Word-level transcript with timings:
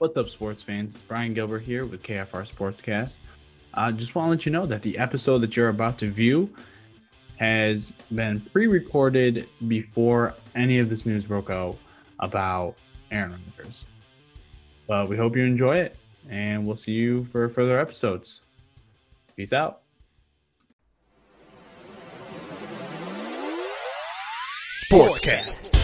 What's 0.00 0.16
up, 0.16 0.30
sports 0.30 0.62
fans? 0.62 0.94
It's 0.94 1.02
Brian 1.02 1.34
Gilbert 1.34 1.58
here 1.58 1.84
with 1.84 2.02
KFR 2.02 2.50
Sportscast. 2.50 3.18
I 3.74 3.88
uh, 3.88 3.92
just 3.92 4.14
want 4.14 4.28
to 4.28 4.30
let 4.30 4.46
you 4.46 4.50
know 4.50 4.64
that 4.64 4.80
the 4.80 4.96
episode 4.96 5.40
that 5.40 5.54
you're 5.54 5.68
about 5.68 5.98
to 5.98 6.10
view 6.10 6.48
has 7.36 7.92
been 8.14 8.40
pre 8.40 8.66
recorded 8.66 9.46
before 9.68 10.34
any 10.54 10.78
of 10.78 10.88
this 10.88 11.04
news 11.04 11.26
broke 11.26 11.50
out 11.50 11.76
about 12.18 12.76
Aaron 13.10 13.38
Rodgers. 13.58 13.84
But 14.86 15.10
we 15.10 15.18
hope 15.18 15.36
you 15.36 15.44
enjoy 15.44 15.76
it, 15.76 15.96
and 16.30 16.66
we'll 16.66 16.76
see 16.76 16.94
you 16.94 17.26
for 17.26 17.50
further 17.50 17.78
episodes. 17.78 18.40
Peace 19.36 19.52
out. 19.52 19.82
Sportscast. 24.90 25.79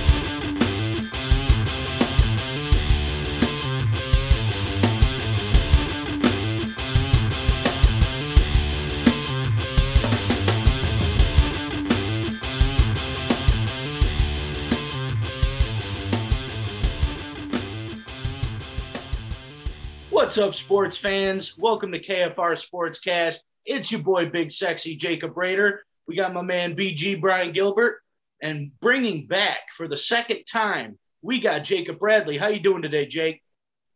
What's 20.16 20.38
up, 20.38 20.54
sports 20.54 20.96
fans? 20.96 21.58
Welcome 21.58 21.92
to 21.92 22.02
KFR 22.02 22.34
Sportscast. 22.34 23.40
It's 23.66 23.92
your 23.92 24.00
boy, 24.00 24.30
Big 24.30 24.50
Sexy 24.50 24.96
Jacob 24.96 25.36
Rader. 25.36 25.84
We 26.08 26.16
got 26.16 26.32
my 26.32 26.40
man 26.40 26.74
BG 26.74 27.20
Brian 27.20 27.52
Gilbert, 27.52 27.98
and 28.40 28.70
bringing 28.80 29.26
back 29.26 29.58
for 29.76 29.86
the 29.86 29.96
second 29.98 30.44
time, 30.50 30.98
we 31.20 31.38
got 31.38 31.64
Jacob 31.64 31.98
Bradley. 31.98 32.38
How 32.38 32.46
you 32.46 32.60
doing 32.60 32.80
today, 32.80 33.04
Jake? 33.04 33.42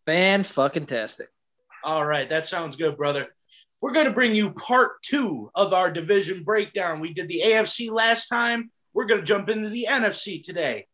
Fan 0.04 0.42
fucking 0.42 0.84
tastic. 0.84 1.28
All 1.82 2.04
right, 2.04 2.28
that 2.28 2.46
sounds 2.46 2.76
good, 2.76 2.98
brother. 2.98 3.28
We're 3.80 3.92
going 3.92 4.04
to 4.04 4.12
bring 4.12 4.34
you 4.34 4.50
part 4.50 5.02
two 5.02 5.50
of 5.54 5.72
our 5.72 5.90
division 5.90 6.44
breakdown. 6.44 7.00
We 7.00 7.14
did 7.14 7.28
the 7.28 7.44
AFC 7.46 7.90
last 7.90 8.28
time. 8.28 8.70
We're 8.92 9.06
going 9.06 9.20
to 9.20 9.26
jump 9.26 9.48
into 9.48 9.70
the 9.70 9.86
NFC 9.88 10.44
today. 10.44 10.86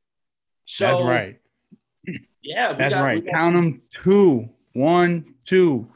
So, 0.66 0.86
That's 0.86 1.00
right. 1.00 1.40
Yeah, 2.42 2.74
that's 2.74 2.94
got, 2.94 3.02
right. 3.02 3.24
Got, 3.24 3.32
Count 3.32 3.56
them 3.56 3.82
two 3.90 4.50
one, 4.76 5.34
two. 5.44 5.88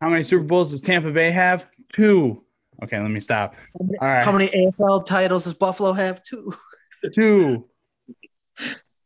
How 0.00 0.08
many 0.08 0.24
Super 0.24 0.44
Bowls 0.44 0.72
does 0.72 0.80
Tampa 0.80 1.10
Bay 1.10 1.30
have? 1.30 1.68
Two. 1.92 2.42
Okay, 2.82 2.98
let 2.98 3.10
me 3.10 3.20
stop. 3.20 3.54
All 3.78 3.88
right. 4.00 4.24
How 4.24 4.32
many 4.32 4.46
AFL 4.46 5.04
titles 5.04 5.44
does 5.44 5.54
Buffalo 5.54 5.92
have? 5.92 6.22
Two. 6.22 6.52
Two. 7.14 7.66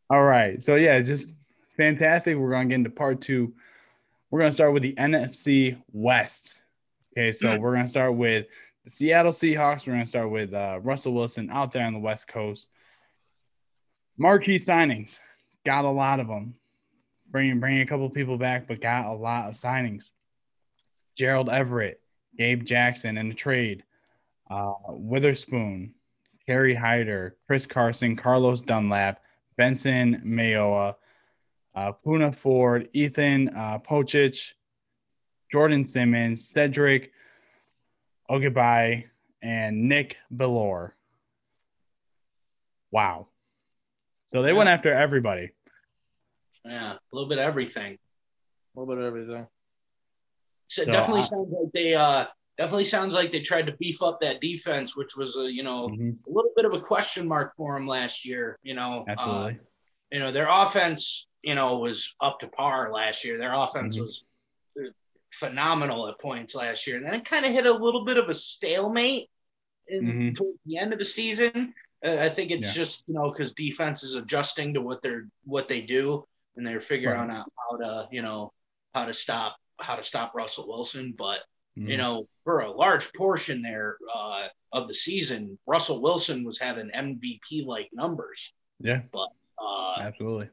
All 0.09 0.23
right. 0.23 0.61
So 0.61 0.75
yeah, 0.75 0.99
just 1.01 1.33
fantastic. 1.77 2.37
We're 2.37 2.51
gonna 2.51 2.65
get 2.65 2.75
into 2.75 2.89
part 2.89 3.21
two. 3.21 3.53
We're 4.31 4.39
gonna 4.39 4.51
start 4.51 4.73
with 4.73 4.83
the 4.83 4.93
NFC 4.95 5.81
West. 5.91 6.55
Okay, 7.13 7.31
so 7.31 7.47
mm-hmm. 7.47 7.61
we're 7.61 7.73
gonna 7.73 7.87
start 7.87 8.15
with 8.15 8.47
the 8.83 8.89
Seattle 8.89 9.31
Seahawks. 9.31 9.87
We're 9.87 9.93
gonna 9.93 10.05
start 10.05 10.31
with 10.31 10.53
uh, 10.53 10.79
Russell 10.81 11.13
Wilson 11.13 11.49
out 11.51 11.71
there 11.71 11.85
on 11.85 11.93
the 11.93 11.99
West 11.99 12.27
Coast. 12.27 12.69
Marquee 14.17 14.55
signings, 14.55 15.19
got 15.65 15.85
a 15.85 15.89
lot 15.89 16.19
of 16.19 16.27
them 16.27 16.53
bringing 17.35 17.59
bringing 17.59 17.81
a 17.81 17.85
couple 17.85 18.09
people 18.09 18.37
back, 18.37 18.65
but 18.65 18.79
got 18.79 19.07
a 19.07 19.13
lot 19.13 19.49
of 19.49 19.55
signings. 19.55 20.13
Gerald 21.17 21.49
Everett, 21.49 21.99
Gabe 22.37 22.63
Jackson 22.63 23.17
in 23.17 23.27
the 23.27 23.35
trade, 23.35 23.83
uh, 24.49 24.71
Witherspoon, 24.87 25.95
Kerry 26.45 26.73
Hyder, 26.73 27.35
Chris 27.45 27.65
Carson, 27.65 28.15
Carlos 28.15 28.61
Dunlap, 28.61 29.19
Benson 29.57 30.21
Mayowa, 30.25 30.95
uh, 31.75 31.91
Poona 32.05 32.33
Ford, 32.33 32.87
Ethan 32.93 33.49
uh, 33.49 33.79
Pocic, 33.79 34.53
Jordan 35.51 35.83
Simmons, 35.83 36.47
Cedric 36.47 37.11
Ogbuehi, 38.31 39.03
and 39.41 39.89
Nick 39.89 40.15
Bellore. 40.33 40.91
Wow. 42.91 43.27
So 44.27 44.41
they 44.41 44.51
yeah. 44.51 44.57
went 44.57 44.69
after 44.69 44.93
everybody. 44.93 45.51
Yeah, 46.65 46.93
a 46.93 46.99
little 47.11 47.29
bit 47.29 47.37
of 47.37 47.43
everything. 47.43 47.93
A 47.93 48.79
little 48.79 48.93
bit 48.93 49.03
of 49.03 49.07
everything. 49.07 49.47
So, 50.67 50.83
so 50.83 50.91
definitely 50.91 51.21
I, 51.21 51.25
sounds 51.25 51.53
like 51.53 51.71
they 51.73 51.93
uh 51.93 52.25
definitely 52.57 52.85
sounds 52.85 53.13
like 53.13 53.31
they 53.31 53.41
tried 53.41 53.67
to 53.67 53.73
beef 53.73 54.01
up 54.01 54.19
that 54.21 54.41
defense, 54.41 54.95
which 54.95 55.15
was 55.15 55.35
a 55.37 55.51
you 55.51 55.63
know 55.63 55.89
mm-hmm. 55.89 56.11
a 56.27 56.33
little 56.33 56.51
bit 56.55 56.65
of 56.65 56.73
a 56.73 56.81
question 56.81 57.27
mark 57.27 57.53
for 57.55 57.75
them 57.75 57.87
last 57.87 58.25
year. 58.25 58.57
You 58.63 58.73
know, 58.73 59.05
uh, 59.07 59.11
absolutely. 59.11 59.53
Uh, 59.53 59.63
you 60.11 60.19
know 60.19 60.31
their 60.31 60.47
offense, 60.49 61.27
you 61.43 61.55
know, 61.55 61.77
was 61.77 62.15
up 62.21 62.39
to 62.39 62.47
par 62.47 62.91
last 62.91 63.23
year. 63.23 63.37
Their 63.37 63.53
offense 63.53 63.95
mm-hmm. 63.95 64.05
was 64.05 64.23
phenomenal 65.33 66.07
at 66.07 66.19
points 66.19 66.55
last 66.55 66.87
year, 66.87 66.97
and 66.97 67.05
then 67.05 67.13
it 67.13 67.25
kind 67.25 67.45
of 67.45 67.51
hit 67.51 67.65
a 67.65 67.73
little 67.73 68.05
bit 68.05 68.17
of 68.17 68.29
a 68.29 68.33
stalemate 68.33 69.29
in 69.87 70.01
mm-hmm. 70.01 70.33
towards 70.33 70.59
the 70.65 70.77
end 70.77 70.93
of 70.93 70.99
the 70.99 71.05
season. 71.05 71.73
I 72.03 72.29
think 72.29 72.51
it's 72.51 72.67
yeah. 72.67 72.83
just 72.83 73.03
you 73.07 73.13
know 73.13 73.31
because 73.31 73.53
defense 73.53 74.03
is 74.03 74.15
adjusting 74.15 74.73
to 74.75 74.81
what 74.81 75.01
they're 75.01 75.27
what 75.43 75.67
they 75.67 75.81
do 75.81 76.25
and 76.57 76.65
they're 76.65 76.81
figuring 76.81 77.27
right. 77.27 77.37
out 77.37 77.51
how 77.57 77.77
to, 77.77 78.07
you 78.11 78.21
know, 78.21 78.51
how 78.93 79.05
to 79.05 79.13
stop 79.13 79.57
how 79.79 79.95
to 79.95 80.03
stop 80.03 80.33
Russell 80.35 80.67
Wilson. 80.67 81.13
But 81.17 81.39
mm-hmm. 81.77 81.89
you 81.89 81.97
know, 81.97 82.27
for 82.43 82.61
a 82.61 82.71
large 82.71 83.11
portion 83.13 83.61
there 83.61 83.97
uh, 84.13 84.47
of 84.71 84.87
the 84.87 84.95
season, 84.95 85.57
Russell 85.65 86.01
Wilson 86.01 86.43
was 86.43 86.59
having 86.59 86.89
MVP 86.95 87.65
like 87.65 87.89
numbers. 87.93 88.53
Yeah, 88.79 89.01
but 89.11 89.29
uh, 89.61 90.01
absolutely. 90.01 90.49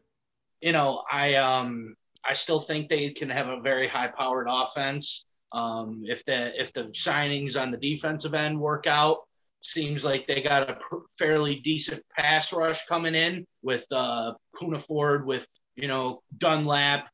You 0.60 0.72
know, 0.72 1.02
I 1.10 1.34
um 1.36 1.96
I 2.24 2.34
still 2.34 2.60
think 2.60 2.88
they 2.88 3.10
can 3.10 3.30
have 3.30 3.48
a 3.48 3.60
very 3.60 3.88
high 3.88 4.08
powered 4.08 4.46
offense. 4.48 5.24
Um, 5.52 6.02
if 6.06 6.24
the 6.24 6.60
if 6.60 6.72
the 6.72 6.84
signings 6.94 7.60
on 7.60 7.70
the 7.70 7.76
defensive 7.76 8.34
end 8.34 8.58
work 8.58 8.86
out, 8.86 9.18
seems 9.62 10.04
like 10.04 10.26
they 10.26 10.40
got 10.40 10.70
a 10.70 10.74
pr- 10.74 11.04
fairly 11.18 11.56
decent 11.56 12.02
pass 12.16 12.52
rush 12.52 12.86
coming 12.86 13.14
in 13.14 13.46
with 13.62 13.84
uh, 13.90 14.32
Poona 14.56 14.82
Ford 14.84 15.26
with 15.26 15.46
you 15.76 15.88
know, 15.88 16.22
Dunlap 16.36 17.08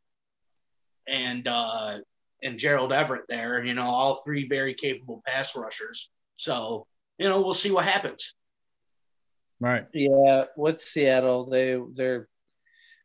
and 1.06 1.46
uh, 1.46 1.98
and 2.42 2.58
Gerald 2.58 2.92
Everett 2.92 3.24
there. 3.28 3.64
You 3.64 3.74
know, 3.74 3.88
all 3.88 4.22
three 4.24 4.48
very 4.48 4.74
capable 4.74 5.22
pass 5.26 5.56
rushers. 5.56 6.10
So 6.36 6.86
you 7.18 7.28
know, 7.28 7.40
we'll 7.40 7.54
see 7.54 7.70
what 7.70 7.84
happens. 7.84 8.34
Right. 9.60 9.86
Yeah, 9.92 10.44
with 10.56 10.80
Seattle, 10.80 11.46
they 11.50 11.80
they're 11.94 12.28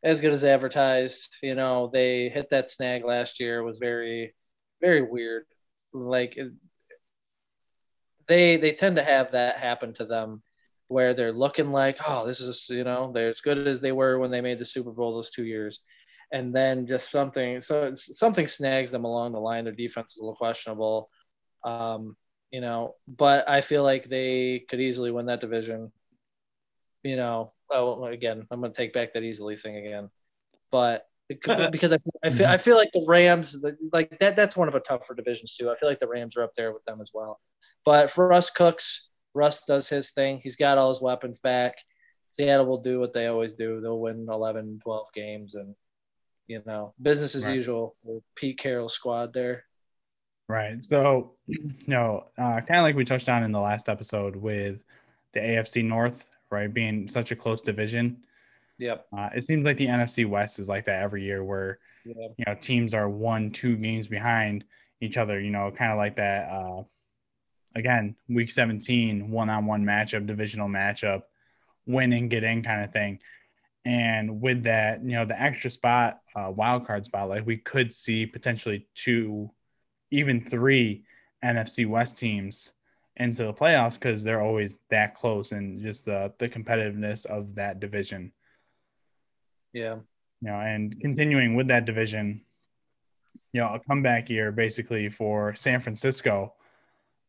as 0.04 0.20
good 0.20 0.32
as 0.32 0.44
advertised. 0.44 1.38
You 1.42 1.54
know, 1.54 1.90
they 1.92 2.28
hit 2.28 2.50
that 2.50 2.70
snag 2.70 3.04
last 3.04 3.40
year. 3.40 3.58
It 3.58 3.64
was 3.64 3.78
very, 3.78 4.34
very 4.80 5.02
weird. 5.02 5.44
Like 5.92 6.38
they 8.28 8.56
they 8.56 8.72
tend 8.72 8.96
to 8.96 9.02
have 9.02 9.32
that 9.32 9.58
happen 9.58 9.92
to 9.94 10.04
them 10.04 10.42
where 10.88 11.14
they're 11.14 11.32
looking 11.32 11.70
like, 11.70 11.98
oh, 12.06 12.26
this 12.26 12.40
is 12.40 12.68
you 12.70 12.84
know 12.84 13.12
they're 13.12 13.30
as 13.30 13.40
good 13.40 13.66
as 13.66 13.80
they 13.80 13.92
were 13.92 14.18
when 14.18 14.30
they 14.30 14.40
made 14.40 14.58
the 14.58 14.64
Super 14.64 14.90
Bowl 14.90 15.14
those 15.14 15.30
two 15.30 15.44
years, 15.44 15.80
and 16.32 16.54
then 16.54 16.86
just 16.86 17.10
something 17.10 17.60
so 17.60 17.92
something 17.94 18.46
snags 18.46 18.90
them 18.90 19.04
along 19.04 19.32
the 19.32 19.40
line. 19.40 19.64
Their 19.64 19.72
defense 19.72 20.12
is 20.12 20.18
a 20.18 20.22
little 20.22 20.36
questionable, 20.36 21.10
um, 21.64 22.16
you 22.50 22.60
know, 22.60 22.94
but 23.08 23.48
I 23.48 23.60
feel 23.60 23.82
like 23.82 24.04
they 24.04 24.64
could 24.68 24.80
easily 24.80 25.10
win 25.10 25.26
that 25.26 25.40
division. 25.40 25.92
You 27.02 27.16
know, 27.16 27.52
oh, 27.70 28.04
again, 28.04 28.46
I'm 28.50 28.60
going 28.60 28.72
to 28.72 28.76
take 28.76 28.92
back 28.94 29.12
that 29.12 29.22
easily 29.22 29.56
thing 29.56 29.76
again, 29.76 30.10
but 30.70 31.06
because 31.28 31.92
I, 31.92 31.98
I 32.22 32.30
feel 32.30 32.46
I 32.46 32.58
feel 32.58 32.76
like 32.76 32.90
the 32.92 33.04
Rams 33.08 33.64
like 33.92 34.18
that 34.18 34.36
that's 34.36 34.56
one 34.56 34.68
of 34.68 34.74
the 34.74 34.80
tougher 34.80 35.14
divisions 35.14 35.54
too. 35.54 35.70
I 35.70 35.76
feel 35.76 35.88
like 35.88 36.00
the 36.00 36.08
Rams 36.08 36.36
are 36.36 36.42
up 36.42 36.54
there 36.54 36.72
with 36.72 36.84
them 36.84 37.00
as 37.00 37.10
well. 37.14 37.40
But 37.84 38.10
for 38.10 38.32
us 38.32 38.50
Cooks, 38.50 39.08
Russ 39.34 39.66
does 39.66 39.88
his 39.88 40.12
thing. 40.12 40.40
He's 40.42 40.56
got 40.56 40.78
all 40.78 40.90
his 40.90 41.02
weapons 41.02 41.38
back. 41.38 41.76
Seattle 42.32 42.66
will 42.66 42.82
do 42.82 42.98
what 42.98 43.12
they 43.12 43.26
always 43.26 43.52
do. 43.52 43.80
They'll 43.80 44.00
win 44.00 44.26
11, 44.28 44.80
12 44.82 45.12
games, 45.12 45.54
and 45.54 45.74
you 46.46 46.62
know, 46.66 46.94
business 47.00 47.34
as 47.34 47.46
right. 47.46 47.56
usual. 47.56 47.96
Pete 48.34 48.58
Carroll 48.58 48.88
squad 48.88 49.32
there. 49.32 49.64
Right. 50.48 50.84
So, 50.84 51.32
you 51.46 51.72
know, 51.86 52.26
uh, 52.36 52.60
kind 52.60 52.80
of 52.80 52.82
like 52.82 52.96
we 52.96 53.04
touched 53.04 53.28
on 53.28 53.44
in 53.44 53.52
the 53.52 53.60
last 53.60 53.88
episode 53.88 54.36
with 54.36 54.82
the 55.32 55.40
AFC 55.40 55.84
North, 55.84 56.28
right, 56.50 56.72
being 56.72 57.08
such 57.08 57.30
a 57.30 57.36
close 57.36 57.62
division. 57.62 58.24
Yep. 58.78 59.06
Uh, 59.16 59.30
it 59.34 59.44
seems 59.44 59.64
like 59.64 59.76
the 59.76 59.86
NFC 59.86 60.28
West 60.28 60.58
is 60.58 60.68
like 60.68 60.84
that 60.84 61.00
every 61.00 61.22
year, 61.22 61.42
where 61.44 61.78
yep. 62.04 62.34
you 62.36 62.44
know 62.46 62.54
teams 62.60 62.92
are 62.92 63.08
one, 63.08 63.50
two 63.50 63.76
games 63.76 64.06
behind 64.06 64.64
each 65.00 65.16
other. 65.16 65.40
You 65.40 65.50
know, 65.50 65.70
kind 65.70 65.92
of 65.92 65.98
like 65.98 66.16
that. 66.16 66.50
Uh, 66.50 66.82
again, 67.74 68.16
week 68.28 68.50
17, 68.50 69.30
one 69.30 69.50
on 69.50 69.66
one 69.66 69.84
matchup, 69.84 70.26
divisional 70.26 70.68
matchup, 70.68 71.22
win 71.86 72.12
and 72.12 72.30
get 72.30 72.44
in 72.44 72.62
kind 72.62 72.84
of 72.84 72.92
thing. 72.92 73.20
And 73.84 74.40
with 74.40 74.62
that, 74.62 75.04
you 75.04 75.12
know, 75.12 75.26
the 75.26 75.40
extra 75.40 75.70
spot, 75.70 76.20
uh, 76.34 76.50
wild 76.50 76.86
card 76.86 77.04
spot, 77.04 77.28
like 77.28 77.46
we 77.46 77.58
could 77.58 77.92
see 77.92 78.24
potentially 78.24 78.86
two, 78.94 79.50
even 80.10 80.42
three 80.42 81.04
NFC 81.44 81.86
West 81.86 82.18
teams 82.18 82.72
into 83.16 83.44
the 83.44 83.52
playoffs 83.52 83.94
because 83.94 84.22
they're 84.22 84.42
always 84.42 84.78
that 84.90 85.14
close 85.14 85.52
and 85.52 85.80
just 85.80 86.04
the 86.04 86.32
the 86.38 86.48
competitiveness 86.48 87.26
of 87.26 87.54
that 87.56 87.78
division. 87.78 88.32
Yeah. 89.72 89.96
You 90.40 90.50
know, 90.50 90.60
and 90.60 90.98
continuing 91.00 91.54
with 91.54 91.68
that 91.68 91.84
division, 91.84 92.42
you 93.52 93.60
know, 93.60 93.74
a 93.74 93.80
comeback 93.80 94.30
year 94.30 94.50
basically 94.50 95.10
for 95.10 95.54
San 95.54 95.80
Francisco, 95.80 96.54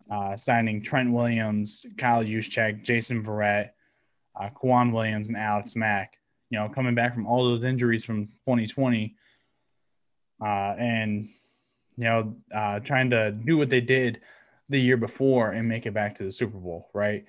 uh, 0.10 0.38
signing 0.38 0.82
Trent 0.82 1.12
Williams, 1.12 1.86
Kyle 1.98 2.24
Juszczyk, 2.24 2.84
Jason 2.84 3.24
Verrett, 3.24 3.72
uh, 4.40 4.50
K'Waun 4.50 4.94
Williams, 4.94 5.30
and 5.30 5.38
Alex 5.38 5.76
Mack. 5.76 6.18
You 6.50 6.60
know, 6.60 6.70
coming 6.70 6.96
back 6.96 7.14
from 7.14 7.26
all 7.26 7.44
those 7.44 7.64
injuries 7.64 8.06
from 8.06 8.28
2020, 8.46 9.16
uh, 10.42 10.46
and 10.46 11.30
you 11.98 12.04
know, 12.04 12.36
uh, 12.54 12.80
trying 12.80 13.10
to 13.10 13.32
do 13.32 13.58
what 13.58 13.70
they 13.70 13.82
did 13.82 14.22
the 14.70 14.80
year 14.80 14.98
before 14.98 15.52
and 15.52 15.68
make 15.68 15.86
it 15.86 15.94
back 15.94 16.16
to 16.18 16.24
the 16.24 16.32
Super 16.32 16.58
Bowl, 16.58 16.90
right? 16.94 17.26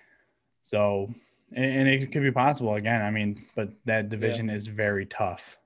So, 0.64 1.12
and, 1.54 1.64
and 1.64 1.88
it 1.88 2.12
could 2.12 2.22
be 2.22 2.32
possible 2.32 2.74
again. 2.74 3.02
I 3.02 3.10
mean, 3.10 3.44
but 3.54 3.70
that 3.84 4.08
division 4.08 4.48
yeah. 4.48 4.54
is 4.54 4.66
very 4.66 5.06
tough. 5.06 5.58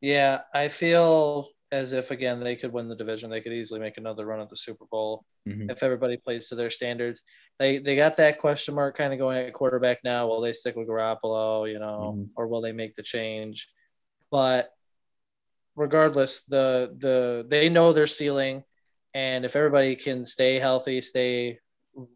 Yeah, 0.00 0.42
I 0.54 0.68
feel 0.68 1.48
as 1.70 1.92
if 1.92 2.10
again 2.10 2.40
they 2.40 2.56
could 2.56 2.72
win 2.72 2.88
the 2.88 2.96
division. 2.96 3.30
They 3.30 3.40
could 3.40 3.52
easily 3.52 3.80
make 3.80 3.98
another 3.98 4.26
run 4.26 4.40
at 4.40 4.48
the 4.48 4.56
Super 4.56 4.86
Bowl 4.90 5.24
mm-hmm. 5.46 5.70
if 5.70 5.82
everybody 5.82 6.16
plays 6.16 6.48
to 6.48 6.54
their 6.54 6.70
standards. 6.70 7.22
They 7.58 7.78
they 7.78 7.96
got 7.96 8.16
that 8.16 8.38
question 8.38 8.74
mark 8.74 8.96
kind 8.96 9.12
of 9.12 9.18
going 9.18 9.38
at 9.38 9.52
quarterback 9.52 9.98
now. 10.04 10.26
Will 10.26 10.40
they 10.40 10.52
stick 10.52 10.76
with 10.76 10.88
Garoppolo, 10.88 11.70
you 11.70 11.78
know, 11.78 12.14
mm-hmm. 12.16 12.24
or 12.36 12.46
will 12.46 12.60
they 12.60 12.72
make 12.72 12.94
the 12.94 13.02
change? 13.02 13.68
But 14.30 14.70
regardless, 15.76 16.44
the 16.44 16.94
the 16.96 17.46
they 17.48 17.68
know 17.68 17.92
their 17.92 18.06
ceiling, 18.06 18.64
and 19.14 19.44
if 19.44 19.56
everybody 19.56 19.96
can 19.96 20.24
stay 20.24 20.58
healthy, 20.58 21.02
stay 21.02 21.58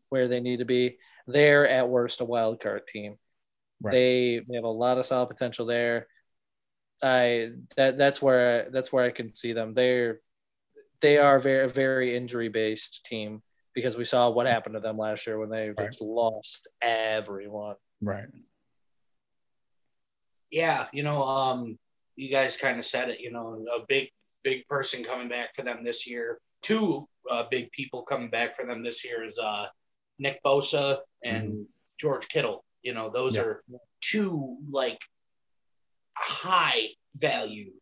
where 0.08 0.28
they 0.28 0.40
need 0.40 0.58
to 0.58 0.64
be, 0.64 0.98
they're 1.26 1.68
at 1.68 1.88
worst 1.88 2.20
a 2.20 2.24
wild 2.24 2.60
card 2.60 2.82
team. 2.92 3.16
Right. 3.80 3.90
They, 3.90 4.40
they 4.48 4.54
have 4.54 4.64
a 4.64 4.68
lot 4.68 4.98
of 4.98 5.06
solid 5.06 5.28
potential 5.28 5.66
there. 5.66 6.06
I 7.02 7.50
that 7.76 7.96
that's 7.96 8.22
where 8.22 8.68
that's 8.70 8.92
where 8.92 9.04
I 9.04 9.10
can 9.10 9.32
see 9.32 9.52
them. 9.52 9.74
They're 9.74 10.20
they 11.00 11.18
are 11.18 11.38
very 11.38 11.68
very 11.68 12.16
injury 12.16 12.48
based 12.48 13.04
team 13.04 13.42
because 13.74 13.96
we 13.96 14.04
saw 14.04 14.30
what 14.30 14.46
happened 14.46 14.74
to 14.74 14.80
them 14.80 14.98
last 14.98 15.26
year 15.26 15.38
when 15.38 15.50
they 15.50 15.70
right. 15.70 15.88
just 15.88 16.00
lost 16.00 16.68
everyone. 16.80 17.76
Right. 18.00 18.26
Yeah, 20.50 20.86
you 20.92 21.02
know, 21.02 21.22
um, 21.22 21.78
you 22.16 22.30
guys 22.30 22.56
kind 22.56 22.78
of 22.78 22.84
said 22.84 23.08
it. 23.08 23.20
You 23.20 23.32
know, 23.32 23.64
a 23.74 23.84
big 23.88 24.10
big 24.44 24.66
person 24.68 25.02
coming 25.02 25.28
back 25.28 25.54
for 25.56 25.62
them 25.62 25.82
this 25.82 26.06
year. 26.06 26.38
Two 26.62 27.08
uh, 27.30 27.44
big 27.50 27.70
people 27.72 28.02
coming 28.02 28.30
back 28.30 28.56
for 28.56 28.66
them 28.66 28.82
this 28.82 29.04
year 29.04 29.24
is 29.24 29.38
uh, 29.38 29.66
Nick 30.18 30.40
Bosa 30.44 30.98
and 31.24 31.48
mm-hmm. 31.48 31.62
George 31.98 32.28
Kittle. 32.28 32.64
You 32.82 32.94
know, 32.94 33.10
those 33.10 33.36
yeah. 33.36 33.42
are 33.42 33.62
two 34.02 34.58
like 34.70 34.98
high 36.14 36.88
value 37.16 37.72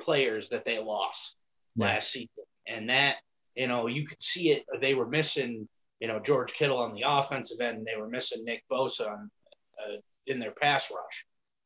players 0.00 0.48
that 0.50 0.64
they 0.64 0.78
lost 0.78 1.36
last 1.76 2.10
season. 2.12 2.28
And 2.66 2.88
that, 2.90 3.16
you 3.54 3.66
know, 3.66 3.86
you 3.86 4.06
could 4.06 4.22
see 4.22 4.50
it. 4.50 4.64
They 4.80 4.94
were 4.94 5.06
missing, 5.06 5.68
you 6.00 6.08
know, 6.08 6.20
George 6.20 6.52
Kittle 6.52 6.78
on 6.78 6.94
the 6.94 7.04
offensive 7.06 7.60
end, 7.60 7.78
and 7.78 7.86
they 7.86 8.00
were 8.00 8.08
missing 8.08 8.44
Nick 8.44 8.62
Bosa 8.70 9.08
on, 9.08 9.30
uh, 9.78 9.96
in 10.26 10.38
their 10.38 10.52
pass 10.52 10.90
rush. 10.90 11.24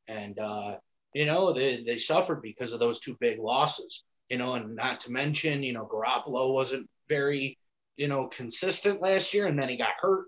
And, 0.09 0.39
uh, 0.39 0.77
you 1.15 1.27
know, 1.27 1.53
they, 1.53 1.83
they 1.85 1.99
suffered 1.99 2.43
because 2.43 2.73
of 2.73 2.81
those 2.81 3.01
two 3.01 3.17
big 3.21 3.39
losses, 3.39 4.05
you 4.29 4.39
know, 4.39 4.55
and 4.55 4.75
not 4.75 5.01
to 5.03 5.11
mention, 5.11 5.63
you 5.63 5.73
know, 5.73 5.89
Garoppolo 5.91 6.53
wasn't 6.53 6.89
very, 7.09 7.59
you 7.97 8.09
know, 8.09 8.27
consistent 8.29 9.01
last 9.01 9.33
year, 9.35 9.47
and 9.47 9.59
then 9.59 9.69
he 9.69 9.77
got 9.77 9.95
hurt. 10.01 10.27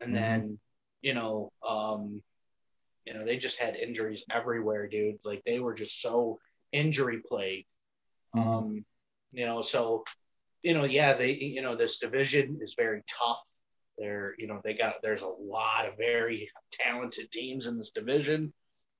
And 0.00 0.14
mm-hmm. 0.14 0.22
then, 0.22 0.58
you 1.00 1.14
know, 1.14 1.52
um, 1.66 2.22
you 3.06 3.14
know, 3.14 3.24
they 3.24 3.38
just 3.38 3.58
had 3.58 3.76
injuries 3.76 4.24
everywhere, 4.30 4.88
dude. 4.88 5.18
Like 5.24 5.42
they 5.46 5.60
were 5.60 5.74
just 5.74 6.02
so 6.02 6.40
injury 6.72 7.22
plagued. 7.26 7.68
Mm-hmm. 8.34 8.48
Um, 8.48 8.84
you 9.32 9.46
know, 9.46 9.62
so 9.62 10.04
you 10.62 10.74
know, 10.74 10.84
yeah, 10.84 11.14
they 11.14 11.32
you 11.32 11.62
know, 11.62 11.76
this 11.76 11.98
division 11.98 12.58
is 12.60 12.74
very 12.76 13.02
tough. 13.18 13.40
They're, 13.96 14.34
you 14.38 14.48
know, 14.48 14.60
they 14.64 14.74
got 14.74 14.94
there's 15.02 15.22
a 15.22 15.26
lot 15.26 15.86
of 15.86 15.96
very 15.96 16.50
talented 16.72 17.30
teams 17.30 17.66
in 17.66 17.78
this 17.78 17.92
division. 17.92 18.52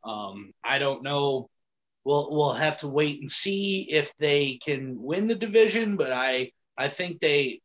Um, 0.04 0.52
I 0.64 0.78
don't 0.78 1.02
know. 1.02 1.50
We'll 2.04 2.30
we'll 2.30 2.54
have 2.54 2.78
to 2.80 2.88
wait 2.88 3.20
and 3.20 3.30
see 3.30 3.88
if 3.90 4.12
they 4.20 4.60
can 4.64 5.02
win 5.02 5.26
the 5.26 5.34
division, 5.34 5.96
but 5.96 6.12
I 6.12 6.52
I 6.78 6.88
think 6.88 7.20
they 7.20 7.60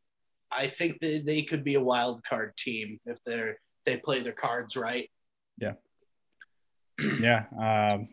I 0.51 0.67
think 0.67 0.99
that 1.01 1.23
they 1.23 1.43
could 1.43 1.63
be 1.63 1.75
a 1.75 1.81
wild 1.81 2.23
card 2.23 2.57
team 2.57 2.99
if 3.05 3.19
they're 3.27 3.59
they 3.85 3.97
play 3.97 4.23
their 4.23 4.33
cards 4.33 4.75
right. 4.75 5.11
Yeah 5.59 5.73
yeah. 7.21 7.45
Um, 7.57 8.09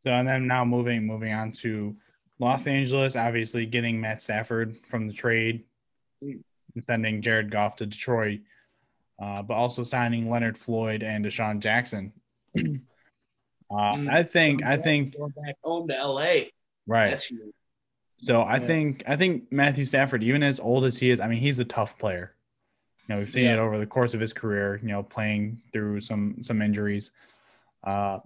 so 0.00 0.10
and 0.10 0.26
then 0.26 0.46
now 0.46 0.64
moving 0.64 1.06
moving 1.06 1.32
on 1.32 1.52
to 1.52 1.96
Los 2.38 2.66
Angeles, 2.66 3.16
obviously 3.16 3.66
getting 3.66 4.00
Matt 4.00 4.22
Stafford 4.22 4.76
from 4.88 5.06
the 5.06 5.12
trade, 5.12 5.64
sending 6.82 7.20
Jared 7.20 7.50
Goff 7.50 7.76
to 7.76 7.86
Detroit, 7.86 8.40
uh, 9.22 9.42
but 9.42 9.54
also 9.54 9.82
signing 9.82 10.30
Leonard 10.30 10.56
Floyd 10.56 11.02
and 11.02 11.24
DeSean 11.24 11.60
Jackson. 11.60 12.12
Uh, 13.70 13.94
mm. 13.94 14.12
I 14.12 14.24
think 14.24 14.64
I 14.64 14.76
think 14.76 15.16
going 15.16 15.30
back 15.30 15.56
home 15.62 15.86
to 15.86 15.94
LA. 15.94 16.46
Right. 16.88 17.22
So 18.18 18.40
I 18.40 18.56
yeah. 18.56 18.66
think 18.66 19.04
I 19.06 19.16
think 19.16 19.52
Matthew 19.52 19.84
Stafford, 19.84 20.22
even 20.24 20.42
as 20.42 20.58
old 20.58 20.84
as 20.84 20.98
he 20.98 21.10
is, 21.10 21.20
I 21.20 21.28
mean, 21.28 21.38
he's 21.38 21.58
a 21.60 21.64
tough 21.64 21.96
player. 21.96 22.34
You 23.06 23.14
know, 23.14 23.18
we've 23.20 23.30
seen 23.30 23.44
yeah. 23.44 23.54
it 23.54 23.60
over 23.60 23.78
the 23.78 23.86
course 23.86 24.12
of 24.12 24.20
his 24.20 24.32
career. 24.32 24.80
You 24.82 24.88
know, 24.88 25.02
playing 25.02 25.62
through 25.72 26.00
some 26.00 26.42
some 26.42 26.62
injuries. 26.62 27.12
Uh, 27.84 28.18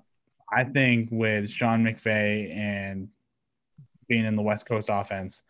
I 0.55 0.65
think 0.65 1.09
with 1.11 1.51
Sean 1.51 1.85
McVay 1.85 2.55
and 2.55 3.09
being 4.09 4.25
in 4.25 4.37
the 4.37 4.43
West 4.43 4.67
Coast 4.67 4.89
offense, 4.93 5.43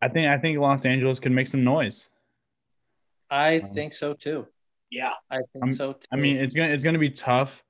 I 0.00 0.08
think 0.08 0.28
I 0.28 0.38
think 0.38 0.58
Los 0.58 0.84
Angeles 0.84 1.20
could 1.20 1.32
make 1.32 1.48
some 1.48 1.64
noise. 1.64 2.08
I 3.30 3.58
um, 3.58 3.70
think 3.70 3.94
so 3.94 4.14
too. 4.14 4.46
Yeah, 4.90 5.12
I 5.30 5.36
think 5.36 5.64
I'm, 5.64 5.72
so 5.72 5.94
too. 5.94 6.06
I 6.12 6.16
mean, 6.16 6.36
it's 6.36 6.54
gonna 6.54 6.68
it's 6.68 6.84
gonna 6.84 6.98
be 6.98 7.10
tough 7.10 7.62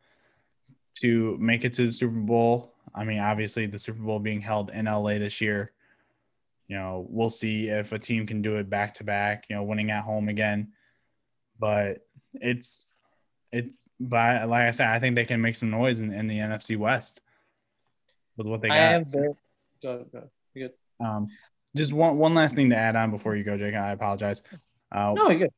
to 1.00 1.36
make 1.40 1.64
it 1.64 1.72
to 1.74 1.86
the 1.86 1.92
Super 1.92 2.12
Bowl. 2.12 2.74
I 2.94 3.04
mean, 3.04 3.18
obviously 3.18 3.66
the 3.66 3.78
Super 3.78 4.02
Bowl 4.02 4.18
being 4.18 4.40
held 4.40 4.70
in 4.70 4.86
LA 4.86 5.18
this 5.18 5.40
year. 5.40 5.72
You 6.68 6.76
know, 6.76 7.06
we'll 7.08 7.30
see 7.30 7.68
if 7.68 7.92
a 7.92 7.98
team 7.98 8.26
can 8.26 8.42
do 8.42 8.56
it 8.56 8.70
back 8.70 8.94
to 8.94 9.04
back. 9.04 9.46
You 9.48 9.56
know, 9.56 9.62
winning 9.64 9.90
at 9.90 10.04
home 10.04 10.28
again, 10.28 10.72
but 11.58 12.06
it's 12.34 12.88
it's 13.54 13.78
but 14.00 14.48
like 14.48 14.66
I 14.66 14.70
said, 14.72 14.88
I 14.88 14.98
think 14.98 15.14
they 15.14 15.24
can 15.24 15.40
make 15.40 15.54
some 15.54 15.70
noise 15.70 16.00
in, 16.00 16.12
in 16.12 16.26
the 16.26 16.38
NFC 16.38 16.76
West 16.76 17.20
with 18.36 18.46
what 18.46 18.60
they 18.60 18.68
got. 18.68 18.76
I 18.76 18.96
am 18.96 19.04
very 19.04 19.34
go, 19.82 20.05
go. 20.12 20.31
You 20.55 20.69
good. 20.69 21.05
Um, 21.05 21.29
just 21.76 21.93
one 21.93 22.19
one 22.19 22.34
last 22.34 22.56
thing 22.56 22.70
to 22.70 22.76
add 22.76 22.96
on 22.96 23.10
before 23.10 23.36
you 23.36 23.44
go, 23.44 23.56
Jake. 23.56 23.74
I 23.74 23.93
apologize. 23.93 24.43
Uh, 24.90 25.14
no, 25.17 25.31
you're 25.31 25.38
good. 25.38 25.52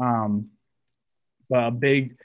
Um, 0.00 0.48
but 1.48 1.66
a 1.66 1.70
big 1.70 2.18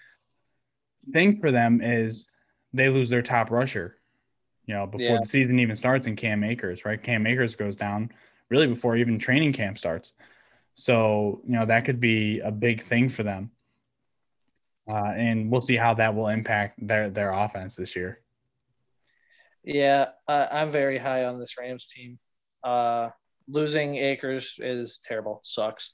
thing 1.11 1.39
for 1.39 1.51
them 1.51 1.81
is 1.81 2.29
they 2.73 2.89
lose 2.89 3.09
their 3.09 3.21
top 3.21 3.51
rusher. 3.51 3.97
You 4.65 4.75
know, 4.75 4.85
before 4.85 5.01
yeah. 5.01 5.19
the 5.19 5.25
season 5.25 5.59
even 5.59 5.75
starts, 5.75 6.07
in 6.07 6.15
Cam 6.15 6.43
Akers, 6.43 6.85
right? 6.85 7.01
Cam 7.01 7.27
Akers 7.27 7.55
goes 7.55 7.75
down 7.75 8.11
really 8.49 8.67
before 8.67 8.95
even 8.95 9.19
training 9.19 9.51
camp 9.53 9.77
starts. 9.77 10.13
So 10.73 11.41
you 11.45 11.53
know 11.53 11.65
that 11.65 11.83
could 11.83 11.99
be 11.99 12.39
a 12.39 12.51
big 12.51 12.81
thing 12.81 13.09
for 13.09 13.23
them 13.23 13.51
uh, 14.91 15.13
and 15.15 15.49
we'll 15.49 15.61
see 15.61 15.77
how 15.77 15.93
that 15.93 16.13
will 16.13 16.27
impact 16.27 16.75
their 16.85 17.09
their 17.09 17.31
offense 17.31 17.75
this 17.75 17.95
year. 17.95 18.19
Yeah, 19.63 20.07
uh, 20.27 20.47
I'm 20.51 20.69
very 20.69 20.97
high 20.97 21.25
on 21.25 21.39
this 21.39 21.57
Rams 21.57 21.87
team. 21.87 22.19
Uh, 22.63 23.09
losing 23.47 23.95
Akers 23.95 24.59
is 24.59 24.99
terrible, 25.03 25.39
sucks. 25.43 25.93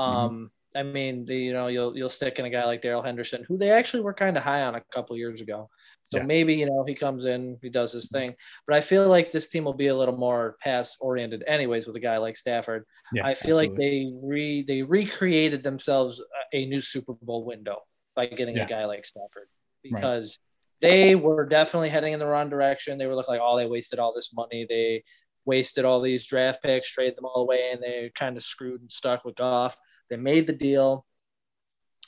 Mm-hmm. 0.00 0.10
Um, 0.10 0.30
mm-hmm. 0.30 0.46
I 0.74 0.82
mean, 0.82 1.26
the, 1.26 1.36
you 1.36 1.52
know, 1.52 1.68
you'll 1.68 1.96
you'll 1.96 2.08
stick 2.08 2.38
in 2.38 2.46
a 2.46 2.50
guy 2.50 2.64
like 2.64 2.82
Darrell 2.82 3.02
Henderson, 3.02 3.44
who 3.46 3.58
they 3.58 3.70
actually 3.70 4.02
were 4.02 4.14
kind 4.14 4.36
of 4.36 4.42
high 4.42 4.62
on 4.62 4.74
a 4.74 4.82
couple 4.92 5.16
years 5.16 5.40
ago. 5.40 5.68
So 6.10 6.18
yeah. 6.18 6.24
maybe 6.24 6.54
you 6.54 6.66
know 6.66 6.84
he 6.84 6.94
comes 6.94 7.26
in, 7.26 7.58
he 7.62 7.68
does 7.68 7.92
his 7.92 8.10
thing. 8.10 8.34
But 8.66 8.76
I 8.76 8.80
feel 8.80 9.08
like 9.08 9.30
this 9.30 9.50
team 9.50 9.64
will 9.64 9.72
be 9.72 9.86
a 9.86 9.96
little 9.96 10.16
more 10.16 10.56
pass 10.62 10.96
oriented, 11.00 11.44
anyways, 11.46 11.86
with 11.86 11.96
a 11.96 12.00
guy 12.00 12.16
like 12.18 12.36
Stafford. 12.36 12.84
Yeah, 13.12 13.24
I 13.24 13.34
feel 13.34 13.58
absolutely. 13.60 13.68
like 13.68 13.78
they 13.78 14.12
re 14.20 14.62
they 14.62 14.82
recreated 14.82 15.62
themselves 15.62 16.22
a 16.52 16.66
new 16.66 16.80
Super 16.80 17.14
Bowl 17.14 17.44
window 17.44 17.78
by 18.14 18.26
getting 18.26 18.56
yeah. 18.56 18.64
a 18.64 18.68
guy 18.68 18.84
like 18.84 19.06
Stafford 19.06 19.48
because 19.82 20.38
right. 20.82 20.88
they 20.88 21.14
were 21.14 21.46
definitely 21.46 21.88
heading 21.88 22.12
in 22.12 22.18
the 22.18 22.26
wrong 22.26 22.48
direction. 22.48 22.98
They 22.98 23.06
were 23.06 23.14
looking 23.14 23.34
like, 23.34 23.42
oh, 23.42 23.56
they 23.56 23.66
wasted 23.66 23.98
all 23.98 24.12
this 24.12 24.32
money. 24.34 24.66
They 24.68 25.04
wasted 25.44 25.84
all 25.84 26.00
these 26.00 26.24
draft 26.24 26.62
picks, 26.62 26.92
traded 26.92 27.16
them 27.16 27.26
all 27.26 27.42
away, 27.42 27.70
and 27.72 27.82
they 27.82 28.10
kind 28.14 28.36
of 28.36 28.42
screwed 28.42 28.80
and 28.80 28.90
stuck 28.90 29.24
with 29.24 29.36
Goff. 29.36 29.76
They 30.10 30.16
made 30.16 30.46
the 30.46 30.52
deal. 30.52 31.06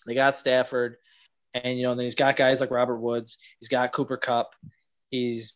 They 0.06 0.14
got 0.14 0.36
Stafford, 0.36 0.96
and 1.54 1.76
you 1.78 1.84
know, 1.84 1.94
then 1.94 2.04
he's 2.04 2.14
got 2.14 2.36
guys 2.36 2.60
like 2.60 2.70
Robert 2.70 2.98
Woods. 2.98 3.38
He's 3.60 3.68
got 3.68 3.92
Cooper 3.92 4.18
Kupp. 4.18 4.54
He's 5.10 5.54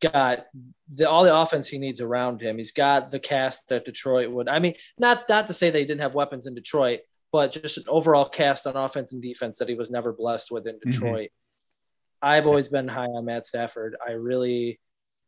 got 0.00 0.46
the, 0.92 1.08
all 1.08 1.24
the 1.24 1.36
offense 1.36 1.68
he 1.68 1.78
needs 1.78 2.00
around 2.00 2.40
him. 2.40 2.58
He's 2.58 2.72
got 2.72 3.10
the 3.10 3.20
cast 3.20 3.68
that 3.68 3.84
Detroit 3.84 4.30
would. 4.30 4.48
I 4.48 4.58
mean, 4.58 4.74
not 4.98 5.24
not 5.28 5.46
to 5.46 5.52
say 5.54 5.70
they 5.70 5.84
didn't 5.84 6.00
have 6.00 6.14
weapons 6.14 6.46
in 6.46 6.54
Detroit, 6.54 7.00
but 7.34 7.50
just 7.50 7.78
an 7.78 7.84
overall 7.88 8.26
cast 8.26 8.64
on 8.64 8.76
offense 8.76 9.12
and 9.12 9.20
defense 9.20 9.58
that 9.58 9.68
he 9.68 9.74
was 9.74 9.90
never 9.90 10.12
blessed 10.12 10.52
with 10.52 10.68
in 10.68 10.76
mm-hmm. 10.76 10.90
Detroit. 10.90 11.30
Mm-hmm. 11.30 12.28
I've 12.28 12.46
always 12.46 12.68
been 12.68 12.86
high 12.86 13.06
on 13.06 13.24
Matt 13.24 13.44
Stafford. 13.44 13.96
I 14.06 14.12
really, 14.12 14.78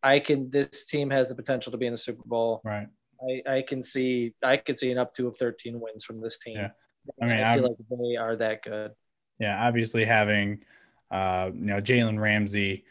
I 0.04 0.20
can. 0.20 0.48
This 0.48 0.86
team 0.86 1.10
has 1.10 1.30
the 1.30 1.34
potential 1.34 1.72
to 1.72 1.78
be 1.78 1.86
in 1.86 1.92
the 1.92 1.98
Super 1.98 2.22
Bowl. 2.24 2.60
Right. 2.64 2.86
I, 3.20 3.56
I 3.56 3.62
can 3.62 3.82
see 3.82 4.34
I 4.40 4.56
can 4.56 4.76
see 4.76 4.92
an 4.92 4.98
up 4.98 5.14
to 5.14 5.26
of 5.26 5.36
13 5.36 5.80
wins 5.80 6.04
from 6.04 6.20
this 6.20 6.38
team. 6.38 6.58
Yeah. 6.58 6.68
I 7.20 7.26
mean, 7.26 7.40
I 7.40 7.54
feel 7.56 7.64
like 7.64 7.76
they 7.90 8.16
are 8.22 8.36
that 8.36 8.62
good. 8.62 8.92
Yeah, 9.40 9.66
obviously 9.66 10.04
having 10.04 10.60
uh, 11.10 11.50
you 11.52 11.66
know 11.66 11.80
Jalen 11.80 12.20
Ramsey 12.20 12.84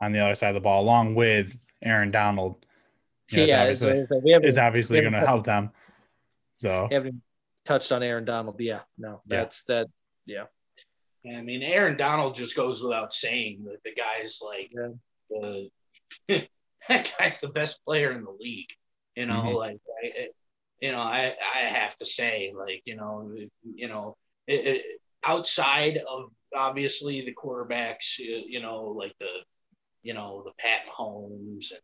on 0.00 0.12
the 0.12 0.20
other 0.20 0.36
side 0.36 0.50
of 0.50 0.54
the 0.54 0.60
ball, 0.60 0.80
along 0.80 1.16
with 1.16 1.66
Aaron 1.82 2.12
Donald, 2.12 2.64
you 3.32 3.38
know, 3.38 3.42
is 3.42 3.48
yeah, 3.50 3.62
obviously, 3.62 4.06
so, 4.06 4.06
so 4.06 4.18
we 4.24 4.32
is 4.46 4.58
obviously 4.58 4.98
we 4.98 5.10
going 5.10 5.20
to 5.20 5.26
help 5.26 5.44
them. 5.44 5.70
So 6.54 6.86
we 6.88 6.94
haven't 6.94 7.20
touched 7.64 7.92
on 7.92 8.02
Aaron 8.02 8.24
Donald. 8.24 8.60
Yeah, 8.60 8.82
no, 8.98 9.22
Yeah. 9.26 9.36
that's 9.40 9.64
that. 9.64 9.88
Yeah, 10.26 10.46
I 11.26 11.40
mean, 11.42 11.62
Aaron 11.62 11.96
Donald 11.96 12.34
just 12.36 12.54
goes 12.56 12.82
without 12.82 13.12
saying 13.14 13.64
that 13.64 13.82
the 13.84 13.94
guy's 13.94 14.40
like 14.42 14.70
Yeah. 14.72 14.90
the 15.30 15.70
that 16.88 17.14
guy's 17.18 17.40
the 17.40 17.48
best 17.48 17.84
player 17.84 18.12
in 18.12 18.24
the 18.24 18.30
league. 18.30 18.70
You 19.16 19.26
know, 19.26 19.42
Mhm. 19.42 19.56
like 19.56 19.80
I, 20.02 20.28
you 20.80 20.92
know, 20.92 21.00
I 21.00 21.36
I 21.54 21.58
have 21.68 21.96
to 21.98 22.06
say, 22.06 22.52
like 22.54 22.82
you 22.84 22.96
know, 22.96 23.34
you 23.62 23.88
know, 23.88 24.16
it, 24.46 24.66
it, 24.66 25.00
outside 25.22 25.98
of 25.98 26.30
obviously 26.54 27.24
the 27.24 27.34
quarterbacks, 27.34 28.18
you, 28.18 28.42
you 28.46 28.60
know, 28.60 28.84
like 28.88 29.14
the 29.18 29.44
you 30.02 30.12
know 30.14 30.42
the 30.44 30.52
Pat 30.58 30.82
Mahomes 30.86 31.70
and 31.70 31.80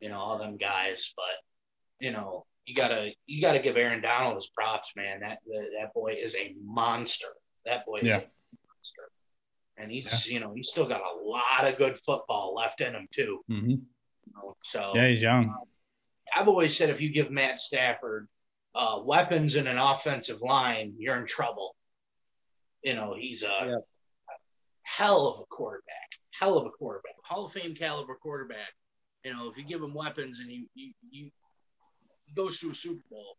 you 0.00 0.08
know 0.10 0.18
all 0.18 0.38
them 0.38 0.56
guys, 0.56 1.12
but 1.16 2.04
you 2.04 2.12
know. 2.12 2.46
You 2.66 2.74
gotta, 2.74 3.10
you 3.26 3.40
gotta 3.42 3.58
give 3.58 3.76
Aaron 3.76 4.00
Donald 4.00 4.36
his 4.36 4.48
props, 4.48 4.92
man. 4.96 5.20
That 5.20 5.38
that, 5.46 5.66
that 5.80 5.94
boy 5.94 6.14
is 6.22 6.34
a 6.34 6.54
monster. 6.62 7.28
That 7.66 7.84
boy 7.84 7.98
is 7.98 8.06
Yeah. 8.06 8.16
a 8.16 8.20
monster. 8.20 9.10
And 9.76 9.90
he's, 9.90 10.26
you 10.26 10.40
know, 10.40 10.52
he's 10.54 10.70
still 10.70 10.86
got 10.88 11.00
a 11.00 11.16
lot 11.28 11.66
of 11.70 11.76
good 11.76 11.98
football 12.06 12.54
left 12.54 12.80
in 12.80 12.94
him 12.94 13.08
too. 13.14 13.44
mhm. 13.50 13.68
you 13.70 13.82
know. 14.34 14.56
So 14.64 14.92
yeah, 14.94 15.08
he's 15.08 15.22
young. 15.22 15.54
I've 16.34 16.48
always 16.48 16.76
said 16.76 16.90
if 16.90 17.00
you 17.00 17.10
give 17.10 17.30
Matt 17.30 17.60
Stafford 17.60 18.28
uh, 18.74 19.00
weapons 19.04 19.54
and 19.56 19.68
an 19.68 19.78
offensive 19.78 20.40
line, 20.40 20.94
you're 20.98 21.16
in 21.20 21.26
trouble. 21.26 21.76
You 22.82 22.94
know, 22.94 23.14
he's 23.18 23.42
a 23.42 23.46
Yeah. 23.66 23.76
hell 24.82 25.26
of 25.28 25.40
a 25.40 25.44
quarterback, 25.46 26.08
hell 26.38 26.56
of 26.58 26.66
a 26.66 26.70
quarterback, 26.70 27.12
Hall 27.24 27.46
of 27.46 27.52
Fame 27.52 27.74
caliber 27.74 28.14
quarterback. 28.16 28.72
You 29.24 29.32
know, 29.32 29.48
if 29.50 29.56
you 29.56 29.64
give 29.64 29.82
him 29.82 29.94
weapons 29.94 30.38
and 30.40 30.50
you 30.50 30.66
you, 30.74 30.92
you 31.10 31.24
he 31.24 31.32
goes 32.34 32.58
to 32.60 32.70
a 32.70 32.74
Super 32.74 33.02
Bowl, 33.10 33.36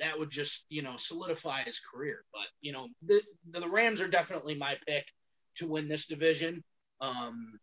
that 0.00 0.18
would 0.18 0.30
just 0.30 0.64
you 0.68 0.82
know 0.82 0.96
solidify 0.98 1.64
his 1.64 1.80
career. 1.80 2.24
But 2.32 2.46
you 2.60 2.72
know, 2.72 2.88
the 3.06 3.22
the 3.50 3.68
Rams 3.68 4.00
are 4.00 4.08
definitely 4.08 4.54
my 4.54 4.76
pick 4.86 5.04
to 5.56 5.66
win 5.66 5.88
this 5.88 6.06
division. 6.06 6.62
Um, 7.00 7.58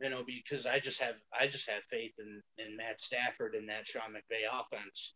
you 0.00 0.10
know, 0.10 0.22
because 0.26 0.66
I 0.66 0.80
just 0.80 1.00
have 1.00 1.14
I 1.38 1.46
just 1.46 1.68
have 1.68 1.82
faith 1.90 2.12
in 2.18 2.42
in 2.58 2.76
Matt 2.76 3.00
Stafford 3.00 3.54
and 3.54 3.68
that 3.68 3.86
Sean 3.86 4.12
McVay 4.12 4.44
offense. 4.50 5.14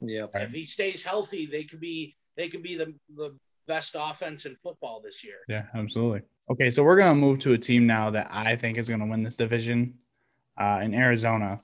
yeah. 0.00 0.26
Right. 0.34 0.44
If 0.44 0.50
he 0.50 0.64
stays 0.64 1.02
healthy, 1.02 1.46
they 1.50 1.64
could 1.64 1.80
be 1.80 2.16
they 2.36 2.48
could 2.48 2.62
be 2.62 2.76
the 2.76 2.94
the 3.16 3.36
best 3.66 3.94
offense 3.98 4.46
in 4.46 4.56
football 4.62 5.02
this 5.04 5.22
year. 5.22 5.38
Yeah, 5.48 5.64
absolutely. 5.74 6.22
Okay, 6.50 6.70
so 6.70 6.82
we're 6.82 6.96
gonna 6.96 7.14
move 7.14 7.38
to 7.40 7.52
a 7.52 7.58
team 7.58 7.86
now 7.86 8.10
that 8.10 8.28
I 8.30 8.56
think 8.56 8.78
is 8.78 8.88
gonna 8.88 9.06
win 9.06 9.22
this 9.22 9.36
division 9.36 9.94
uh, 10.58 10.80
in 10.82 10.94
Arizona, 10.94 11.60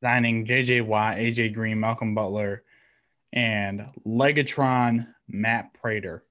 signing 0.00 0.46
J.J. 0.46 0.82
Watt, 0.82 1.18
A.J. 1.18 1.50
Green, 1.50 1.80
Malcolm 1.80 2.14
Butler, 2.14 2.62
and 3.32 3.88
Legatron 4.06 5.06
Matt 5.28 5.74
Prater. 5.74 6.24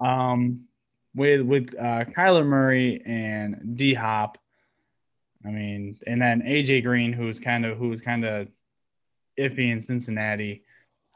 Um, 0.00 0.64
with 1.14 1.42
with 1.42 1.74
uh, 1.78 2.04
Kyler 2.04 2.44
Murray 2.44 3.02
and 3.04 3.76
D 3.76 3.94
Hop, 3.94 4.38
I 5.44 5.48
mean, 5.48 5.98
and 6.06 6.20
then 6.20 6.42
AJ 6.42 6.84
Green, 6.84 7.12
who's 7.12 7.40
kind 7.40 7.66
of 7.66 7.78
who's 7.78 8.00
kind 8.00 8.24
of 8.24 8.48
iffy 9.38 9.70
in 9.70 9.80
Cincinnati. 9.80 10.62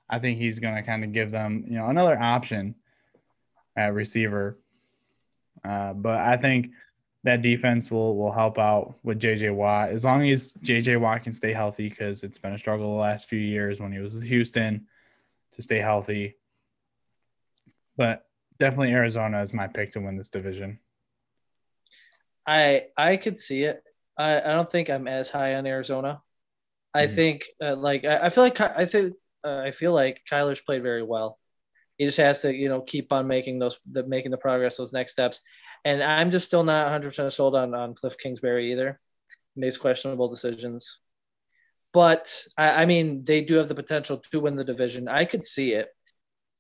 I 0.08 0.18
think 0.18 0.38
he's 0.38 0.58
going 0.58 0.76
to 0.76 0.82
kind 0.82 1.02
of 1.02 1.12
give 1.12 1.30
them, 1.30 1.64
you 1.66 1.78
know, 1.78 1.88
another 1.88 2.20
option 2.20 2.76
at 3.76 3.94
receiver. 3.94 4.58
Uh, 5.64 5.92
but 5.94 6.20
I 6.20 6.36
think 6.36 6.68
that 7.26 7.42
defense 7.42 7.90
will 7.90 8.16
will 8.16 8.30
help 8.30 8.56
out 8.56 8.94
with 9.02 9.18
JJ 9.18 9.52
Watt 9.52 9.90
as 9.90 10.04
long 10.04 10.26
as 10.30 10.54
JJ 10.62 11.00
Watt 11.00 11.24
can 11.24 11.32
stay 11.32 11.52
healthy 11.52 11.88
because 11.88 12.22
it's 12.22 12.38
been 12.38 12.52
a 12.52 12.58
struggle 12.58 12.92
the 12.92 13.00
last 13.00 13.28
few 13.28 13.40
years 13.40 13.80
when 13.80 13.90
he 13.92 13.98
was 13.98 14.14
with 14.14 14.22
Houston 14.22 14.86
to 15.52 15.60
stay 15.62 15.78
healthy. 15.78 16.36
But 17.96 18.24
definitely 18.60 18.92
Arizona 18.92 19.42
is 19.42 19.52
my 19.52 19.66
pick 19.66 19.90
to 19.92 20.00
win 20.00 20.16
this 20.16 20.28
division. 20.28 20.78
I 22.46 22.86
I 22.96 23.16
could 23.16 23.40
see 23.40 23.64
it. 23.64 23.82
I, 24.16 24.36
I 24.36 24.52
don't 24.54 24.70
think 24.70 24.88
I'm 24.88 25.08
as 25.08 25.28
high 25.28 25.56
on 25.56 25.66
Arizona. 25.66 26.22
I 26.94 27.06
Mhm. 27.06 27.14
think 27.16 27.42
uh, 27.60 27.74
like 27.74 28.04
I, 28.04 28.26
I 28.26 28.30
feel 28.30 28.44
like 28.44 28.60
I 28.60 28.84
think 28.84 29.14
uh, 29.44 29.58
I 29.64 29.72
feel 29.72 29.92
like 29.92 30.22
Kyler's 30.30 30.60
played 30.60 30.84
very 30.84 31.02
well. 31.02 31.40
He 31.98 32.06
just 32.06 32.18
has 32.18 32.42
to 32.42 32.54
you 32.54 32.68
know 32.68 32.82
keep 32.82 33.12
on 33.12 33.26
making 33.26 33.58
those 33.58 33.80
the, 33.90 34.06
making 34.06 34.30
the 34.30 34.38
progress 34.38 34.76
those 34.76 34.92
next 34.92 35.10
steps. 35.12 35.42
And 35.86 36.02
I'm 36.02 36.32
just 36.32 36.46
still 36.46 36.64
not 36.64 36.86
100 36.86 37.08
percent 37.08 37.32
sold 37.32 37.54
on 37.54 37.72
on 37.74 37.94
Cliff 37.94 38.18
Kingsbury 38.18 38.72
either. 38.72 38.98
Makes 39.54 39.76
questionable 39.76 40.28
decisions. 40.28 40.98
But 41.92 42.42
I, 42.58 42.82
I 42.82 42.86
mean, 42.86 43.22
they 43.24 43.40
do 43.42 43.54
have 43.54 43.68
the 43.68 43.74
potential 43.74 44.18
to 44.18 44.40
win 44.40 44.56
the 44.56 44.64
division. 44.64 45.06
I 45.08 45.24
could 45.24 45.44
see 45.44 45.72
it. 45.72 45.88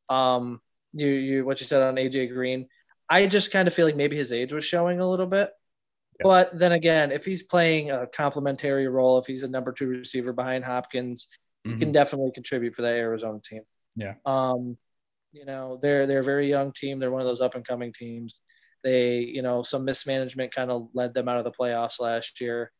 Um, 0.08 0.60
you 0.92 1.08
you 1.08 1.44
what 1.44 1.60
you 1.60 1.66
said 1.66 1.82
on 1.82 1.96
AJ 1.96 2.32
Green. 2.32 2.68
I 3.08 3.26
just 3.26 3.52
kind 3.52 3.66
of 3.68 3.74
feel 3.74 3.86
like 3.86 3.96
maybe 3.96 4.16
his 4.16 4.32
age 4.32 4.52
was 4.52 4.64
showing 4.64 5.00
a 5.00 5.08
little 5.08 5.26
bit. 5.26 5.50
But 6.22 6.56
then 6.58 6.72
again, 6.72 7.12
if 7.12 7.24
he's 7.26 7.42
playing 7.42 7.90
a 7.90 8.06
complementary 8.06 8.88
role, 8.88 9.18
if 9.18 9.26
he's 9.26 9.42
a 9.42 9.48
number 9.48 9.72
two 9.72 9.86
receiver 9.88 10.32
behind 10.32 10.64
Hopkins, 10.64 11.28
he 11.64 11.70
Mhm. 11.72 11.78
can 11.80 11.92
definitely 11.92 12.32
contribute 12.32 12.74
for 12.74 12.82
that 12.82 12.94
Arizona 12.94 13.38
team. 13.40 13.62
Yeah. 13.96 14.14
Um, 14.24 14.78
you 15.32 15.44
know, 15.44 15.78
they're 15.82 16.06
they're 16.06 16.20
a 16.20 16.24
very 16.32 16.48
young 16.48 16.72
team. 16.72 16.98
They're 17.00 17.10
one 17.10 17.20
of 17.20 17.26
those 17.26 17.42
up 17.42 17.54
and 17.56 17.66
coming 17.66 17.92
teams. 17.92 18.40
They, 18.86 19.18
you 19.18 19.42
know, 19.42 19.64
some 19.64 19.84
mismanagement 19.84 20.54
kind 20.54 20.70
of 20.70 20.88
led 20.94 21.12
them 21.12 21.28
out 21.28 21.38
of 21.38 21.44
the 21.44 21.50
playoffs 21.50 22.00
last 22.00 22.40
year. 22.40 22.70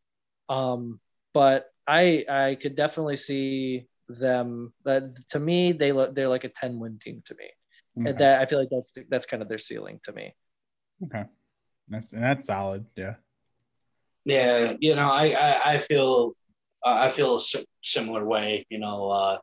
Um, 0.48 1.00
but 1.34 1.66
I 1.84 2.24
I 2.28 2.54
could 2.54 2.76
definitely 2.76 3.16
see 3.16 3.88
them. 4.08 4.72
But 4.84 5.10
to 5.30 5.40
me, 5.40 5.72
they 5.72 5.90
look 5.90 6.14
they're 6.14 6.28
like 6.28 6.44
a 6.44 6.48
ten 6.48 6.78
win 6.78 7.00
team 7.00 7.22
to 7.24 7.34
me. 7.34 7.50
Okay. 7.98 8.10
And 8.10 8.18
that 8.18 8.40
I 8.40 8.46
feel 8.46 8.60
like 8.60 8.68
that's 8.70 8.96
that's 9.10 9.26
kind 9.26 9.42
of 9.42 9.48
their 9.48 9.58
ceiling 9.58 9.98
to 10.04 10.12
me. 10.12 10.32
okay. 11.06 11.24
That's 11.88 12.12
and 12.12 12.22
that's 12.22 12.46
solid. 12.46 12.86
Yeah. 12.94 13.14
Yeah, 14.24 14.74
you 14.78 14.94
know, 14.94 15.10
I 15.10 15.30
I, 15.30 15.74
I 15.74 15.78
feel 15.78 16.36
uh, 16.84 16.98
I 17.08 17.10
feel 17.10 17.36
a 17.38 17.64
similar 17.82 18.24
way. 18.24 18.64
You 18.70 18.78
know, 18.78 19.10
uh, 19.10 19.38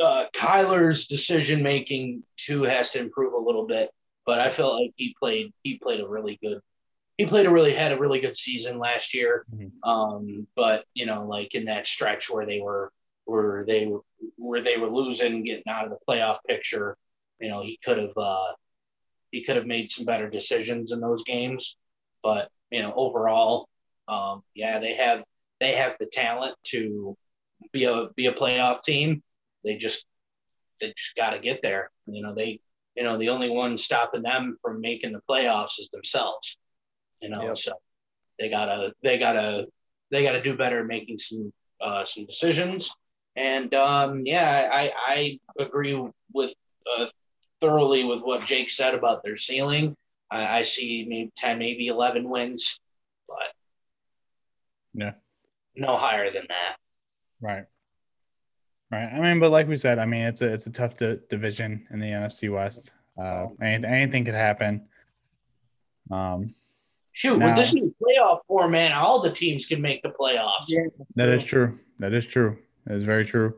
uh, 0.00 0.26
Kyler's 0.34 1.06
decision 1.06 1.62
making 1.62 2.22
too 2.36 2.62
has 2.62 2.90
to 2.92 3.00
improve 3.00 3.34
a 3.34 3.38
little 3.38 3.66
bit, 3.66 3.90
but 4.30 4.38
I 4.38 4.48
felt 4.48 4.80
like 4.80 4.92
he 4.94 5.12
played 5.18 5.52
he 5.64 5.76
played 5.78 5.98
a 5.98 6.06
really 6.06 6.38
good 6.40 6.60
he 7.18 7.26
played 7.26 7.46
a 7.46 7.50
really 7.50 7.72
had 7.72 7.90
a 7.90 7.98
really 7.98 8.20
good 8.20 8.36
season 8.36 8.78
last 8.78 9.12
year. 9.12 9.44
Mhm. 9.52 9.72
Um, 9.82 10.46
but 10.54 10.84
you 10.94 11.04
know, 11.04 11.26
like 11.26 11.56
in 11.56 11.64
that 11.64 11.88
stretch 11.88 12.30
where 12.30 12.46
they 12.46 12.60
were 12.60 12.92
where 13.24 13.64
they 13.66 13.86
were 13.86 14.02
where 14.36 14.62
they 14.62 14.76
were 14.76 14.88
losing, 14.88 15.42
getting 15.42 15.66
out 15.68 15.84
of 15.84 15.90
the 15.90 15.98
playoff 16.08 16.38
picture, 16.46 16.96
you 17.40 17.48
know, 17.48 17.60
he 17.60 17.76
could 17.84 17.98
have 17.98 18.16
uh, 18.16 18.52
he 19.32 19.42
could 19.42 19.56
have 19.56 19.66
made 19.66 19.90
some 19.90 20.04
better 20.04 20.30
decisions 20.30 20.92
in 20.92 21.00
those 21.00 21.24
games. 21.24 21.76
But 22.22 22.50
you 22.70 22.82
know, 22.82 22.94
overall, 22.94 23.68
um, 24.06 24.44
yeah, 24.54 24.78
they 24.78 24.94
have 24.94 25.24
they 25.58 25.72
have 25.72 25.96
the 25.98 26.06
talent 26.06 26.54
to 26.66 27.16
be 27.72 27.82
a 27.82 28.10
be 28.14 28.26
a 28.26 28.32
playoff 28.32 28.84
team. 28.84 29.24
They 29.64 29.74
just 29.74 30.04
they 30.80 30.94
just 30.96 31.16
got 31.16 31.30
to 31.30 31.40
get 31.40 31.62
there. 31.62 31.90
You 32.06 32.22
know, 32.22 32.32
they 32.32 32.60
you 33.00 33.06
know 33.06 33.16
the 33.18 33.30
only 33.30 33.48
one 33.48 33.78
stopping 33.78 34.20
them 34.20 34.58
from 34.60 34.78
making 34.82 35.12
the 35.12 35.22
playoffs 35.28 35.78
is 35.80 35.88
themselves. 35.90 36.58
You 37.22 37.30
know, 37.30 37.46
Yep. 37.48 37.58
so 37.58 37.72
they 38.38 38.50
gotta 38.50 38.92
they 39.02 39.18
gotta 39.18 39.66
they 40.10 40.22
gotta 40.22 40.42
do 40.42 40.54
better 40.54 40.84
making 40.84 41.18
some 41.18 41.50
uh, 41.80 42.04
some 42.04 42.26
decisions. 42.26 42.90
And 43.36 43.72
um, 43.72 44.26
yeah, 44.26 44.68
I 44.70 44.92
I 44.94 45.40
agree 45.58 45.98
with 46.34 46.52
uh, 46.98 47.06
thoroughly 47.62 48.04
with 48.04 48.20
what 48.20 48.44
Jake 48.44 48.68
said 48.70 48.94
about 48.94 49.22
their 49.24 49.38
ceiling. 49.38 49.96
I, 50.30 50.58
I 50.58 50.62
see 50.62 51.06
maybe 51.08 51.32
ten, 51.38 51.58
maybe 51.58 51.86
eleven 51.86 52.28
wins, 52.28 52.78
but 53.26 53.48
Yeah. 54.92 55.12
no 55.74 55.96
higher 55.96 56.30
than 56.30 56.44
that. 56.50 56.76
Right. 57.40 57.64
Right. 58.90 59.08
I 59.12 59.20
mean, 59.20 59.38
but 59.38 59.50
like 59.52 59.68
we 59.68 59.76
said, 59.76 59.98
I 60.00 60.04
mean, 60.04 60.22
it's 60.22 60.42
a 60.42 60.52
it's 60.52 60.66
a 60.66 60.70
tough 60.70 60.96
di- 60.96 61.18
division 61.28 61.86
in 61.90 62.00
the 62.00 62.06
NFC 62.08 62.52
West. 62.52 62.90
Uh, 63.16 63.46
anything, 63.62 63.84
anything 63.84 64.24
could 64.24 64.34
happen. 64.34 64.88
Um, 66.10 66.54
Shoot, 67.12 67.38
Now- 67.38 67.48
with 67.48 67.56
this 67.56 67.74
new 67.74 67.94
playoff 68.02 68.40
format, 68.48 68.92
all 68.92 69.20
the 69.20 69.30
teams 69.32 69.66
can 69.66 69.80
make 69.80 70.02
the 70.02 70.08
playoffs. 70.10 70.66
that 71.16 71.28
is 71.28 71.44
true. 71.44 71.78
That 71.98 72.12
is 72.14 72.26
true. 72.26 72.58
That 72.86 72.94
is 72.96 73.04
very 73.04 73.24
true. 73.24 73.54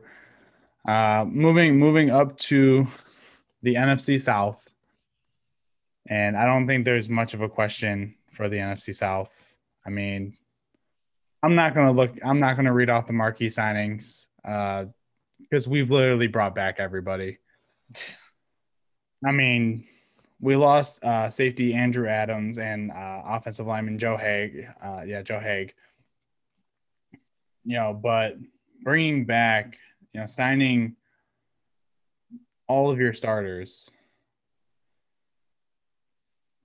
Uh, 0.87 1.25
moving 1.27 1.77
moving 1.79 2.09
up 2.11 2.37
to 2.37 2.85
the 3.61 3.75
NFC 3.75 4.19
South. 4.21 4.67
And 6.09 6.35
I 6.35 6.45
don't 6.45 6.67
think 6.67 6.83
there's 6.83 7.09
much 7.09 7.33
of 7.33 7.41
a 7.41 7.47
question 7.49 8.15
for 8.33 8.49
the 8.49 8.57
NFC 8.57 8.93
South. 8.93 9.55
I 9.85 9.89
mean, 9.89 10.35
I'm 11.41 11.55
not 11.55 11.73
going 11.73 11.87
to 11.87 11.93
look, 11.93 12.11
I'm 12.23 12.39
not 12.39 12.55
going 12.55 12.65
to 12.65 12.73
read 12.73 12.89
off 12.89 13.07
the 13.07 13.13
marquee 13.13 13.47
signings 13.47 14.25
because 15.49 15.67
we've 15.67 15.91
literally 15.91 16.27
brought 16.27 16.55
back 16.55 16.79
everybody. 16.79 17.37
I 19.25 19.31
mean, 19.31 19.85
we 20.39 20.55
lost 20.55 21.03
uh, 21.03 21.29
safety 21.29 21.73
Andrew 21.73 22.07
Adams 22.07 22.57
and 22.57 22.91
uh, 22.91 23.21
offensive 23.25 23.65
lineman 23.65 23.97
Joe 23.97 24.17
Haeg. 24.17 24.67
Uh, 24.83 25.03
yeah, 25.05 25.21
Joe 25.21 25.39
Haeg. 25.39 25.71
You 27.63 27.77
know, 27.77 27.93
but 27.93 28.35
bringing 28.83 29.25
back, 29.25 29.77
you 30.13 30.19
know, 30.19 30.25
signing 30.25 30.97
all 32.67 32.89
of 32.89 32.99
your 32.99 33.13
starters 33.13 33.89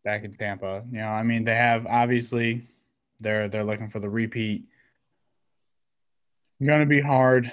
back 0.05 0.25
in 0.25 0.35
Tampa. 0.35 0.85
You 0.91 0.99
know, 0.99 1.09
I 1.09 1.23
mean, 1.23 1.45
they 1.45 1.55
have 1.55 1.87
obviously 1.87 2.67
they're 3.21 3.49
they're 3.49 3.65
looking 3.65 3.91
for 3.91 4.01
the 4.01 4.11
repeat. 4.11 4.65
Going 6.61 6.81
to 6.81 6.87
be 6.87 7.01
hard 7.01 7.53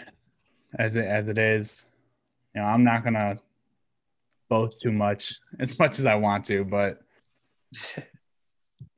as 0.77 0.95
it 0.95 1.05
as 1.05 1.27
it 1.27 1.37
is. 1.37 1.85
You 2.53 2.61
know, 2.61 2.67
I'm 2.67 2.83
not 2.83 3.03
gonna 3.03 3.39
boast 4.49 4.81
too 4.81 4.91
much 4.91 5.33
as 5.59 5.77
much 5.79 5.99
as 5.99 6.05
I 6.05 6.15
want 6.15 6.45
to, 6.45 6.63
but 6.63 7.01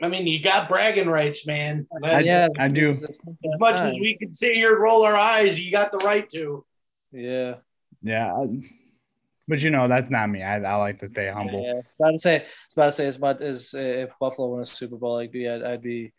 I 0.02 0.08
mean, 0.08 0.28
you 0.28 0.44
got 0.44 0.70
bragging 0.70 1.10
rights, 1.10 1.48
man. 1.48 1.88
I, 2.04 2.20
yeah, 2.20 2.48
I 2.60 2.68
do. 2.68 2.86
As 2.86 3.20
much 3.60 3.82
as 3.82 3.94
we 3.94 4.16
can 4.20 4.34
sit 4.34 4.54
here 4.54 4.74
and 4.74 4.82
roll 4.82 5.04
our 5.04 5.16
eyes, 5.16 5.60
you 5.60 5.72
got 5.72 5.92
the 5.92 5.98
right 6.00 6.30
to. 6.32 6.64
Yeah. 7.12 7.56
Yeah. 8.04 8.46
But 9.48 9.62
you 9.62 9.72
know, 9.72 9.88
that's 9.88 10.10
not 10.10 10.30
me. 10.30 10.44
I, 10.44 10.58
I 10.62 10.76
like 10.76 11.00
to 11.00 11.08
stay 11.08 11.32
humble. 11.32 11.64
Yeah, 11.64 11.82
about 12.00 12.12
to 12.12 12.18
say, 12.18 12.46
about 12.74 12.86
to 12.86 12.92
say, 12.92 13.08
as 13.08 13.20
much 13.20 13.42
as 13.42 13.74
uh, 13.76 13.80
if 13.80 14.10
Buffalo 14.20 14.50
won 14.50 14.62
a 14.62 14.66
Super 14.66 14.98
Bowl, 14.98 15.18
I'd 15.18 15.32
be, 15.32 15.50
I'd, 15.50 15.64
I'd 15.64 15.82
be 15.82 16.14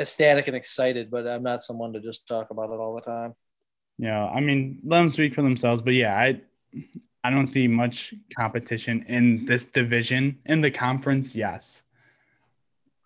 ecstatic 0.00 0.48
and 0.48 0.56
excited. 0.56 1.10
But 1.10 1.26
I'm 1.26 1.44
not 1.44 1.62
someone 1.62 1.92
to 1.92 2.00
just 2.00 2.26
talk 2.26 2.50
about 2.50 2.70
it 2.70 2.80
all 2.80 2.94
the 2.96 3.02
time. 3.02 3.34
Yeah, 4.02 4.26
I 4.26 4.40
mean, 4.40 4.80
let 4.84 4.98
them 4.98 5.08
speak 5.08 5.34
for 5.34 5.42
themselves. 5.42 5.80
But 5.80 5.94
yeah, 5.94 6.16
I, 6.18 6.40
I 7.22 7.30
don't 7.30 7.46
see 7.46 7.68
much 7.68 8.12
competition 8.36 9.04
in 9.08 9.46
this 9.46 9.64
division. 9.64 10.38
In 10.46 10.60
the 10.60 10.72
conference, 10.72 11.36
yes, 11.36 11.84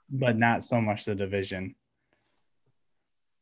but 0.09 0.38
not 0.38 0.65
so 0.65 0.81
much 0.81 1.05
the 1.05 1.15
division. 1.15 1.75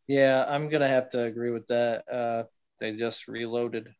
Yeah, 0.08 0.44
I'm 0.48 0.68
gonna 0.68 0.88
have 0.88 1.08
to 1.10 1.22
agree 1.22 1.52
with 1.52 1.68
that. 1.68 2.04
Uh, 2.12 2.42
they 2.80 2.96
just 2.96 3.28
reloaded 3.28 3.94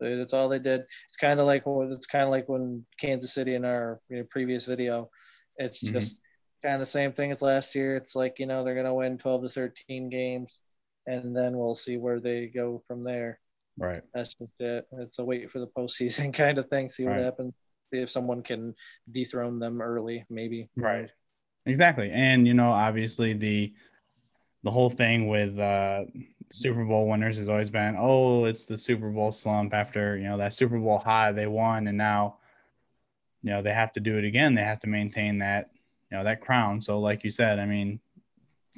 that's 0.00 0.32
all 0.32 0.48
they 0.48 0.58
did. 0.58 0.82
It's 1.06 1.16
kind 1.16 1.40
of 1.40 1.46
like 1.46 1.64
it's 1.66 2.06
kind 2.06 2.24
of 2.24 2.30
like 2.30 2.48
when 2.48 2.84
Kansas 2.98 3.34
City 3.34 3.54
in 3.54 3.64
our 3.64 4.00
you 4.08 4.18
know, 4.18 4.24
previous 4.30 4.64
video. 4.64 5.10
It's 5.56 5.82
mm-hmm. 5.82 5.94
just 5.94 6.20
kind 6.62 6.74
of 6.74 6.80
the 6.80 6.86
same 6.86 7.12
thing 7.12 7.30
as 7.30 7.42
last 7.42 7.74
year. 7.74 7.96
It's 7.96 8.16
like 8.16 8.38
you 8.38 8.46
know 8.46 8.64
they're 8.64 8.74
gonna 8.74 8.94
win 8.94 9.18
12 9.18 9.42
to 9.42 9.48
13 9.48 10.08
games, 10.08 10.58
and 11.06 11.36
then 11.36 11.56
we'll 11.56 11.74
see 11.74 11.96
where 11.96 12.20
they 12.20 12.46
go 12.46 12.80
from 12.86 13.04
there. 13.04 13.40
Right. 13.78 14.02
That's 14.14 14.34
just 14.34 14.60
it. 14.60 14.86
It's 14.92 15.18
a 15.18 15.24
wait 15.24 15.50
for 15.50 15.58
the 15.58 15.66
postseason 15.66 16.32
kind 16.34 16.58
of 16.58 16.68
thing. 16.68 16.88
See 16.88 17.04
what 17.04 17.12
right. 17.12 17.24
happens. 17.24 17.56
See 17.92 18.00
if 18.00 18.10
someone 18.10 18.42
can 18.42 18.74
dethrone 19.10 19.58
them 19.58 19.80
early, 19.80 20.24
maybe. 20.30 20.68
Right. 20.76 21.10
Exactly. 21.66 22.10
And 22.10 22.46
you 22.46 22.54
know, 22.54 22.70
obviously 22.70 23.32
the 23.32 23.72
the 24.62 24.70
whole 24.70 24.90
thing 24.90 25.28
with 25.28 25.58
uh 25.58 26.04
Super 26.52 26.84
Bowl 26.84 27.08
winners 27.08 27.38
has 27.38 27.48
always 27.48 27.70
been, 27.70 27.96
oh, 27.98 28.44
it's 28.44 28.66
the 28.66 28.78
Super 28.78 29.10
Bowl 29.10 29.32
slump 29.32 29.74
after, 29.74 30.16
you 30.16 30.28
know, 30.28 30.36
that 30.38 30.54
Super 30.54 30.78
Bowl 30.78 30.98
high 30.98 31.32
they 31.32 31.48
won 31.48 31.88
and 31.88 31.98
now, 31.98 32.36
you 33.42 33.50
know, 33.50 33.60
they 33.60 33.72
have 33.72 33.92
to 33.92 34.00
do 34.00 34.18
it 34.18 34.24
again. 34.24 34.54
They 34.54 34.62
have 34.62 34.80
to 34.80 34.86
maintain 34.86 35.38
that, 35.38 35.70
you 36.10 36.16
know, 36.16 36.24
that 36.24 36.40
crown. 36.40 36.80
So 36.80 37.00
like 37.00 37.24
you 37.24 37.30
said, 37.30 37.58
I 37.58 37.66
mean, 37.66 37.98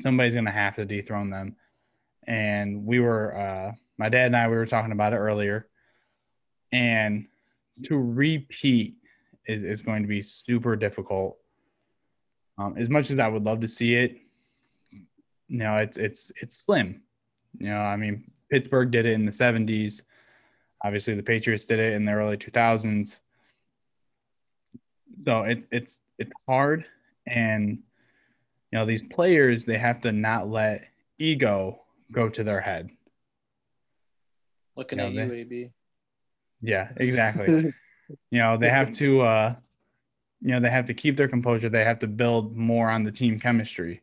somebody's 0.01 0.35
going 0.35 0.47
to 0.47 0.53
have 0.53 0.75
to 0.77 0.87
dethrone 0.87 1.29
them. 1.29 1.55
And 2.27 2.85
we 2.85 3.01
were 3.01 3.37
uh 3.37 3.73
my 3.99 4.09
dad 4.09 4.27
and 4.27 4.37
I 4.37 4.49
we 4.49 4.57
were 4.57 4.67
talking 4.67 4.93
about 4.93 5.13
it 5.13 5.17
earlier. 5.17 5.69
And 6.73 7.27
to 7.85 7.99
repeat 7.99 8.97
is, 9.47 9.63
is 9.63 9.83
going 9.83 10.03
to 10.03 10.09
be 10.09 10.23
super 10.23 10.77
difficult. 10.77 11.39
Um, 12.59 12.75
as 12.77 12.89
much 12.89 13.11
as 13.11 13.19
I 13.19 13.29
would 13.29 13.45
love 13.45 13.61
to 13.61 13.69
see 13.69 13.95
it, 13.95 14.19
you 15.49 15.59
know, 15.59 15.77
it's 15.77 15.99
it's 15.99 16.33
it's 16.41 16.59
slim. 16.59 17.03
You 17.59 17.69
know, 17.69 17.81
I 17.81 17.97
mean, 17.97 18.31
Pittsburgh 18.51 18.91
did 18.91 19.07
it 19.07 19.13
in 19.13 19.25
the 19.25 19.33
70s. 19.33 20.03
Obviously, 20.85 21.15
the 21.15 21.23
Patriots 21.23 21.65
did 21.65 21.79
it 21.79 21.95
in 21.95 22.05
the 22.05 22.13
early 22.13 22.37
2000s. 22.37 23.21
So 25.25 25.43
it, 25.43 25.65
it's 25.71 25.99
it's 26.19 26.33
hard, 26.47 26.85
and 27.27 27.79
you 28.71 28.79
know 28.79 28.85
these 28.85 29.03
players 29.03 29.65
they 29.65 29.79
have 29.79 30.01
to 30.03 30.13
not 30.13 30.49
let 30.49 30.89
ego 31.19 31.81
go 32.13 32.29
to 32.29 32.45
their 32.45 32.61
head. 32.61 32.91
Looking 34.77 34.99
you 34.99 35.05
know, 35.05 35.09
at 35.09 35.15
you, 35.15 35.31
they, 35.31 35.41
AB. 35.41 35.71
Yeah, 36.61 36.91
exactly. 36.97 37.73
you 38.31 38.39
know 38.39 38.57
they 38.57 38.69
have 38.69 38.93
to, 38.93 39.23
uh, 39.23 39.55
you 40.41 40.53
know, 40.53 40.61
they 40.61 40.71
have 40.71 40.87
to 40.87 40.95
keep 40.95 41.17
their 41.17 41.29
composure. 41.29 41.69
They 41.69 41.85
have 41.85 42.01
to 42.01 42.07
build 42.07 42.57
more 42.57 42.91
on 42.91 43.03
the 43.03 43.13
team 43.13 43.41
chemistry 43.41 44.03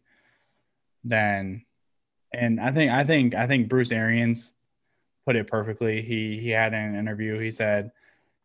than 1.04 1.63
and 2.34 2.60
I 2.60 2.72
think 2.72 2.92
I 2.92 3.04
think 3.04 3.36
I 3.36 3.48
think 3.48 3.70
Bruce 3.70 3.92
Arians 3.92 4.54
put 5.26 5.36
it 5.36 5.48
perfectly. 5.48 6.02
He 6.02 6.39
he 6.39 6.50
had 6.50 6.74
an 6.74 6.96
interview. 6.96 7.39
He 7.39 7.52
said, 7.52 7.92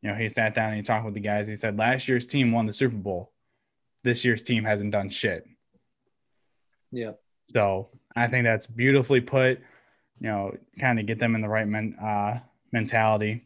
you 0.03 0.11
know, 0.11 0.15
he 0.15 0.29
sat 0.29 0.55
down 0.55 0.69
and 0.69 0.77
he 0.77 0.83
talked 0.83 1.05
with 1.05 1.15
the 1.15 1.21
guys. 1.21 1.49
He 1.49 1.57
said, 1.57 1.79
last 1.79 2.09
year's 2.09 2.27
team 2.27 2.53
won 2.53 2.67
the 2.67 2.73
Super 2.73 2.97
Bowl. 2.97 3.33
This 4.05 4.25
year's 4.25 4.43
team 4.43 4.65
hasn't 4.65 4.93
done 4.93 5.09
shit. 5.09 5.47
Yeah. 6.93 7.13
So 7.51 7.89
I 8.19 8.29
think 8.29 8.45
that's 8.45 8.67
beautifully 8.67 9.21
put. 9.21 9.61
You 10.21 10.29
know, 10.29 10.57
kind 10.81 10.99
of 10.99 11.07
get 11.07 11.19
them 11.19 11.35
in 11.35 11.43
the 11.43 11.49
right 11.49 11.67
men, 11.67 11.95
uh, 11.95 12.41
mentality. 12.73 13.45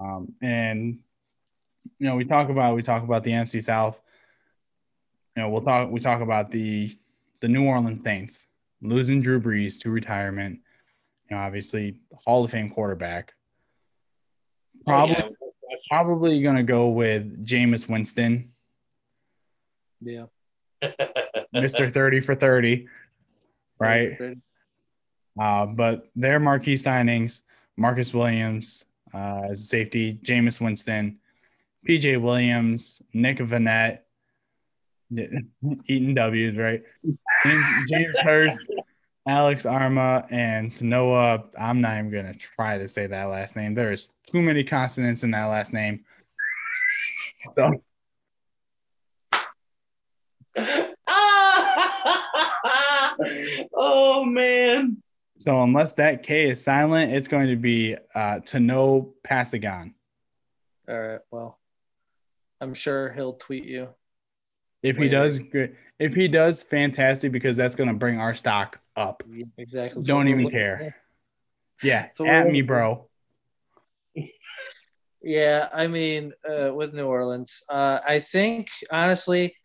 Um, 0.00 0.34
and 0.40 0.98
you 1.98 2.06
know, 2.06 2.16
we 2.16 2.24
talk 2.24 2.48
about 2.48 2.74
we 2.74 2.82
talk 2.82 3.02
about 3.02 3.24
the 3.24 3.32
NFC 3.32 3.62
South. 3.62 4.00
You 5.36 5.42
know, 5.42 5.48
we'll 5.48 5.62
talk 5.62 5.90
we 5.90 6.00
talk 6.00 6.20
about 6.20 6.50
the 6.50 6.96
the 7.40 7.48
New 7.48 7.64
Orleans 7.64 8.02
Saints 8.04 8.46
losing 8.82 9.20
Drew 9.20 9.40
Brees 9.40 9.80
to 9.80 9.90
retirement. 9.90 10.60
You 11.28 11.36
know, 11.36 11.42
obviously 11.42 11.96
Hall 12.24 12.44
of 12.44 12.50
Fame 12.50 12.70
quarterback. 12.70 13.34
Probably, 14.86 15.16
oh, 15.16 15.30
yeah. 15.70 15.76
probably 15.88 16.42
gonna 16.42 16.62
go 16.62 16.88
with 16.88 17.44
Jameis 17.44 17.88
Winston. 17.88 18.52
Yeah. 20.00 20.26
Mr. 21.54 21.92
30 21.92 22.20
for 22.20 22.34
30. 22.34 22.88
Right. 23.76 24.16
Uh, 25.38 25.66
but 25.66 26.08
their 26.14 26.38
marquee 26.38 26.74
signings, 26.74 27.42
Marcus 27.76 28.14
Williams 28.14 28.86
uh, 29.12 29.42
as 29.50 29.60
a 29.60 29.64
safety, 29.64 30.18
Jameis 30.22 30.60
Winston, 30.60 31.18
PJ 31.86 32.20
Williams, 32.20 33.02
Nick 33.12 33.38
Vannett, 33.38 33.98
eating 35.88 36.14
W's, 36.14 36.56
right? 36.56 36.82
James 37.88 38.18
Hurst, 38.20 38.60
Alex 39.26 39.64
Armah, 39.64 40.30
and 40.32 40.80
Noah. 40.82 41.44
I'm 41.58 41.80
not 41.80 41.98
even 41.98 42.10
gonna 42.10 42.34
try 42.34 42.78
to 42.78 42.88
say 42.88 43.06
that 43.06 43.24
last 43.24 43.56
name. 43.56 43.74
There's 43.74 44.08
too 44.26 44.42
many 44.42 44.64
consonants 44.64 45.22
in 45.22 45.30
that 45.32 45.46
last 45.46 45.72
name. 45.72 46.04
So. 47.56 47.82
Oh 53.84 54.24
man. 54.24 55.02
So 55.38 55.62
unless 55.62 55.92
that 55.94 56.22
K 56.22 56.48
is 56.50 56.62
silent, 56.62 57.12
it's 57.12 57.28
going 57.28 57.48
to 57.48 57.56
be 57.56 57.96
uh, 58.14 58.40
Tanoh 58.40 59.12
Kpassagnon. 59.26 59.92
All 60.88 60.98
right. 60.98 61.20
Well, 61.30 61.58
I'm 62.60 62.74
sure 62.74 63.12
he'll 63.12 63.34
tweet 63.34 63.64
you. 63.64 63.88
If 64.82 64.96
he 64.96 65.08
does, 65.08 65.38
good. 65.38 65.76
If 65.98 66.14
he 66.14 66.28
does, 66.28 66.62
fantastic 66.62 67.32
because 67.32 67.56
that's 67.56 67.74
going 67.74 67.88
to 67.88 67.94
bring 67.94 68.18
our 68.18 68.34
stock 68.34 68.80
up. 68.96 69.22
Exactly. 69.56 70.02
Don't 70.02 70.28
even 70.28 70.50
care. 70.50 70.94
Yeah, 71.82 72.08
so 72.12 72.26
at 72.26 72.50
me, 72.50 72.62
bro. 72.62 73.08
Yeah, 75.22 75.68
I 75.72 75.86
mean, 75.86 76.32
uh, 76.48 76.74
with 76.74 76.92
New 76.92 77.06
Orleans, 77.06 77.62
uh, 77.70 78.00
I 78.06 78.20
think 78.20 78.68
honestly, 78.90 79.56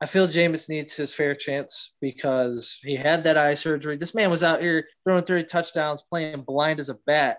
I 0.00 0.06
feel 0.06 0.26
Jameis 0.26 0.68
needs 0.68 0.94
his 0.94 1.14
fair 1.14 1.34
chance 1.34 1.96
because 2.00 2.78
he 2.82 2.96
had 2.96 3.24
that 3.24 3.38
eye 3.38 3.54
surgery. 3.54 3.96
This 3.96 4.14
man 4.14 4.30
was 4.30 4.42
out 4.42 4.60
here 4.60 4.86
throwing 5.04 5.24
30 5.24 5.44
touchdowns, 5.44 6.04
playing 6.10 6.42
blind 6.42 6.80
as 6.80 6.90
a 6.90 6.98
bat. 7.06 7.38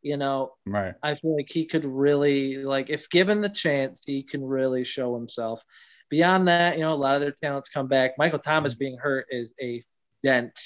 You 0.00 0.16
know, 0.16 0.52
right? 0.64 0.94
I 1.02 1.16
feel 1.16 1.34
like 1.36 1.50
he 1.50 1.64
could 1.64 1.84
really, 1.84 2.62
like, 2.62 2.88
if 2.88 3.10
given 3.10 3.40
the 3.40 3.48
chance, 3.48 4.04
he 4.06 4.22
can 4.22 4.44
really 4.44 4.84
show 4.84 5.14
himself. 5.16 5.64
Beyond 6.08 6.46
that, 6.46 6.78
you 6.78 6.84
know, 6.84 6.92
a 6.92 6.94
lot 6.94 7.16
of 7.16 7.20
their 7.20 7.34
talents 7.42 7.68
come 7.68 7.88
back. 7.88 8.12
Michael 8.16 8.38
Thomas 8.38 8.76
being 8.76 8.96
hurt 8.96 9.26
is 9.28 9.52
a 9.60 9.84
dent 10.22 10.56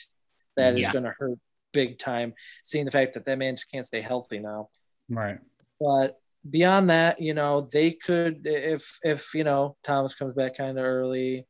that 0.57 0.79
is 0.79 0.87
going 0.89 1.05
to 1.05 1.15
hurt 1.19 1.39
big 1.73 1.99
time. 1.99 2.35
Seeing 2.63 2.85
the 2.85 2.91
fact 2.91 3.15
that 3.15 3.25
that 3.25 3.39
man 3.39 3.55
just 3.57 3.71
can't 3.71 3.87
stay 3.87 4.03
healthy 4.03 4.39
now. 4.39 4.69
Right. 5.09 5.39
But 5.81 6.21
beyond 6.49 6.91
that, 6.91 7.21
you 7.21 7.35
know, 7.35 7.63
they 7.73 7.93
could 7.93 8.43
if 8.45 8.99
if 9.03 9.35
you 9.35 9.45
know 9.45 9.77
Thomas 9.85 10.15
comes 10.15 10.33
back 10.33 10.57
kind 10.57 10.79
of 10.79 10.85
early, 10.85 11.47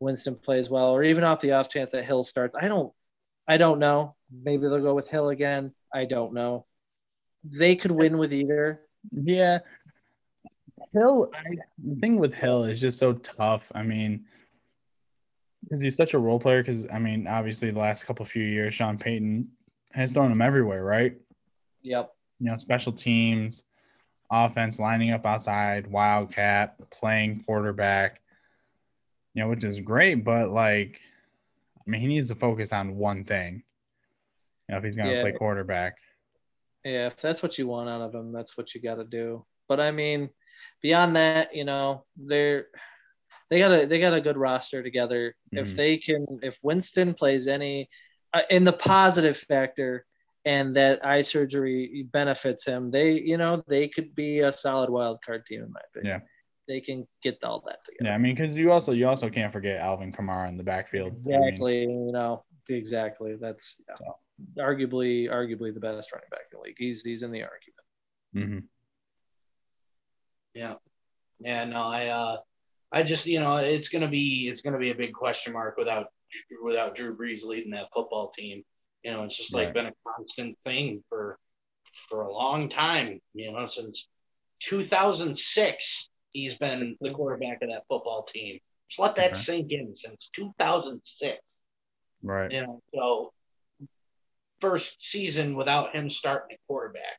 Winston 0.00 0.36
plays 0.36 0.70
well, 0.70 0.90
or 0.90 1.02
even 1.02 1.24
off 1.24 1.40
the 1.40 1.52
off 1.52 1.68
chance 1.68 1.92
that 1.92 2.04
Hill 2.04 2.24
starts. 2.24 2.54
I 2.54 2.68
don't 2.68 2.92
I 3.48 3.56
don't 3.56 3.78
know. 3.78 4.14
Maybe 4.30 4.62
they'll 4.62 4.80
go 4.80 4.94
with 4.94 5.08
Hill 5.08 5.30
again. 5.30 5.72
I 5.92 6.04
don't 6.04 6.32
know. 6.32 6.66
They 7.44 7.76
could 7.76 7.90
win 7.90 8.18
with 8.18 8.32
either. 8.32 8.80
Yeah. 9.10 9.58
Hill, 10.92 11.30
I, 11.34 11.56
the 11.82 12.00
thing 12.00 12.18
with 12.18 12.34
Hill 12.34 12.64
is 12.64 12.80
just 12.80 12.98
so 12.98 13.14
tough. 13.14 13.70
I 13.74 13.82
mean, 13.82 14.26
because 15.62 15.80
he's 15.80 15.96
such 15.96 16.14
a 16.14 16.18
role 16.18 16.38
player. 16.38 16.62
Because 16.62 16.86
I 16.92 16.98
mean, 16.98 17.26
obviously, 17.26 17.70
the 17.70 17.78
last 17.78 18.04
couple 18.04 18.24
few 18.24 18.44
years, 18.44 18.74
Sean 18.74 18.98
Payton 18.98 19.48
has 19.92 20.12
thrown 20.12 20.32
him 20.32 20.42
everywhere, 20.42 20.84
right? 20.84 21.16
Yep. 21.82 22.12
You 22.40 22.50
know, 22.50 22.56
special 22.56 22.92
teams, 22.92 23.64
offense, 24.32 24.80
lining 24.80 25.12
up 25.12 25.26
outside, 25.26 25.86
wildcat, 25.86 26.76
playing 26.90 27.44
quarterback. 27.44 28.20
You 29.34 29.42
know, 29.42 29.48
which 29.48 29.64
is 29.64 29.78
great, 29.78 30.24
but 30.24 30.50
like, 30.50 31.00
I 31.78 31.90
mean, 31.90 32.00
he 32.00 32.06
needs 32.06 32.28
to 32.28 32.34
focus 32.34 32.72
on 32.72 32.96
one 32.96 33.24
thing. 33.24 33.62
You 34.68 34.72
know, 34.72 34.78
if 34.78 34.84
he's 34.84 34.96
going 34.96 35.08
to 35.08 35.14
Yeah. 35.14 35.22
play 35.22 35.32
quarterback. 35.32 35.96
Yeah, 36.84 37.06
if 37.06 37.16
that's 37.16 37.42
what 37.42 37.58
you 37.58 37.68
want 37.68 37.88
out 37.88 38.00
of 38.02 38.14
him, 38.14 38.32
that's 38.32 38.58
what 38.58 38.74
you 38.74 38.80
got 38.80 38.96
to 38.96 39.04
do. 39.04 39.44
But 39.68 39.80
I 39.80 39.90
mean, 39.90 40.30
beyond 40.82 41.16
that, 41.16 41.54
you 41.54 41.64
know, 41.64 42.04
they're 42.16 42.66
they 43.48 43.58
got 43.58 43.72
a 43.72 43.86
they 43.86 44.00
got 44.00 44.14
a 44.14 44.20
good 44.20 44.36
roster 44.36 44.82
together. 44.82 45.34
If 45.52 45.72
Mhm. 45.72 45.76
they 45.76 45.96
can, 45.98 46.26
if 46.42 46.58
Winston 46.62 47.14
plays 47.14 47.46
any 47.46 47.88
uh, 48.32 48.42
in 48.50 48.64
the 48.64 48.72
positive 48.72 49.36
factor, 49.36 50.04
and 50.44 50.74
that 50.76 51.04
eye 51.04 51.22
surgery 51.22 52.06
benefits 52.12 52.66
him, 52.66 52.90
they 52.90 53.12
you 53.20 53.36
know 53.36 53.62
they 53.68 53.88
could 53.88 54.14
be 54.14 54.40
a 54.40 54.52
solid 54.52 54.90
wild 54.90 55.18
card 55.24 55.46
team 55.46 55.62
in 55.62 55.72
my 55.72 55.80
opinion. 55.90 56.20
Yeah. 56.20 56.26
They 56.68 56.80
can 56.80 57.06
get 57.22 57.42
all 57.42 57.62
that 57.66 57.84
together. 57.84 58.10
Yeah, 58.10 58.14
I 58.14 58.18
mean, 58.18 58.36
because 58.36 58.56
you 58.56 58.70
also 58.70 58.92
you 58.92 59.08
also 59.08 59.28
can't 59.28 59.52
forget 59.52 59.80
Alvin 59.80 60.12
Kamara 60.12 60.48
in 60.48 60.56
the 60.56 60.62
backfield. 60.62 61.12
I 61.12 61.28
mean, 61.28 61.42
Exactly. 61.42 61.80
you 61.82 62.12
know, 62.12 62.44
exactly. 62.68 63.36
That's 63.40 63.82
yeah, 63.88 64.64
arguably 64.64 65.28
arguably 65.28 65.74
the 65.74 65.80
best 65.80 66.12
running 66.12 66.28
back 66.30 66.42
in 66.52 66.58
the 66.58 66.62
league. 66.62 66.76
He's 66.78 67.02
he's 67.02 67.22
in 67.22 67.32
the 67.32 67.42
argument. 67.42 67.86
Mm-hmm. 68.36 68.66
Yeah. 70.54 70.74
Yeah, 71.40 71.64
no, 71.64 71.82
I 71.82 72.06
uh 72.08 72.36
I 72.92 73.02
just, 73.02 73.26
you 73.26 73.40
know, 73.40 73.56
it's 73.56 73.88
gonna 73.88 74.08
be 74.08 74.48
it's 74.48 74.60
gonna 74.62 74.78
be 74.78 74.90
a 74.90 74.94
big 74.94 75.12
question 75.12 75.52
mark 75.52 75.76
without 75.76 76.06
without 76.62 76.94
Drew 76.94 77.16
Brees 77.16 77.42
leading 77.42 77.72
that 77.72 77.86
football 77.92 78.30
team. 78.30 78.62
You 79.02 79.12
know, 79.12 79.24
it's 79.24 79.36
just 79.36 79.52
like 79.52 79.66
Right. 79.66 79.74
been 79.74 79.86
a 79.86 79.92
constant 80.06 80.58
thing 80.64 81.02
for 81.08 81.38
for 82.08 82.22
a 82.22 82.32
long 82.32 82.68
time, 82.70 83.20
you 83.34 83.52
know, 83.52 83.66
since 83.68 84.08
2006 84.60 86.08
he's 86.32 86.56
been 86.56 86.96
the 87.02 87.10
quarterback 87.10 87.60
of 87.62 87.68
that 87.68 87.82
football 87.88 88.22
team. 88.22 88.58
Just 88.88 88.98
let 88.98 89.14
that 89.16 89.32
Okay. 89.32 89.38
sink 89.38 89.72
in 89.72 89.94
since 89.94 90.30
2006. 90.32 91.38
Right. 92.22 92.50
You 92.50 92.62
know, 92.62 92.82
so 92.94 93.32
first 94.60 95.04
season 95.04 95.56
without 95.56 95.94
him 95.94 96.08
starting 96.08 96.54
at 96.54 96.60
quarterback. 96.66 97.18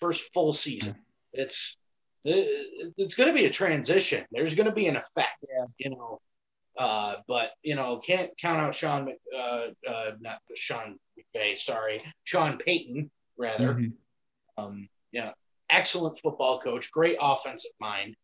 First 0.00 0.32
full 0.32 0.52
season. 0.52 0.94
Hmm. 0.94 1.00
It's 1.34 1.76
it's 2.24 3.14
going 3.14 3.28
to 3.28 3.34
be 3.34 3.44
a 3.44 3.50
transition. 3.50 4.24
There's 4.32 4.54
going 4.54 4.66
to 4.66 4.72
be 4.72 4.86
an 4.88 4.96
effect. 4.96 5.44
Yeah. 5.46 5.66
You 5.78 5.90
know, 5.90 6.20
uh, 6.78 7.16
but 7.28 7.50
you 7.62 7.74
know, 7.76 7.98
can't 7.98 8.30
count 8.40 8.60
out 8.60 8.74
Sean, 8.74 9.04
Mc- 9.06 9.20
uh, 9.36 9.66
uh, 9.88 10.10
not 10.20 10.38
Sean 10.56 10.98
McVay, 11.18 11.58
sorry, 11.58 12.02
Sean 12.24 12.58
Payton 12.58 13.10
rather. 13.38 13.74
Mhm. 13.74 13.92
Um, 14.56 14.88
yeah, 15.12 15.32
excellent 15.70 16.18
football 16.20 16.60
coach, 16.60 16.90
great 16.90 17.16
offensive 17.20 17.72
mind. 17.80 18.16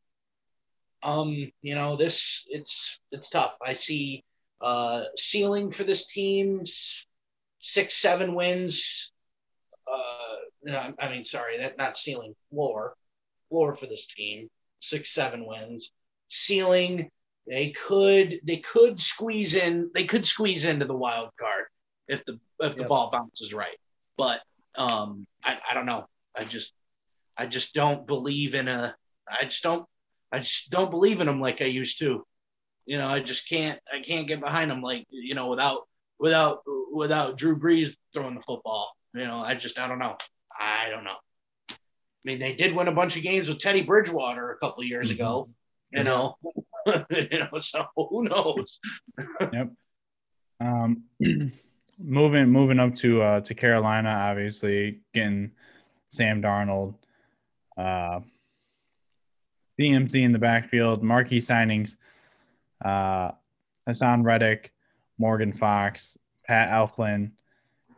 Um, 1.03 1.51
you 1.63 1.75
know, 1.75 1.97
this 1.97 2.45
it's 2.49 2.99
it's 3.11 3.29
tough. 3.29 3.57
I 3.65 3.75
see 3.75 4.25
uh 4.61 5.05
ceiling 5.17 5.73
for 5.73 5.85
this 5.85 6.07
team's 6.07 7.07
six, 7.61 7.95
seven 7.97 8.35
wins. 8.35 9.13
Uh 9.87 10.73
I 10.99 11.09
mean 11.11 11.25
sorry, 11.25 11.59
that 11.59 11.79
not 11.79 11.97
ceiling, 11.97 12.35
floor. 12.51 12.95
Floor 13.49 13.75
for 13.75 13.87
this 13.87 14.07
team. 14.07 14.49
Six, 14.81 15.13
seven 15.13 15.47
wins. 15.47 15.93
Ceiling, 16.29 17.11
they 17.51 17.71
could 17.89 18.41
they 18.47 18.59
could 18.59 19.03
squeeze 19.03 19.57
in 19.57 19.91
they 19.93 20.05
could 20.05 20.25
squeeze 20.25 20.65
into 20.65 20.87
the 20.87 20.97
wild 20.97 21.31
card 21.39 21.65
if 22.07 22.25
the 22.25 22.39
if 22.61 22.75
the 22.77 22.83
Yep. 22.83 22.89
ball 22.89 23.11
bounces 23.11 23.53
right. 23.53 23.77
But 24.17 24.41
um 24.77 25.27
I, 25.45 25.59
I 25.69 25.75
don't 25.75 25.87
know. 25.87 26.07
I 26.37 26.45
just 26.45 26.73
I 27.37 27.47
just 27.47 27.75
don't 27.75 28.07
believe 28.07 28.55
in 28.55 28.69
a 28.69 28.95
I 29.29 29.47
just 29.47 29.65
don't 29.65 29.85
I 30.33 30.39
just 30.39 30.71
don't 30.71 30.91
believe 30.93 31.21
in 31.21 31.27
them 31.27 31.41
like 31.41 31.61
I 31.61 31.65
used 31.67 31.99
to. 31.99 32.25
You 32.87 32.99
know, 32.99 33.09
I 33.09 33.19
just 33.21 33.49
can't 33.49 33.81
I 33.93 34.01
can't 34.01 34.29
get 34.29 34.41
behind 34.41 34.71
them 34.71 34.81
like 34.81 35.07
you 35.11 35.35
know 35.35 35.49
without 35.49 35.89
without 36.21 36.61
without 36.93 37.37
Drew 37.37 37.59
Brees 37.59 37.93
throwing 38.15 38.37
the 38.37 38.43
football. 38.43 38.93
You 39.13 39.27
know, 39.27 39.41
I 39.41 39.57
just 39.57 39.77
I 39.77 39.89
don't 39.89 39.99
know. 39.99 40.17
I 40.59 40.89
don't 40.91 41.05
know. 41.05 41.17
I 41.71 41.75
mean, 42.25 42.39
they 42.39 42.55
did 42.55 42.77
win 42.77 42.87
a 42.87 42.93
bunch 42.93 43.17
of 43.17 43.25
games 43.25 43.49
with 43.49 43.59
Teddy 43.59 43.83
Bridgewater 43.83 44.53
a 44.53 44.59
couple 44.59 44.83
of 44.83 44.89
years 44.89 45.09
Mhm. 45.09 45.15
ago. 45.15 45.49
You 45.93 46.05
know, 46.05 46.37
you 47.11 47.39
know. 47.39 47.61
So 47.61 47.87
who 47.97 48.25
knows? 48.25 48.81
Yep. 49.53 49.73
Um, 50.61 51.05
moving 51.99 52.49
moving 52.49 52.79
up 52.79 52.95
to 52.97 53.23
uh, 53.23 53.41
to 53.41 53.55
Carolina, 53.55 54.11
obviously 54.11 55.01
getting 55.15 55.53
Sam 56.09 56.43
Darnold, 56.43 56.95
uh, 57.79 58.21
DMC 59.81 60.23
in 60.23 60.33
the 60.33 60.39
backfield, 60.39 61.03
marquee 61.03 61.39
signings, 61.39 61.97
uh, 62.85 63.33
Haason 63.89 64.25
Reddick, 64.25 64.73
Morgan 65.19 65.53
Fox, 65.53 66.19
Pat 66.47 66.71
Elflein, 66.71 67.31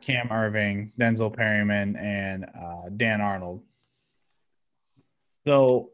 Cam 0.01 0.29
Erving, 0.29 0.93
Denzel 0.99 1.35
Perryman, 1.35 1.97
and 1.97 2.45
uh, 2.45 2.91
Dan 2.97 3.21
Arnold. 3.21 3.63
So, 5.47 5.92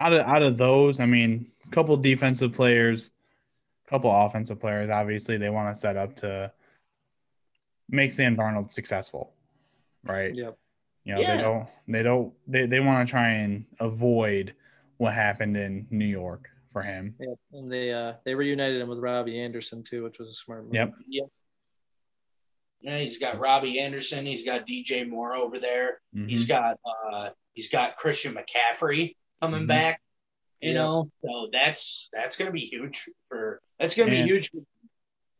out 0.00 0.12
of 0.12 0.26
out 0.26 0.42
of 0.42 0.56
those, 0.56 0.98
I 1.00 1.06
mean, 1.06 1.50
a 1.66 1.70
couple 1.70 1.96
defensive 1.96 2.52
players, 2.52 3.10
a 3.86 3.90
couple 3.90 4.10
offensive 4.10 4.58
players. 4.60 4.90
Obviously, 4.90 5.36
they 5.36 5.50
want 5.50 5.74
to 5.74 5.78
set 5.80 5.96
up 5.96 6.16
to 6.16 6.50
make 7.88 8.12
Sam 8.12 8.36
Darnold 8.36 8.72
successful, 8.72 9.32
right? 10.04 10.34
Yep. 10.34 10.56
You 11.04 11.14
know, 11.14 11.20
Yeah. 11.20 11.36
they 11.36 11.42
don't 11.42 11.68
they 11.88 12.02
don't 12.02 12.34
they, 12.46 12.66
they 12.66 12.80
want 12.80 13.06
to 13.06 13.10
try 13.10 13.28
and 13.30 13.64
avoid 13.78 14.54
what 14.98 15.14
happened 15.14 15.56
in 15.56 15.86
New 15.90 16.04
York 16.06 16.48
for 16.72 16.82
him. 16.82 17.14
Yep. 17.18 17.38
And 17.52 17.72
they 17.72 17.92
uh 17.92 18.14
they 18.24 18.34
reunited 18.34 18.80
him 18.80 18.88
with 18.88 18.98
Robbie 19.00 19.40
Anderson 19.40 19.82
too, 19.82 20.02
which 20.04 20.18
was 20.18 20.30
a 20.30 20.34
smart 20.34 20.64
move. 20.64 20.74
Yep. 20.74 20.94
Yeah, 22.82 22.98
he's 22.98 23.18
got 23.18 23.38
Robbie 23.38 23.78
Anderson. 23.78 24.24
He's 24.24 24.44
got 24.44 24.66
DJ 24.66 25.06
Moore 25.06 25.34
over 25.34 25.58
there. 25.58 26.00
He's 26.14 26.44
Mhm. 26.46 26.48
got 26.48 26.78
uh 27.12 27.30
he's 27.52 27.68
got 27.68 27.96
Christian 27.96 28.34
McCaffrey 28.34 29.16
coming 29.40 29.64
Mhm. 29.64 29.68
back. 29.68 30.02
You 30.60 30.70
Yeah. 30.70 30.74
know, 30.78 31.10
so 31.22 31.48
that's 31.52 32.08
that's 32.12 32.36
gonna 32.36 32.50
be 32.50 32.66
huge 32.66 33.08
for 33.28 33.60
that's 33.78 33.94
gonna 33.94 34.12
And- 34.12 34.26
be 34.26 34.30
huge, 34.32 34.50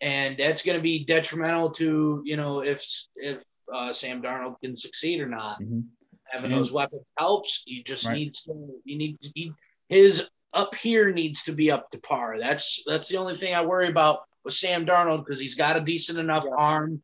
and 0.01 0.37
that's 0.39 0.63
gonna 0.63 0.81
be 0.81 1.05
detrimental 1.05 1.71
to 1.73 2.23
you 2.25 2.37
know 2.37 2.61
if 2.61 2.85
if 3.17 3.43
uh, 3.73 3.93
Sam 3.93 4.21
Darnold 4.23 4.61
can 4.61 4.77
succeed 4.77 5.21
or 5.21 5.29
not. 5.29 5.61
Mhm. 5.61 5.85
Having 6.25 6.53
And- 6.53 6.61
those 6.61 6.73
weapons 6.73 7.03
helps. 7.19 7.63
You 7.67 7.85
just 7.85 8.05
Right. 8.07 8.15
need 8.15 8.35
to 8.47 8.81
you 8.85 8.97
need 8.97 9.19
he, 9.35 9.53
his 9.89 10.29
up 10.53 10.75
here 10.75 11.13
needs 11.13 11.43
to 11.45 11.53
be 11.53 11.71
up 11.71 11.91
to 11.91 11.99
par. 12.01 12.39
That's 12.41 12.83
that's 12.87 13.09
the 13.09 13.19
only 13.19 13.37
thing 13.39 13.55
I 13.55 13.65
worry 13.65 13.89
about 13.89 14.25
with 14.43 14.55
Sam 14.55 14.87
Darnold 14.87 15.25
because 15.25 15.39
he's 15.39 15.55
got 15.55 15.77
a 15.77 15.81
decent 15.81 16.19
enough 16.19 16.45
Yeah. 16.47 16.55
arm. 16.57 17.03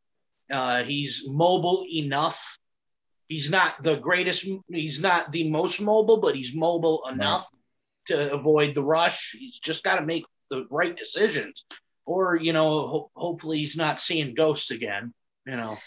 Uh, 0.51 0.83
he's 0.85 1.25
mobile 1.29 1.85
enough. 1.93 2.59
He's 3.29 3.51
not 3.51 3.83
the 3.83 3.97
greatest. 3.97 4.47
He's 4.69 5.01
not 5.01 5.33
the 5.33 5.51
most 5.51 5.81
mobile, 5.81 6.19
but 6.19 6.37
he's 6.37 6.55
mobile 6.55 7.03
enough 7.13 7.47
to 8.07 8.33
avoid 8.33 8.75
the 8.75 8.83
rush. 8.83 9.35
He's 9.39 9.59
just 9.59 9.83
got 9.83 9.97
to 9.97 10.07
make 10.07 10.25
the 10.51 10.67
right 10.71 10.97
decisions, 10.97 11.65
or 12.05 12.37
you 12.37 12.53
know, 12.53 12.87
ho- 12.89 13.11
hopefully 13.17 13.59
he's 13.59 13.77
not 13.77 14.01
seeing 14.01 14.35
ghosts 14.35 14.71
again. 14.71 15.13
You 15.47 15.57
know, 15.57 15.79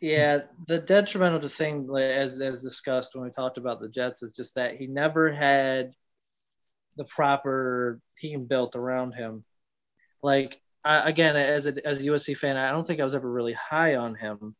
Yeah, 0.00 0.40
the 0.66 0.78
detrimental 0.78 1.40
to 1.40 1.48
thing, 1.48 1.88
as 1.96 2.40
as 2.40 2.62
discussed 2.62 3.14
when 3.14 3.24
we 3.24 3.30
talked 3.30 3.58
about 3.58 3.80
the 3.80 3.88
Jets, 3.88 4.22
is 4.22 4.32
just 4.34 4.54
that 4.54 4.76
he 4.76 4.86
never 4.86 5.32
had 5.32 5.92
the 6.96 7.04
proper 7.04 8.00
team 8.16 8.46
built 8.46 8.76
around 8.76 9.12
him. 9.12 9.44
Like 10.22 10.60
I, 10.84 11.08
again, 11.08 11.36
as 11.36 11.66
a 11.66 11.86
as 11.86 12.00
a 12.00 12.04
USC 12.04 12.34
fan, 12.34 12.56
I 12.56 12.72
don't 12.72 12.86
think 12.86 13.00
I 13.00 13.04
was 13.04 13.14
ever 13.14 13.30
really 13.30 13.54
high 13.54 13.96
on 13.96 14.14
him, 14.14 14.56